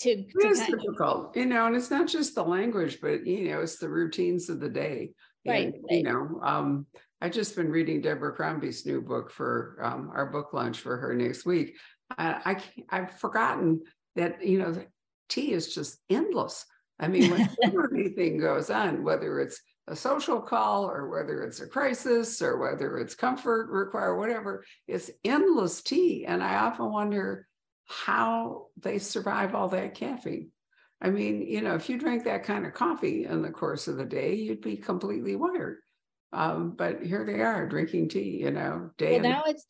to, 0.00 0.10
it 0.10 0.30
to 0.40 0.48
is 0.48 0.60
difficult 0.60 1.30
of, 1.30 1.36
you 1.36 1.46
know 1.46 1.66
and 1.66 1.76
it's 1.76 1.90
not 1.90 2.06
just 2.06 2.34
the 2.34 2.44
language 2.44 2.98
but 3.00 3.26
you 3.26 3.50
know 3.50 3.60
it's 3.60 3.78
the 3.78 3.88
routines 3.88 4.48
of 4.48 4.60
the 4.60 4.68
day 4.68 5.10
right, 5.46 5.72
and, 5.74 5.84
you 5.90 6.02
know 6.02 6.40
um 6.42 6.86
I 7.22 7.28
just 7.28 7.54
been 7.54 7.70
reading 7.70 8.00
Deborah 8.00 8.34
Crombie's 8.34 8.86
new 8.86 9.02
book 9.02 9.30
for 9.30 9.78
um, 9.82 10.10
our 10.14 10.26
book 10.26 10.54
launch 10.54 10.80
for 10.80 10.96
her 10.96 11.14
next 11.14 11.44
week. 11.44 11.76
I, 12.16 12.62
I 12.90 12.96
I've 12.98 13.18
forgotten 13.18 13.82
that 14.16 14.44
you 14.44 14.58
know 14.58 14.82
tea 15.28 15.52
is 15.52 15.74
just 15.74 15.98
endless. 16.08 16.64
I 16.98 17.08
mean, 17.08 17.30
whenever 17.60 17.94
anything 17.94 18.38
goes 18.38 18.70
on, 18.70 19.04
whether 19.04 19.38
it's 19.40 19.60
a 19.86 19.96
social 19.96 20.40
call 20.40 20.84
or 20.84 21.08
whether 21.08 21.42
it's 21.42 21.60
a 21.60 21.66
crisis 21.66 22.40
or 22.40 22.58
whether 22.58 22.98
it's 22.98 23.14
comfort 23.14 23.70
require 23.70 24.16
whatever, 24.16 24.64
it's 24.86 25.10
endless 25.24 25.82
tea. 25.82 26.24
And 26.26 26.42
I 26.42 26.56
often 26.56 26.90
wonder 26.90 27.46
how 27.86 28.68
they 28.78 28.98
survive 28.98 29.54
all 29.54 29.68
that 29.68 29.94
caffeine. 29.94 30.50
I 31.00 31.10
mean, 31.10 31.42
you 31.42 31.62
know, 31.62 31.74
if 31.74 31.88
you 31.88 31.98
drank 31.98 32.24
that 32.24 32.44
kind 32.44 32.66
of 32.66 32.74
coffee 32.74 33.24
in 33.24 33.42
the 33.42 33.50
course 33.50 33.88
of 33.88 33.96
the 33.96 34.04
day, 34.04 34.34
you'd 34.34 34.60
be 34.60 34.76
completely 34.76 35.34
wired. 35.34 35.78
Um, 36.32 36.74
but 36.76 37.02
here 37.02 37.24
they 37.24 37.40
are 37.40 37.66
drinking 37.66 38.10
tea, 38.10 38.38
you 38.40 38.50
know, 38.50 38.90
day. 38.98 39.12
Well, 39.12 39.30
now 39.30 39.42
it's 39.46 39.64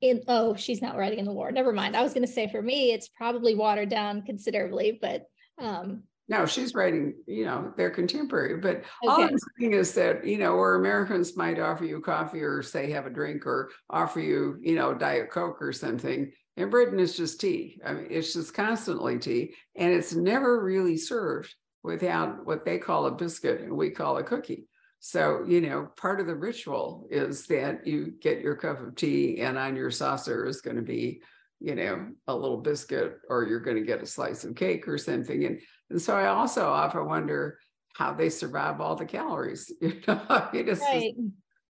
in, 0.00 0.22
oh, 0.28 0.54
she's 0.54 0.80
not 0.80 0.96
writing 0.96 1.18
in 1.18 1.24
the 1.24 1.32
war. 1.32 1.50
Never 1.50 1.72
mind. 1.72 1.96
I 1.96 2.02
was 2.02 2.14
going 2.14 2.26
to 2.26 2.32
say 2.32 2.48
for 2.48 2.62
me, 2.62 2.92
it's 2.92 3.08
probably 3.08 3.54
watered 3.54 3.88
down 3.88 4.22
considerably, 4.22 4.98
but 5.00 5.24
um, 5.60 6.04
no, 6.28 6.44
she's 6.44 6.74
writing, 6.74 7.14
you 7.26 7.46
know, 7.46 7.72
they're 7.76 7.90
contemporary. 7.90 8.58
But 8.58 8.84
all 9.02 9.22
I'm 9.22 9.36
saying 9.58 9.72
is 9.72 9.94
that, 9.94 10.26
you 10.26 10.36
know, 10.38 10.56
where 10.56 10.74
Americans 10.74 11.36
might 11.36 11.58
offer 11.58 11.84
you 11.84 12.00
coffee 12.00 12.42
or 12.42 12.62
say 12.62 12.90
have 12.90 13.06
a 13.06 13.10
drink 13.10 13.46
or 13.46 13.70
offer 13.88 14.20
you, 14.20 14.58
you 14.60 14.74
know, 14.74 14.92
Diet 14.92 15.30
Coke 15.30 15.60
or 15.60 15.72
something, 15.72 16.30
in 16.58 16.70
Britain 16.70 16.98
it's 16.98 17.16
just 17.16 17.40
tea. 17.40 17.80
I 17.84 17.92
mean, 17.92 18.08
it's 18.10 18.32
just 18.32 18.52
constantly 18.52 19.18
tea. 19.18 19.54
And 19.76 19.92
it's 19.92 20.14
never 20.14 20.62
really 20.62 20.96
served 20.96 21.54
without 21.82 22.44
what 22.44 22.64
they 22.64 22.78
call 22.78 23.06
a 23.06 23.12
biscuit 23.12 23.60
and 23.60 23.76
we 23.76 23.90
call 23.90 24.18
a 24.18 24.24
cookie. 24.24 24.66
So, 25.00 25.44
you 25.46 25.60
know, 25.60 25.88
part 25.96 26.20
of 26.20 26.26
the 26.26 26.34
ritual 26.34 27.06
is 27.10 27.46
that 27.46 27.86
you 27.86 28.14
get 28.20 28.40
your 28.40 28.56
cup 28.56 28.80
of 28.80 28.96
tea 28.96 29.40
and 29.40 29.56
on 29.56 29.76
your 29.76 29.92
saucer 29.92 30.44
is 30.46 30.60
going 30.60 30.76
to 30.76 30.82
be, 30.82 31.22
you 31.60 31.76
know, 31.76 32.08
a 32.26 32.34
little 32.34 32.60
biscuit 32.60 33.18
or 33.28 33.44
you're 33.44 33.60
going 33.60 33.76
to 33.76 33.86
get 33.86 34.02
a 34.02 34.06
slice 34.06 34.42
of 34.42 34.56
cake 34.56 34.88
or 34.88 34.98
something. 34.98 35.44
And, 35.44 35.60
and 35.90 36.02
so 36.02 36.16
I 36.16 36.26
also 36.26 36.68
often 36.68 37.06
wonder 37.06 37.60
how 37.94 38.12
they 38.12 38.30
survive 38.30 38.80
all 38.80 38.96
the 38.96 39.06
calories. 39.06 39.72
You 39.80 40.00
know, 40.08 40.20
I 40.28 40.48
mean, 40.52 40.66
right. 40.66 41.14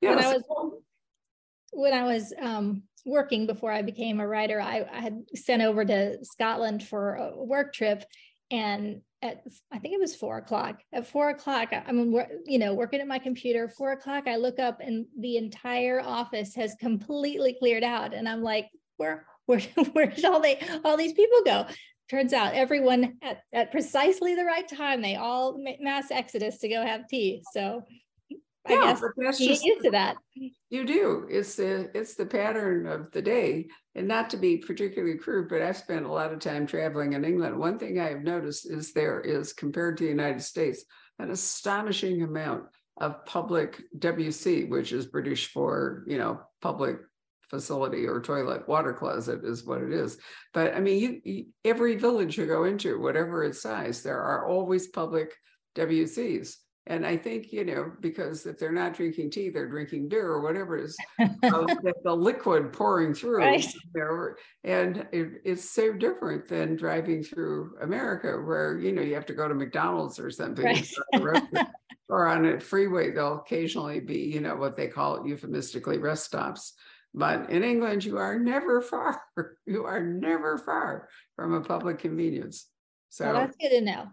yeah, 0.02 0.16
when 0.16 0.24
I 0.24 0.34
was 0.34 0.44
when 1.72 1.94
I 1.94 2.04
was 2.04 2.34
um, 2.42 2.84
working 3.08 3.48
before 3.48 3.72
I 3.72 3.82
became 3.82 4.20
a 4.20 4.28
writer, 4.28 4.62
I, 4.62 4.86
I 4.92 5.00
had 5.00 5.24
sent 5.34 5.64
over 5.64 5.84
to 5.86 6.24
Scotland 6.24 6.84
for 6.84 7.16
a 7.16 7.44
work 7.44 7.74
trip, 7.74 8.04
and 8.52 9.02
at 9.22 9.44
I 9.72 9.80
think 9.80 9.96
it 9.96 10.00
was 10.00 10.16
four 10.16 10.38
o'clock. 10.38 10.82
At 10.94 11.08
four 11.08 11.30
o'clock, 11.30 11.70
I'm 11.72 12.14
you 12.46 12.60
know 12.60 12.74
working 12.74 13.00
at 13.00 13.08
my 13.08 13.20
computer. 13.20 13.70
Four 13.70 13.94
o'clock, 13.94 14.28
I 14.28 14.36
look 14.36 14.60
up 14.60 14.80
and 14.80 15.06
the 15.20 15.38
entire 15.38 16.02
office 16.02 16.54
has 16.56 16.76
completely 16.80 17.56
cleared 17.58 17.84
out, 17.84 18.14
and 18.14 18.28
I'm 18.30 18.44
like, 18.44 18.70
where 18.98 19.26
where 19.46 19.60
where 19.94 20.08
did 20.08 20.26
all 20.26 20.42
they 20.42 20.60
all 20.84 20.98
these 20.98 21.14
people 21.14 21.42
go? 21.46 21.66
Turns 22.10 22.32
out 22.34 22.54
everyone 22.54 23.18
at 23.22 23.42
at 23.54 23.72
precisely 23.72 24.36
the 24.36 24.46
right 24.46 24.68
time, 24.68 25.02
they 25.02 25.16
all 25.16 25.58
mass 25.80 26.12
exodus 26.12 26.60
to 26.60 26.70
go 26.70 26.86
have 26.86 27.08
tea. 27.08 27.44
So 27.54 27.84
I 28.68 28.74
yeah, 28.74 28.82
guess 28.82 29.02
but 29.02 29.12
that's 29.18 29.38
just 29.40 29.64
used 29.64 29.84
to 29.84 29.92
that. 29.92 30.18
You 30.70 30.86
do. 30.86 31.26
It's 31.30 31.56
the 31.56 31.90
it's 31.98 32.16
the 32.16 32.26
pattern 32.26 32.86
of 32.88 33.12
the 33.12 33.22
day. 33.22 33.68
And 33.96 34.08
not 34.08 34.30
to 34.32 34.38
be 34.38 34.58
particularly 34.58 35.18
crude, 35.18 35.50
but 35.50 35.62
I've 35.62 35.78
spent 35.78 36.06
a 36.06 36.12
lot 36.12 36.32
of 36.32 36.40
time 36.40 36.68
traveling 36.68 37.14
in 37.14 37.26
England. 37.26 37.58
One 37.58 37.80
thing 37.80 38.00
I 38.00 38.10
have 38.10 38.22
noticed 38.22 38.70
is 38.70 38.94
there 38.94 39.22
is, 39.22 39.54
compared 39.54 39.98
to 39.98 40.04
the 40.04 40.10
United 40.10 40.42
States, 40.42 40.86
an 41.18 41.32
astonishing 41.32 42.22
amount 42.22 42.66
of 42.98 43.26
public 43.26 43.82
WC, 43.98 44.70
which 44.70 44.92
is 44.92 45.08
British 45.08 45.48
for, 45.48 46.04
you 46.08 46.18
know, 46.18 46.42
public 46.62 46.98
facility 47.50 48.06
or 48.06 48.22
toilet 48.22 48.68
water 48.68 48.94
closet 48.94 49.40
is 49.46 49.66
what 49.66 49.82
it 49.82 49.94
is 49.94 50.18
but 50.54 50.76
i 50.76 50.82
mean 50.82 51.00
you, 51.00 51.22
you, 51.24 51.46
every 51.64 51.96
village 51.96 52.38
you 52.38 52.46
go 52.46 52.66
into 52.66 53.00
whatever 53.00 53.42
its 53.42 53.62
size 53.62 54.04
there 54.04 54.22
are 54.22 54.50
always 54.50 54.88
public 54.88 55.34
wcs 55.78 56.56
and 56.90 57.06
I 57.06 57.18
think, 57.18 57.52
you 57.52 57.66
know, 57.66 57.92
because 58.00 58.46
if 58.46 58.58
they're 58.58 58.72
not 58.72 58.94
drinking 58.94 59.32
tea, 59.32 59.50
they're 59.50 59.70
drinking 59.70 60.08
beer 60.08 60.28
or 60.28 60.42
whatever 60.42 60.78
it 60.78 60.86
is, 60.86 60.98
uh, 61.20 61.28
the 62.04 62.16
liquid 62.16 62.72
pouring 62.72 63.14
through. 63.14 63.40
Right. 63.40 63.66
You 63.94 64.02
know, 64.02 64.30
and 64.64 65.06
it, 65.12 65.42
it's 65.44 65.70
so 65.70 65.94
different 65.94 66.48
than 66.48 66.78
driving 66.78 67.24
through 67.24 67.76
America 67.82 68.30
where, 68.30 68.80
you 68.80 68.94
know, 68.94 69.02
you 69.02 69.16
have 69.16 69.26
to 69.28 69.34
go 69.34 69.48
to 69.48 69.54
McDonald's 69.54 70.18
or 70.18 70.32
something. 70.32 70.66
Right. 70.66 70.90
or 72.10 72.28
on 72.28 72.46
a 72.46 72.60
freeway, 72.60 73.12
there'll 73.12 73.40
occasionally 73.40 74.00
be, 74.00 74.20
you 74.20 74.40
know, 74.40 74.56
what 74.56 74.78
they 74.78 74.88
call 74.88 75.18
it 75.18 75.28
euphemistically 75.28 75.98
rest 75.98 76.26
stops. 76.26 76.74
But 77.14 77.50
in 77.50 77.64
England, 77.64 78.06
you 78.06 78.18
are 78.18 78.40
never 78.40 78.82
far. 78.82 79.22
You 79.66 79.84
are 79.84 80.02
never 80.02 80.58
far 80.58 81.10
from 81.36 81.54
a 81.54 81.60
public 81.60 82.00
convenience. 82.00 82.68
So 83.10 83.26
well, 83.26 83.34
that's 83.34 83.58
good 83.58 83.72
to 83.72 83.82
know. 83.82 84.08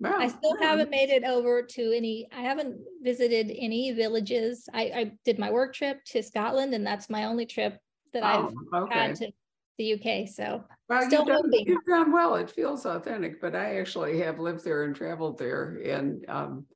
Wow. 0.00 0.16
I 0.18 0.28
still 0.28 0.56
haven't 0.58 0.90
made 0.90 1.10
it 1.10 1.24
over 1.24 1.62
to 1.62 1.92
any, 1.94 2.26
I 2.32 2.40
haven't 2.40 2.80
visited 3.02 3.52
any 3.54 3.92
villages. 3.92 4.66
I, 4.72 4.82
I 4.82 5.12
did 5.26 5.38
my 5.38 5.50
work 5.50 5.74
trip 5.74 6.02
to 6.06 6.22
Scotland 6.22 6.72
and 6.72 6.86
that's 6.86 7.10
my 7.10 7.24
only 7.24 7.44
trip 7.44 7.78
that 8.14 8.22
oh, 8.22 8.50
I've 8.72 8.82
okay. 8.84 8.98
had 8.98 9.16
to 9.16 9.30
the 9.76 9.94
UK. 9.94 10.28
So 10.28 10.64
well, 10.88 11.06
still 11.06 11.26
you've 11.26 11.28
done, 11.28 11.52
you've 11.52 11.84
done 11.84 12.12
well. 12.12 12.36
It 12.36 12.50
feels 12.50 12.86
authentic, 12.86 13.42
but 13.42 13.54
I 13.54 13.78
actually 13.78 14.18
have 14.20 14.38
lived 14.38 14.64
there 14.64 14.84
and 14.84 14.96
traveled 14.96 15.38
there. 15.38 15.80
And, 15.84 16.24
um, 16.28 16.66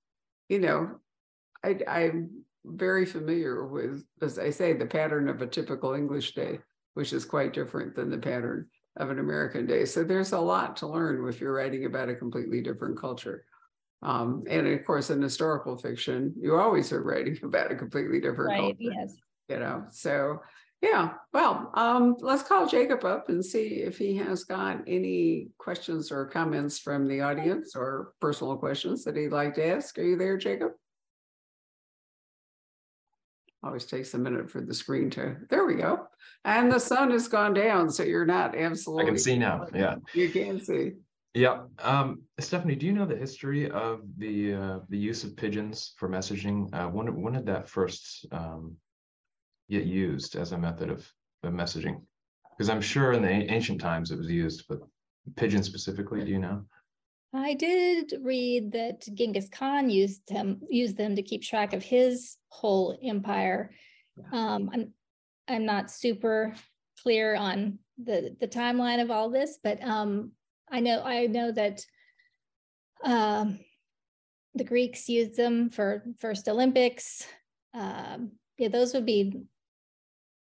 you 0.51 0.59
know, 0.59 0.97
I, 1.65 1.79
I'm 1.89 2.45
very 2.67 3.07
familiar 3.07 3.67
with, 3.67 4.05
as 4.21 4.39
I 4.39 4.51
say, 4.51 4.75
the 4.75 4.87
pattern 4.87 5.29
of 5.31 5.41
a 5.41 5.47
typical 5.47 5.95
English 5.95 6.35
day, 6.35 6.59
which 6.93 7.15
is 7.15 7.25
quite 7.25 7.55
different 7.55 7.95
than 7.95 8.11
the 8.11 8.19
pattern 8.19 8.69
of 8.97 9.11
an 9.11 9.19
American 9.19 9.67
day. 9.67 9.85
So 9.85 10.05
there's 10.05 10.33
a 10.33 10.39
lot 10.39 10.77
to 10.77 10.87
learn 10.87 11.27
if 11.29 11.41
you're 11.41 11.55
writing 11.55 11.85
about 11.85 12.09
a 12.09 12.15
completely 12.15 12.63
different 12.63 12.99
culture. 12.99 13.45
Um, 14.03 14.45
and 14.49 14.67
of 14.67 14.85
course, 14.85 15.11
in 15.11 15.21
historical 15.23 15.77
fiction, 15.77 16.35
you 16.39 16.57
always 16.57 16.93
are 16.93 17.03
writing 17.03 17.39
about 17.43 17.73
a 17.73 17.77
completely 17.77 18.21
different 18.21 18.57
culture. 18.57 18.67
right, 18.67 18.79
culture. 18.79 19.01
Yes. 19.01 19.17
You 19.49 19.59
know, 19.59 19.85
so 19.91 20.41
yeah. 20.81 21.15
Well, 21.33 21.71
um, 21.75 22.17
let's 22.21 22.43
call 22.43 22.67
Jacob 22.67 23.05
up 23.05 23.31
and 23.31 23.43
see 23.45 23.83
if 23.83 23.97
he 23.97 24.17
has 24.17 24.45
got 24.45 24.83
any 24.87 25.49
questions 25.59 26.13
or 26.13 26.27
comments 26.27 26.79
from 26.79 27.09
the 27.09 27.23
audience 27.23 27.75
or 27.75 28.13
personal 28.21 28.57
questions 28.57 29.03
that 29.05 29.17
he'd 29.17 29.29
like 29.33 29.55
to 29.55 29.67
ask. 29.67 29.99
Are 29.99 30.03
you 30.03 30.17
there, 30.17 30.37
Jacob? 30.37 30.73
Always 33.65 33.87
takes 33.87 34.15
a 34.15 34.19
minute 34.19 34.51
for 34.51 34.61
the 34.61 34.75
screen 34.75 35.11
to, 35.11 35.37
there 35.51 35.65
we 35.65 35.75
go. 35.75 36.07
And 36.45 36.71
the 36.71 36.79
sun 36.79 37.11
has 37.11 37.29
gone 37.29 37.55
down, 37.55 37.91
so 37.91 38.03
you're 38.03 38.27
not 38.27 38.55
absolutely. 38.55 39.05
I 39.05 39.09
can 39.09 39.19
see 39.19 39.39
now, 39.39 39.67
yeah. 39.75 39.97
You 40.13 40.29
can 40.29 40.63
see. 40.63 40.93
Yeah. 41.33 41.63
Um, 41.83 42.23
Stephanie, 42.39 42.77
do 42.77 42.87
you 42.87 42.93
know 42.93 43.07
the 43.07 43.17
history 43.17 43.69
of 43.71 44.03
the 44.19 44.55
uh, 44.55 44.79
the 44.89 44.99
use 44.99 45.25
of 45.25 45.37
pigeons 45.37 45.95
for 45.97 46.09
messaging? 46.09 46.73
Uh, 46.73 46.89
when, 46.89 47.21
when 47.21 47.33
did 47.33 47.47
that 47.47 47.69
first 47.69 48.27
um, 48.31 48.77
get 49.69 49.85
used 49.85 50.37
as 50.37 50.53
a 50.53 50.59
method 50.59 50.91
of, 50.91 51.11
of 51.43 51.53
messaging? 51.53 52.01
Because 52.57 52.71
I'm 52.71 52.81
sure 52.81 53.13
in 53.15 53.23
the 53.23 53.29
ancient 53.29 53.81
times 53.81 54.13
it 54.13 54.19
was 54.19 54.31
used, 54.31 54.67
but 54.69 54.79
pigeons 55.35 55.67
specifically, 55.67 56.25
do 56.25 56.31
you 56.31 56.39
know? 56.39 56.65
I 57.35 57.55
did 57.55 58.15
read 58.23 58.73
that 58.73 59.07
Genghis 59.13 59.49
Khan 59.49 59.91
used 59.91 60.23
them 60.29 60.61
used 60.69 60.97
them 60.97 61.17
to 61.17 61.23
keep 61.23 61.43
track 61.43 61.73
of 61.73 61.83
his 61.83 62.37
whole 62.49 62.97
empire. 63.03 63.73
Um, 64.33 64.71
I'm 64.73 64.93
I'm 65.49 65.67
not 65.67 65.91
super 65.91 66.55
clear 67.03 67.35
on 67.35 67.81
the 68.03 68.37
the 68.41 68.49
timeline 68.49 69.03
of 69.03 69.11
all 69.11 69.31
this, 69.31 69.59
but 69.63 69.83
um, 69.83 70.33
I 70.71 70.81
know 70.81 71.03
I 71.03 71.27
know 71.27 71.51
that 71.51 71.85
um, 73.03 73.59
the 74.55 74.65
Greeks 74.65 75.09
used 75.09 75.37
them 75.37 75.71
for 75.71 76.05
first 76.19 76.49
Olympics. 76.49 77.27
Um, 77.75 78.33
yeah, 78.57 78.69
those 78.69 78.95
would 78.95 79.07
be, 79.07 79.43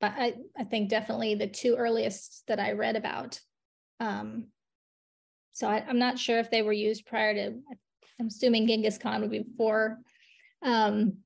I 0.02 0.36
I 0.58 0.66
think 0.66 0.90
definitely 0.90 1.36
the 1.36 1.48
two 1.48 1.76
earliest 1.76 2.44
that 2.48 2.60
I 2.60 2.74
read 2.74 2.98
about. 2.98 3.40
Um, 4.02 4.48
so 5.54 5.68
I, 5.68 5.84
am 5.90 6.00
not 6.00 6.20
sure 6.20 6.40
if 6.40 6.52
they 6.52 6.62
were 6.62 6.74
used 6.74 7.06
prior 7.06 7.34
to, 7.34 7.56
I'm 8.20 8.28
assuming 8.28 8.68
Genghis 8.68 8.98
Khan 8.98 9.22
would 9.22 9.32
be 9.32 9.40
before. 9.40 10.00
Um, 10.64 11.18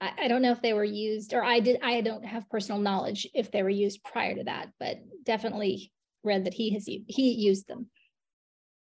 I, 0.00 0.12
I 0.22 0.28
don't 0.28 0.42
know 0.42 0.52
if 0.52 0.62
they 0.62 0.72
were 0.72 0.84
used, 0.84 1.34
or 1.34 1.44
I 1.44 1.60
did, 1.60 1.80
I 1.82 2.00
don't 2.00 2.24
have 2.24 2.48
personal 2.50 2.80
knowledge 2.80 3.26
if 3.34 3.50
they 3.50 3.62
were 3.62 3.70
used 3.70 4.02
prior 4.02 4.34
to 4.34 4.44
that, 4.44 4.70
but 4.80 4.98
definitely 5.24 5.92
read 6.22 6.44
that 6.46 6.54
he 6.54 6.72
has, 6.74 6.86
he 6.86 7.32
used 7.32 7.68
them. 7.68 7.88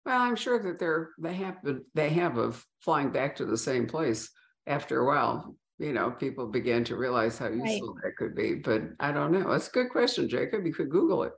Well, 0.05 0.21
I'm 0.21 0.37
sure 0.37 0.63
that 0.63 0.79
they're, 0.79 1.11
they 1.19 1.35
have, 1.35 1.57
they 1.95 2.11
have 2.11 2.37
of 2.37 2.65
flying 2.81 3.11
back 3.11 3.37
to 3.37 3.45
the 3.45 3.59
same 3.59 3.87
place 3.87 4.31
after 4.67 5.01
a 5.01 5.07
while 5.07 5.57
you 5.83 5.93
know, 5.93 6.13
people 6.13 6.47
began 6.47 6.85
to 6.85 6.97
realize 6.97 7.39
how 7.39 7.49
useful 7.49 7.95
right. 7.95 8.05
that 8.05 8.17
could 8.17 8.37
be. 8.37 8.55
But 8.55 8.83
I 9.01 9.11
don't 9.11 9.33
know. 9.33 9.51
That's 9.51 9.67
a 9.67 9.73
good 9.73 9.91
question, 9.91 10.29
Jacob. 10.29 10.65
You 10.65 10.73
could 10.73 10.91
Google 10.91 11.25
it. 11.25 11.33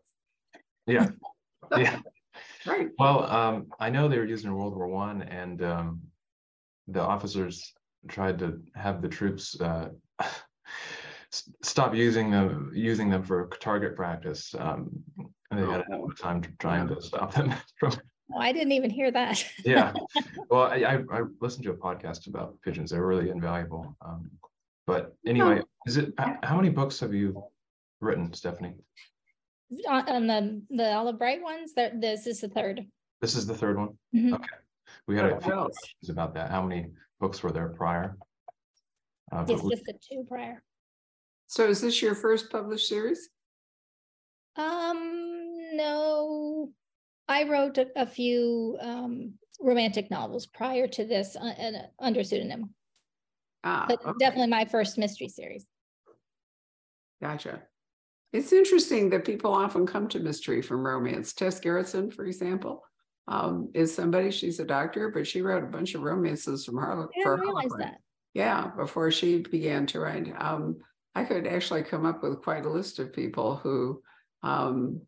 Yeah. 0.87 1.09
Yeah. 1.79 1.99
Right. 2.67 2.89
Well, 2.99 3.25
um, 3.31 3.67
I 3.79 3.91
know 3.91 4.09
they 4.09 4.19
were 4.19 4.25
used 4.25 4.45
in 4.45 4.55
World 4.55 4.75
War 4.75 4.89
One, 4.89 5.23
and 5.23 5.63
um, 5.63 6.01
the 6.89 7.01
officers 7.01 7.73
tried 8.09 8.39
to 8.39 8.61
have 8.75 9.03
the 9.03 9.09
troops 9.09 9.61
uh, 9.61 9.89
stop 11.63 11.95
using 11.95 12.31
them 12.31 12.71
using 12.75 13.11
them 13.11 13.23
for 13.23 13.49
target 13.61 13.97
practice. 13.97 14.55
Um, 14.59 14.91
and 15.51 15.61
they 15.61 15.71
had 15.71 15.81
a 15.81 15.85
hell 15.91 16.05
of 16.05 16.11
a 16.11 16.15
time 16.15 16.43
trying 16.59 16.89
to 16.89 17.01
stop 17.01 17.35
them 17.35 17.55
from. 17.79 17.93
Oh, 18.35 18.39
I 18.39 18.53
didn't 18.53 18.73
even 18.73 18.91
hear 18.91 19.11
that. 19.11 19.45
yeah, 19.65 19.93
well, 20.51 20.63
I, 20.63 20.77
I, 20.77 20.95
I 21.13 21.23
listened 21.41 21.65
to 21.65 21.73
a 21.73 21.77
podcast 21.77 22.27
about 22.27 22.57
pigeons. 22.63 22.91
They're 22.91 23.07
really 23.07 23.31
invaluable. 23.31 23.95
Um, 24.01 24.31
but 24.87 25.15
anyway, 25.27 25.61
is 25.87 25.99
it 25.99 26.13
how 26.19 26.57
many 26.57 26.71
books 26.71 27.01
have 27.01 27.13
you 27.13 27.45
written, 28.01 28.33
Stephanie? 28.33 28.75
On, 29.89 30.09
on 30.09 30.27
the 30.27 30.35
all 30.35 30.77
the 30.77 30.93
olive 30.95 31.19
bright 31.19 31.43
ones, 31.43 31.73
that 31.75 32.01
this 32.01 32.27
is 32.27 32.41
the 32.41 32.49
third. 32.49 32.87
This 33.21 33.35
is 33.37 33.47
the 33.47 33.55
third 33.55 33.79
one. 33.79 33.99
Mhm. 34.15 34.35
Okay, 34.35 34.47
we 35.07 35.17
had 35.17 35.27
a 35.27 35.41
few 35.41 35.53
questions 35.53 36.09
about 36.11 36.35
that. 36.35 36.51
How 36.51 36.63
many 36.63 36.91
books 37.21 37.43
were 37.43 37.53
there 37.53 37.69
prior? 37.71 38.17
Uh, 39.33 39.45
but 39.45 39.55
It's 39.55 39.63
we- 39.63 39.71
just 39.71 39.85
the 39.85 39.95
two 39.95 40.25
prior. 40.29 40.63
So 41.47 41.67
is 41.69 41.81
this 41.81 42.01
your 42.03 42.15
first 42.15 42.51
published 42.51 42.89
series? 42.89 43.29
Um, 44.57 45.77
no, 45.77 46.73
I 47.29 47.45
wrote 47.45 47.79
a, 47.79 47.87
a 47.97 48.07
few 48.07 48.79
um 48.81 49.35
romantic 49.61 50.11
novels 50.11 50.47
prior 50.47 50.87
to 50.89 51.05
this 51.05 51.37
uh, 51.37 51.55
and 51.59 51.77
uh, 51.77 51.81
under 51.99 52.23
pseudonym, 52.25 52.75
Ah, 53.63 53.87
but 53.89 54.01
okay. 54.05 54.13
definitely 54.19 54.49
my 54.51 54.65
first 54.65 54.99
mystery 54.99 55.29
series. 55.29 55.65
Gotcha. 57.23 57.63
It's 58.35 58.53
interesting 58.53 59.11
that 59.11 59.25
people 59.25 59.55
often 59.55 59.87
come 59.87 60.09
to 60.09 60.19
mystery 60.19 60.61
from 60.61 60.85
romance. 60.85 61.33
Tess 61.33 61.61
Gerritsen, 61.61 62.13
for 62.13 62.27
example, 62.27 62.83
um, 63.29 63.71
is 63.75 63.95
somebody, 63.95 64.33
she's 64.33 64.59
a 64.59 64.65
doctor, 64.65 65.09
but 65.09 65.25
she 65.25 65.41
wrote 65.41 65.63
a 65.63 65.69
bunch 65.69 65.95
of 65.95 66.03
romances 66.03 66.65
from 66.65 66.77
Harlan. 66.77 67.09
I 67.17 67.23
for 67.23 67.37
didn't 67.37 67.47
realize 67.47 67.69
Harlequin. 67.71 67.79
that. 67.79 68.01
Yeah, 68.35 68.73
before 68.77 69.13
she 69.13 69.39
began 69.39 69.87
to 69.87 70.01
write. 70.01 70.33
Um, 70.37 70.79
I 71.15 71.23
could 71.23 71.47
actually 71.47 71.85
come 71.85 72.05
up 72.05 72.25
with 72.25 72.43
quite 72.43 72.67
a 72.67 72.71
list 72.71 72.99
of 72.99 73.13
people 73.13 73.55
who, 73.55 74.03
um, 74.43 75.01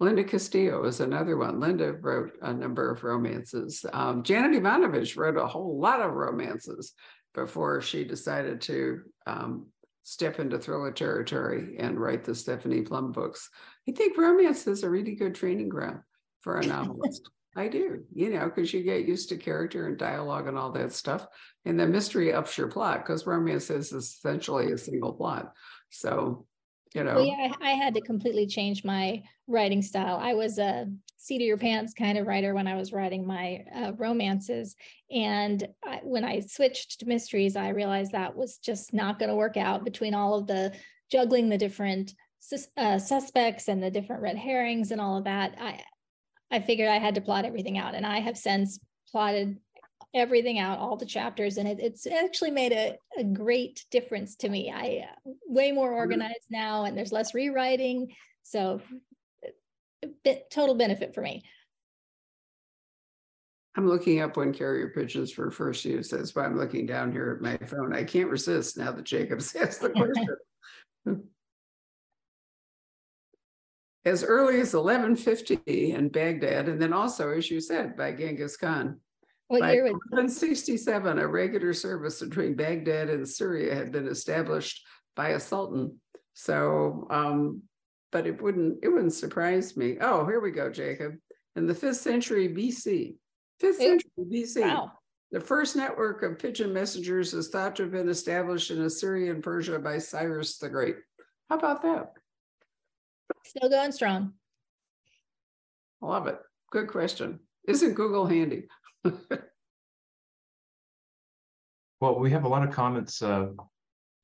Linda 0.00 0.24
Castillo 0.24 0.84
is 0.84 0.98
another 0.98 1.36
one. 1.36 1.60
Linda 1.60 1.92
wrote 1.92 2.32
a 2.42 2.52
number 2.52 2.90
of 2.90 3.04
romances. 3.04 3.86
Um, 3.92 4.24
Janet 4.24 4.56
Evanovich 4.56 5.16
wrote 5.16 5.36
a 5.36 5.46
whole 5.46 5.78
lot 5.78 6.00
of 6.00 6.14
romances 6.14 6.94
before 7.32 7.80
she 7.80 8.02
decided 8.02 8.60
to 8.62 9.02
um, 9.28 9.68
step 10.02 10.40
into 10.40 10.58
thriller 10.58 10.92
territory 10.92 11.76
and 11.78 11.98
write 11.98 12.24
the 12.24 12.34
Stephanie 12.34 12.82
Plum 12.82 13.12
books. 13.12 13.48
I 13.88 13.92
think 13.92 14.16
romance 14.16 14.66
is 14.66 14.82
a 14.82 14.90
really 14.90 15.14
good 15.14 15.34
training 15.34 15.68
ground 15.68 16.00
for 16.40 16.58
a 16.58 16.66
novelist. 16.66 17.28
I 17.54 17.68
do, 17.68 18.02
you 18.14 18.30
know, 18.30 18.46
because 18.46 18.72
you 18.72 18.82
get 18.82 19.06
used 19.06 19.28
to 19.28 19.36
character 19.36 19.86
and 19.86 19.98
dialogue 19.98 20.48
and 20.48 20.56
all 20.56 20.72
that 20.72 20.92
stuff. 20.92 21.26
And 21.66 21.78
the 21.78 21.86
mystery 21.86 22.32
ups 22.32 22.56
your 22.56 22.68
plot 22.68 23.04
because 23.04 23.26
romance 23.26 23.68
is 23.68 23.92
essentially 23.92 24.72
a 24.72 24.78
single 24.78 25.12
plot. 25.12 25.52
So, 25.90 26.46
you 26.94 27.04
know, 27.04 27.14
Well, 27.14 27.24
yeah, 27.24 27.52
I, 27.60 27.70
I 27.70 27.72
had 27.72 27.94
to 27.94 28.00
completely 28.00 28.46
change 28.46 28.84
my 28.84 29.22
writing 29.46 29.82
style. 29.82 30.18
I 30.20 30.34
was 30.34 30.58
a 30.58 30.86
seat 31.16 31.42
of 31.42 31.46
your 31.46 31.56
pants 31.56 31.94
kind 31.94 32.18
of 32.18 32.26
writer 32.26 32.54
when 32.54 32.66
I 32.66 32.74
was 32.74 32.92
writing 32.92 33.26
my 33.26 33.64
uh, 33.74 33.92
romances. 33.96 34.74
And 35.10 35.66
I, 35.84 36.00
when 36.02 36.24
I 36.24 36.40
switched 36.40 37.00
to 37.00 37.06
mysteries, 37.06 37.54
I 37.56 37.68
realized 37.68 38.12
that 38.12 38.36
was 38.36 38.58
just 38.58 38.92
not 38.92 39.18
going 39.18 39.28
to 39.28 39.36
work 39.36 39.56
out 39.56 39.84
between 39.84 40.14
all 40.14 40.34
of 40.34 40.46
the 40.46 40.72
juggling 41.10 41.48
the 41.48 41.58
different 41.58 42.14
sus- 42.40 42.68
uh, 42.76 42.98
suspects 42.98 43.68
and 43.68 43.82
the 43.82 43.90
different 43.90 44.22
red 44.22 44.36
herrings 44.36 44.90
and 44.90 45.00
all 45.00 45.16
of 45.16 45.24
that. 45.24 45.54
I, 45.60 45.80
I 46.50 46.60
figured 46.60 46.88
I 46.88 46.98
had 46.98 47.14
to 47.14 47.20
plot 47.20 47.44
everything 47.44 47.78
out. 47.78 47.94
And 47.94 48.04
I 48.04 48.20
have 48.20 48.36
since 48.36 48.80
plotted 49.10 49.58
everything 50.14 50.58
out, 50.58 50.78
all 50.78 50.96
the 50.96 51.06
chapters, 51.06 51.56
and 51.56 51.66
it, 51.66 51.78
it's 51.80 52.06
actually 52.06 52.50
made 52.50 52.72
a, 52.72 52.96
a 53.18 53.24
great 53.24 53.84
difference 53.90 54.36
to 54.36 54.48
me. 54.48 54.70
I 54.70 55.06
uh, 55.08 55.32
way 55.46 55.72
more 55.72 55.92
organized 55.92 56.46
now, 56.50 56.84
and 56.84 56.96
there's 56.96 57.12
less 57.12 57.34
rewriting. 57.34 58.14
So, 58.42 58.80
bit, 60.24 60.50
total 60.50 60.74
benefit 60.74 61.14
for 61.14 61.22
me. 61.22 61.42
I'm 63.74 63.88
looking 63.88 64.20
up 64.20 64.36
when 64.36 64.52
carrier 64.52 64.88
pigeons 64.88 65.32
for 65.32 65.50
first 65.50 65.84
use. 65.84 66.10
That's 66.10 66.34
why 66.34 66.44
I'm 66.44 66.58
looking 66.58 66.84
down 66.84 67.10
here 67.10 67.30
at 67.34 67.40
my 67.42 67.56
phone. 67.66 67.94
I 67.94 68.04
can't 68.04 68.28
resist 68.28 68.76
now 68.76 68.92
that 68.92 69.04
Jacob's 69.04 69.54
asked 69.60 69.80
the 69.80 69.90
question. 69.90 70.26
As 74.04 74.24
early 74.24 74.54
as 74.54 74.74
1150 74.74 75.92
in 75.92 76.08
Baghdad, 76.08 76.68
and 76.68 76.82
then 76.82 76.92
also, 76.92 77.30
as 77.30 77.48
you 77.48 77.60
said, 77.60 77.96
by 77.96 78.10
Genghis 78.10 78.56
Khan. 78.56 78.98
What 79.52 79.60
By 79.60 79.74
year 79.74 79.82
was 79.82 79.92
1167, 79.92 81.18
a 81.18 81.28
regular 81.28 81.74
service 81.74 82.20
between 82.20 82.54
Baghdad 82.54 83.10
and 83.10 83.28
Syria 83.28 83.74
had 83.74 83.92
been 83.92 84.08
established 84.08 84.82
by 85.14 85.32
a 85.32 85.40
sultan. 85.40 86.00
So, 86.32 87.06
um, 87.10 87.60
but 88.12 88.26
it 88.26 88.40
wouldn't 88.40 88.78
it 88.82 88.88
wouldn't 88.88 89.12
surprise 89.12 89.76
me. 89.76 89.98
Oh, 90.00 90.24
here 90.24 90.40
we 90.40 90.52
go, 90.52 90.70
Jacob. 90.70 91.16
In 91.54 91.66
the 91.66 91.74
fifth 91.74 91.98
century 91.98 92.48
BC, 92.48 93.16
fifth 93.60 93.78
Ooh, 93.82 94.00
century 94.00 94.10
BC, 94.18 94.62
wow? 94.62 94.92
the 95.32 95.40
first 95.40 95.76
network 95.76 96.22
of 96.22 96.38
pigeon 96.38 96.72
messengers 96.72 97.34
is 97.34 97.50
thought 97.50 97.76
to 97.76 97.82
have 97.82 97.92
been 97.92 98.08
established 98.08 98.70
in 98.70 98.80
Assyria 98.80 99.32
and 99.32 99.42
Persia 99.42 99.78
by 99.78 99.98
Cyrus 99.98 100.56
the 100.56 100.70
Great. 100.70 100.96
How 101.50 101.58
about 101.58 101.82
that? 101.82 102.14
Still 103.44 103.68
going 103.68 103.92
strong. 103.92 104.32
I 106.02 106.06
love 106.06 106.26
it. 106.26 106.38
Good 106.70 106.88
question. 106.88 107.40
Isn't 107.68 107.92
Google 107.92 108.26
handy? 108.26 108.64
Well, 112.00 112.18
we 112.18 112.30
have 112.32 112.44
a 112.44 112.48
lot 112.48 112.66
of 112.66 112.74
comments 112.74 113.22
uh, 113.22 113.50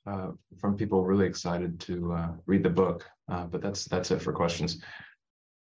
uh, 0.05 0.33
from 0.61 0.77
people 0.77 1.05
really 1.05 1.27
excited 1.27 1.79
to 1.81 2.13
uh, 2.13 2.29
read 2.47 2.65
the 2.65 2.71
book, 2.71 3.05
uh, 3.31 3.45
but 3.45 3.63
that's 3.63 3.85
that's 3.85 4.11
it 4.11 4.21
for 4.21 4.33
questions. 4.33 4.83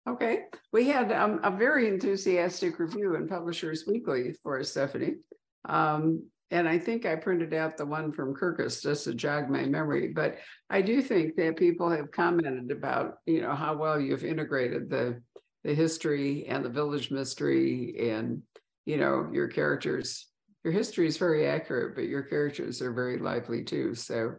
Okay, 0.08 0.44
we 0.72 0.88
had 0.88 1.12
um, 1.12 1.40
a 1.42 1.50
very 1.50 1.86
enthusiastic 1.86 2.78
review 2.78 3.14
in 3.16 3.28
Publishers 3.28 3.84
Weekly 3.86 4.32
for 4.42 4.64
Stephanie. 4.64 5.16
Um, 5.68 6.22
and 6.50 6.66
I 6.66 6.78
think 6.78 7.04
I 7.04 7.14
printed 7.14 7.52
out 7.52 7.76
the 7.76 7.84
one 7.84 8.10
from 8.10 8.34
Kirkus 8.34 8.82
just 8.82 9.04
to 9.04 9.12
jog 9.12 9.50
my 9.50 9.66
memory, 9.66 10.08
but 10.08 10.38
I 10.70 10.80
do 10.80 11.02
think 11.02 11.36
that 11.36 11.58
people 11.58 11.90
have 11.90 12.10
commented 12.10 12.70
about, 12.70 13.16
you 13.26 13.42
know, 13.42 13.54
how 13.54 13.76
well 13.76 14.00
you've 14.00 14.24
integrated 14.24 14.88
the 14.88 15.20
the 15.64 15.74
history 15.74 16.46
and 16.46 16.64
the 16.64 16.70
village 16.70 17.10
mystery 17.10 18.10
and, 18.10 18.42
you 18.88 18.96
know, 18.96 19.28
your 19.30 19.48
characters. 19.48 20.26
Your 20.64 20.72
history 20.72 21.06
is 21.06 21.18
very 21.18 21.46
accurate, 21.46 21.94
but 21.94 22.06
your 22.06 22.22
characters 22.22 22.80
are 22.80 22.90
very 22.90 23.18
lively 23.18 23.62
too. 23.62 23.94
So 23.94 24.36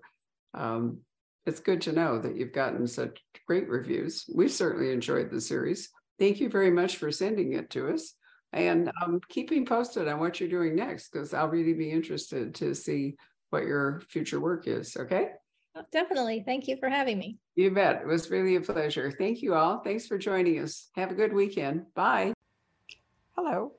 um, 0.55 1.01
it's 1.45 1.59
good 1.59 1.81
to 1.81 1.91
know 1.91 2.17
that 2.17 2.35
you've 2.35 2.51
gotten 2.51 2.87
such 2.87 3.19
great 3.45 3.69
reviews. 3.69 4.25
We've 4.33 4.51
certainly 4.51 4.91
enjoyed 4.91 5.29
the 5.29 5.39
series. 5.39 5.89
Thank 6.17 6.39
you 6.39 6.49
very 6.49 6.71
much 6.71 6.97
for 6.97 7.11
sending 7.11 7.53
it 7.53 7.69
to 7.71 7.89
us 7.89 8.15
and 8.51 8.91
um, 9.03 9.21
keeping 9.29 9.67
posted 9.67 10.07
on 10.07 10.19
what 10.19 10.39
you're 10.39 10.49
doing 10.49 10.75
next, 10.75 11.11
because 11.11 11.31
I'll 11.31 11.47
really 11.47 11.73
be 11.73 11.91
interested 11.91 12.55
to 12.55 12.73
see 12.73 13.17
what 13.51 13.65
your 13.65 14.01
future 14.09 14.39
work 14.39 14.67
is. 14.67 14.97
Okay. 14.97 15.29
Oh, 15.75 15.83
Definitely. 15.91 16.41
Thank 16.43 16.67
you 16.67 16.77
for 16.77 16.89
having 16.89 17.19
me. 17.19 17.37
You 17.55 17.69
bet. 17.69 18.01
It 18.01 18.07
was 18.07 18.31
really 18.31 18.55
a 18.55 18.61
pleasure. 18.61 19.11
Thank 19.11 19.43
you 19.43 19.53
all. 19.53 19.81
Thanks 19.83 20.07
for 20.07 20.17
joining 20.17 20.57
us. 20.59 20.89
Have 20.95 21.11
a 21.11 21.15
good 21.15 21.33
weekend. 21.33 21.93
Bye. 21.93 22.33
Hello. 23.37 23.78